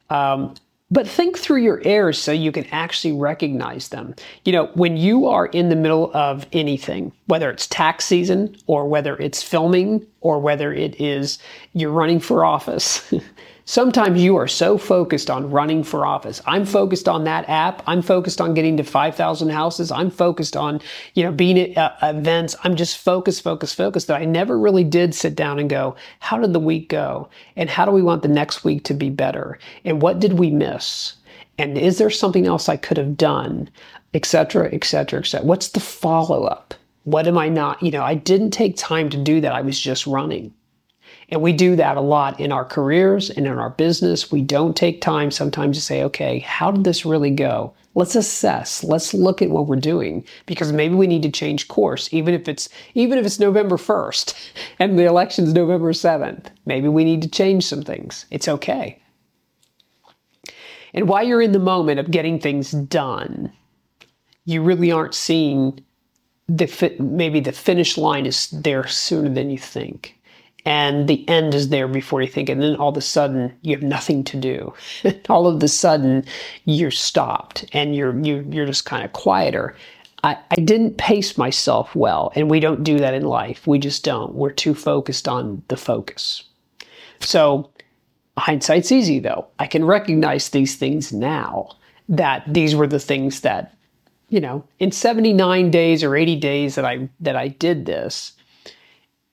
Um, 0.09 0.55
but 0.91 1.07
think 1.07 1.37
through 1.37 1.61
your 1.61 1.81
errors 1.85 2.19
so 2.19 2.31
you 2.31 2.51
can 2.51 2.65
actually 2.65 3.13
recognize 3.13 3.89
them. 3.89 4.13
You 4.43 4.51
know, 4.51 4.65
when 4.73 4.97
you 4.97 5.27
are 5.27 5.47
in 5.47 5.69
the 5.69 5.75
middle 5.75 6.11
of 6.13 6.45
anything, 6.51 7.13
whether 7.27 7.49
it's 7.49 7.65
tax 7.67 8.05
season 8.05 8.55
or 8.67 8.87
whether 8.87 9.15
it's 9.17 9.41
filming 9.41 10.05
or 10.19 10.39
whether 10.39 10.73
it 10.73 10.99
is 10.99 11.39
you're 11.73 11.91
running 11.91 12.19
for 12.19 12.43
office, 12.43 13.11
Sometimes 13.71 14.21
you 14.21 14.35
are 14.35 14.49
so 14.49 14.77
focused 14.77 15.29
on 15.29 15.49
running 15.49 15.81
for 15.81 16.05
office. 16.05 16.41
I'm 16.45 16.65
focused 16.65 17.07
on 17.07 17.23
that 17.23 17.47
app. 17.47 17.81
I'm 17.87 18.01
focused 18.01 18.41
on 18.41 18.53
getting 18.53 18.75
to 18.75 18.83
5,000 18.83 19.47
houses. 19.47 19.93
I'm 19.93 20.11
focused 20.11 20.57
on, 20.57 20.81
you 21.13 21.23
know, 21.23 21.31
being 21.31 21.57
at 21.57 21.77
uh, 21.77 21.95
events. 22.03 22.53
I'm 22.65 22.75
just 22.75 22.97
focused, 22.97 23.41
focused, 23.41 23.77
focused 23.77 24.07
that 24.07 24.21
I 24.21 24.25
never 24.25 24.59
really 24.59 24.83
did 24.83 25.15
sit 25.15 25.35
down 25.35 25.57
and 25.57 25.69
go, 25.69 25.95
how 26.19 26.37
did 26.37 26.51
the 26.51 26.59
week 26.59 26.89
go? 26.89 27.29
And 27.55 27.69
how 27.69 27.85
do 27.85 27.91
we 27.91 28.01
want 28.01 28.23
the 28.23 28.27
next 28.27 28.65
week 28.65 28.83
to 28.83 28.93
be 28.93 29.09
better? 29.09 29.57
And 29.85 30.01
what 30.01 30.19
did 30.19 30.37
we 30.37 30.51
miss? 30.51 31.13
And 31.57 31.77
is 31.77 31.97
there 31.97 32.09
something 32.09 32.45
else 32.45 32.67
I 32.67 32.75
could 32.75 32.97
have 32.97 33.15
done? 33.15 33.69
Et 34.13 34.25
cetera, 34.25 34.69
et 34.73 34.83
cetera, 34.83 35.21
et 35.21 35.27
cetera. 35.27 35.47
What's 35.47 35.69
the 35.69 35.79
follow 35.79 36.43
up? 36.43 36.73
What 37.05 37.25
am 37.25 37.37
I 37.37 37.47
not? 37.47 37.81
You 37.81 37.91
know, 37.91 38.03
I 38.03 38.15
didn't 38.15 38.51
take 38.51 38.75
time 38.75 39.09
to 39.11 39.17
do 39.17 39.39
that. 39.39 39.53
I 39.53 39.61
was 39.61 39.79
just 39.79 40.05
running. 40.05 40.53
And 41.31 41.41
we 41.41 41.53
do 41.53 41.77
that 41.77 41.95
a 41.95 42.01
lot 42.01 42.39
in 42.41 42.51
our 42.51 42.65
careers 42.65 43.29
and 43.29 43.47
in 43.47 43.57
our 43.57 43.69
business. 43.69 44.31
We 44.31 44.41
don't 44.41 44.75
take 44.75 44.99
time 44.99 45.31
sometimes 45.31 45.77
to 45.77 45.81
say, 45.81 46.03
okay, 46.03 46.39
how 46.39 46.71
did 46.71 46.83
this 46.83 47.05
really 47.05 47.31
go? 47.31 47.73
Let's 47.95 48.15
assess. 48.15 48.83
Let's 48.83 49.13
look 49.13 49.41
at 49.41 49.49
what 49.49 49.67
we're 49.67 49.77
doing 49.77 50.25
because 50.45 50.73
maybe 50.73 50.95
we 50.95 51.07
need 51.07 51.23
to 51.23 51.31
change 51.31 51.69
course, 51.69 52.13
even 52.13 52.33
if 52.33 52.49
it's 52.49 52.67
even 52.95 53.17
if 53.17 53.25
it's 53.25 53.39
November 53.39 53.77
1st 53.77 54.35
and 54.79 54.99
the 54.99 55.05
election's 55.05 55.53
November 55.53 55.93
7th. 55.93 56.47
Maybe 56.65 56.89
we 56.89 57.05
need 57.05 57.21
to 57.21 57.29
change 57.29 57.65
some 57.65 57.81
things. 57.81 58.25
It's 58.29 58.49
okay. 58.49 59.01
And 60.93 61.07
while 61.07 61.23
you're 61.23 61.41
in 61.41 61.53
the 61.53 61.59
moment 61.59 61.99
of 61.99 62.11
getting 62.11 62.39
things 62.39 62.71
done, 62.71 63.53
you 64.43 64.61
really 64.61 64.91
aren't 64.91 65.15
seeing 65.15 65.79
the 66.49 66.93
maybe 66.99 67.39
the 67.39 67.53
finish 67.53 67.97
line 67.97 68.25
is 68.25 68.49
there 68.49 68.85
sooner 68.85 69.29
than 69.29 69.49
you 69.49 69.57
think 69.57 70.17
and 70.65 71.07
the 71.07 71.27
end 71.27 71.53
is 71.53 71.69
there 71.69 71.87
before 71.87 72.21
you 72.21 72.27
think 72.27 72.49
and 72.49 72.61
then 72.61 72.75
all 72.75 72.89
of 72.89 72.97
a 72.97 73.01
sudden 73.01 73.53
you 73.61 73.75
have 73.75 73.83
nothing 73.83 74.23
to 74.25 74.37
do. 74.37 74.73
All 75.29 75.47
of 75.47 75.61
a 75.61 75.67
sudden 75.67 76.25
you're 76.65 76.91
stopped 76.91 77.65
and 77.73 77.95
you're 77.95 78.17
you're, 78.19 78.43
you're 78.43 78.65
just 78.65 78.85
kind 78.85 79.03
of 79.03 79.13
quieter. 79.13 79.75
I, 80.23 80.37
I 80.51 80.55
didn't 80.55 80.97
pace 80.97 81.37
myself 81.37 81.95
well 81.95 82.31
and 82.35 82.49
we 82.49 82.59
don't 82.59 82.83
do 82.83 82.99
that 82.99 83.15
in 83.15 83.23
life. 83.23 83.65
We 83.65 83.79
just 83.79 84.03
don't. 84.03 84.35
We're 84.35 84.51
too 84.51 84.75
focused 84.75 85.27
on 85.27 85.63
the 85.67 85.77
focus. 85.77 86.43
So 87.21 87.71
hindsight's 88.37 88.91
easy 88.91 89.19
though. 89.19 89.47
I 89.57 89.67
can 89.67 89.83
recognize 89.85 90.49
these 90.49 90.75
things 90.75 91.11
now 91.11 91.75
that 92.07 92.43
these 92.45 92.75
were 92.75 92.87
the 92.87 92.99
things 92.99 93.41
that 93.41 93.73
you 94.29 94.39
know 94.39 94.63
in 94.79 94.91
79 94.91 95.71
days 95.71 96.03
or 96.03 96.15
80 96.15 96.35
days 96.37 96.75
that 96.75 96.85
i 96.85 97.09
that 97.19 97.35
i 97.35 97.47
did 97.47 97.85
this 97.85 98.33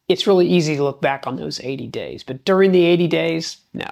it's 0.09 0.27
really 0.27 0.49
easy 0.49 0.77
to 0.77 0.83
look 0.83 1.01
back 1.01 1.27
on 1.27 1.37
those 1.37 1.61
80 1.61 1.87
days, 1.89 2.23
but 2.23 2.45
during 2.45 2.73
the 2.73 2.85
80 2.85 3.07
days, 3.09 3.59
no, 3.75 3.91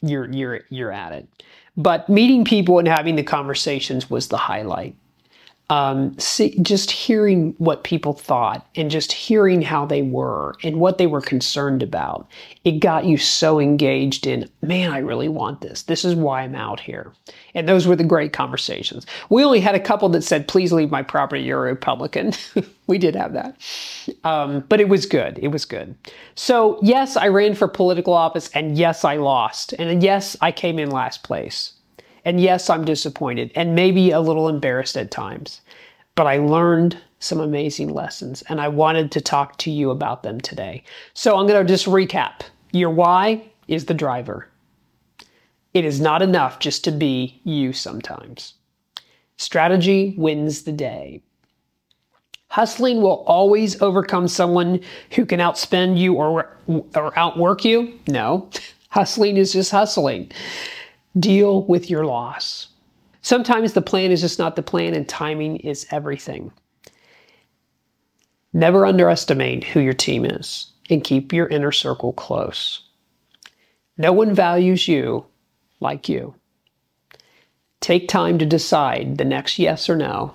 you're 0.00 0.30
you're 0.30 0.60
you're 0.70 0.92
at 0.92 1.12
it. 1.12 1.28
But 1.76 2.08
meeting 2.08 2.44
people 2.44 2.78
and 2.78 2.88
having 2.88 3.16
the 3.16 3.22
conversations 3.22 4.10
was 4.10 4.28
the 4.28 4.36
highlight 4.36 4.94
um, 5.70 6.18
see, 6.18 6.58
just 6.62 6.90
hearing 6.90 7.54
what 7.58 7.84
people 7.84 8.12
thought 8.12 8.66
and 8.74 8.90
just 8.90 9.12
hearing 9.12 9.62
how 9.62 9.86
they 9.86 10.02
were 10.02 10.56
and 10.64 10.80
what 10.80 10.98
they 10.98 11.06
were 11.06 11.20
concerned 11.20 11.80
about, 11.80 12.28
it 12.64 12.80
got 12.80 13.04
you 13.04 13.16
so 13.16 13.60
engaged 13.60 14.26
in, 14.26 14.50
man, 14.62 14.90
I 14.90 14.98
really 14.98 15.28
want 15.28 15.60
this. 15.60 15.84
This 15.84 16.04
is 16.04 16.16
why 16.16 16.42
I'm 16.42 16.56
out 16.56 16.80
here. 16.80 17.12
And 17.54 17.68
those 17.68 17.86
were 17.86 17.94
the 17.94 18.02
great 18.02 18.32
conversations. 18.32 19.06
We 19.28 19.44
only 19.44 19.60
had 19.60 19.76
a 19.76 19.80
couple 19.80 20.08
that 20.08 20.24
said, 20.24 20.48
please 20.48 20.72
leave 20.72 20.90
my 20.90 21.04
property, 21.04 21.42
you're 21.42 21.68
a 21.68 21.70
Republican. 21.70 22.32
we 22.88 22.98
did 22.98 23.14
have 23.14 23.32
that. 23.34 23.56
Um, 24.24 24.64
but 24.68 24.80
it 24.80 24.88
was 24.88 25.06
good. 25.06 25.38
It 25.40 25.48
was 25.48 25.64
good. 25.64 25.94
So, 26.34 26.80
yes, 26.82 27.16
I 27.16 27.28
ran 27.28 27.54
for 27.54 27.68
political 27.68 28.12
office, 28.12 28.50
and 28.54 28.76
yes, 28.76 29.04
I 29.04 29.16
lost. 29.18 29.72
And 29.74 30.02
yes, 30.02 30.36
I 30.40 30.50
came 30.50 30.80
in 30.80 30.90
last 30.90 31.22
place. 31.22 31.74
And 32.24 32.40
yes, 32.40 32.68
I'm 32.70 32.84
disappointed 32.84 33.50
and 33.54 33.74
maybe 33.74 34.10
a 34.10 34.20
little 34.20 34.48
embarrassed 34.48 34.96
at 34.96 35.10
times, 35.10 35.60
but 36.14 36.26
I 36.26 36.38
learned 36.38 36.98
some 37.18 37.40
amazing 37.40 37.92
lessons 37.92 38.42
and 38.48 38.60
I 38.60 38.68
wanted 38.68 39.12
to 39.12 39.20
talk 39.20 39.56
to 39.58 39.70
you 39.70 39.90
about 39.90 40.22
them 40.22 40.40
today. 40.40 40.82
So 41.14 41.36
I'm 41.36 41.46
going 41.46 41.64
to 41.64 41.70
just 41.70 41.86
recap. 41.86 42.42
Your 42.72 42.90
why 42.90 43.42
is 43.68 43.86
the 43.86 43.94
driver. 43.94 44.48
It 45.72 45.84
is 45.84 46.00
not 46.00 46.22
enough 46.22 46.58
just 46.58 46.82
to 46.84 46.90
be 46.90 47.40
you 47.44 47.72
sometimes. 47.72 48.54
Strategy 49.36 50.14
wins 50.18 50.62
the 50.62 50.72
day. 50.72 51.22
Hustling 52.48 53.00
will 53.00 53.22
always 53.26 53.80
overcome 53.80 54.26
someone 54.26 54.80
who 55.12 55.24
can 55.24 55.38
outspend 55.38 55.96
you 55.96 56.14
or, 56.14 56.56
or 56.96 57.16
outwork 57.18 57.64
you. 57.64 57.98
No, 58.08 58.50
hustling 58.90 59.36
is 59.36 59.52
just 59.52 59.70
hustling. 59.70 60.32
Deal 61.18 61.64
with 61.64 61.90
your 61.90 62.04
loss. 62.04 62.68
Sometimes 63.22 63.72
the 63.72 63.82
plan 63.82 64.10
is 64.10 64.20
just 64.20 64.38
not 64.38 64.56
the 64.56 64.62
plan, 64.62 64.94
and 64.94 65.08
timing 65.08 65.56
is 65.56 65.86
everything. 65.90 66.52
Never 68.52 68.86
underestimate 68.86 69.64
who 69.64 69.80
your 69.80 69.92
team 69.92 70.24
is 70.24 70.72
and 70.88 71.04
keep 71.04 71.32
your 71.32 71.46
inner 71.48 71.72
circle 71.72 72.12
close. 72.12 72.82
No 73.96 74.12
one 74.12 74.34
values 74.34 74.88
you 74.88 75.26
like 75.80 76.08
you. 76.08 76.34
Take 77.80 78.08
time 78.08 78.38
to 78.38 78.46
decide 78.46 79.18
the 79.18 79.24
next 79.24 79.58
yes 79.58 79.88
or 79.88 79.96
no 79.96 80.34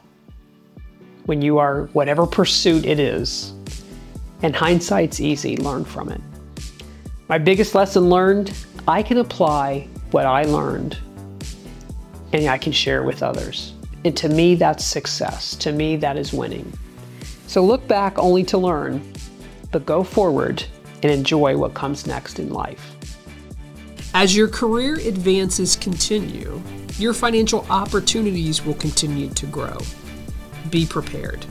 when 1.25 1.41
you 1.41 1.57
are 1.57 1.85
whatever 1.93 2.25
pursuit 2.25 2.85
it 2.85 2.99
is. 2.99 3.53
And 4.43 4.55
hindsight's 4.55 5.19
easy, 5.19 5.57
learn 5.57 5.85
from 5.85 6.09
it. 6.09 6.21
My 7.27 7.37
biggest 7.37 7.73
lesson 7.73 8.09
learned 8.09 8.53
I 8.87 9.01
can 9.01 9.17
apply 9.17 9.87
what 10.15 10.25
I 10.25 10.43
learned 10.43 10.97
and 12.31 12.47
I 12.47 12.57
can 12.57 12.71
share 12.71 13.03
with 13.03 13.21
others. 13.21 13.73
And 14.05 14.15
to 14.15 14.29
me, 14.29 14.55
that's 14.55 14.85
success. 14.85 15.57
To 15.57 15.73
me, 15.73 15.97
that 15.97 16.15
is 16.15 16.31
winning. 16.31 16.71
So 17.47 17.61
look 17.61 17.85
back 17.85 18.17
only 18.17 18.45
to 18.45 18.57
learn, 18.57 19.11
but 19.73 19.85
go 19.85 20.05
forward 20.05 20.63
and 21.03 21.11
enjoy 21.11 21.57
what 21.57 21.73
comes 21.73 22.07
next 22.07 22.39
in 22.39 22.49
life. 22.51 22.95
As 24.13 24.33
your 24.33 24.47
career 24.47 24.95
advances 24.99 25.75
continue, 25.75 26.63
your 26.97 27.13
financial 27.13 27.65
opportunities 27.69 28.65
will 28.65 28.75
continue 28.75 29.29
to 29.31 29.45
grow. 29.47 29.77
Be 30.69 30.85
prepared. 30.85 31.43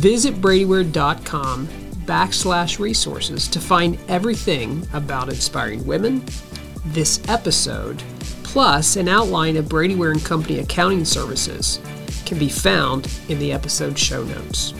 Visit 0.00 0.36
bradyware.com 0.36 1.66
backslash 2.06 2.78
resources 2.78 3.46
to 3.48 3.60
find 3.60 3.98
everything 4.08 4.88
about 4.94 5.28
inspiring 5.28 5.86
women, 5.86 6.24
this 6.86 7.22
episode, 7.28 8.02
plus 8.42 8.96
an 8.96 9.08
outline 9.08 9.56
of 9.56 9.68
Brady 9.68 9.94
Ware 9.94 10.14
& 10.14 10.24
Company 10.24 10.58
accounting 10.58 11.04
services 11.04 11.80
can 12.26 12.38
be 12.38 12.48
found 12.48 13.10
in 13.28 13.38
the 13.38 13.52
episode 13.52 13.98
show 13.98 14.24
notes. 14.24 14.74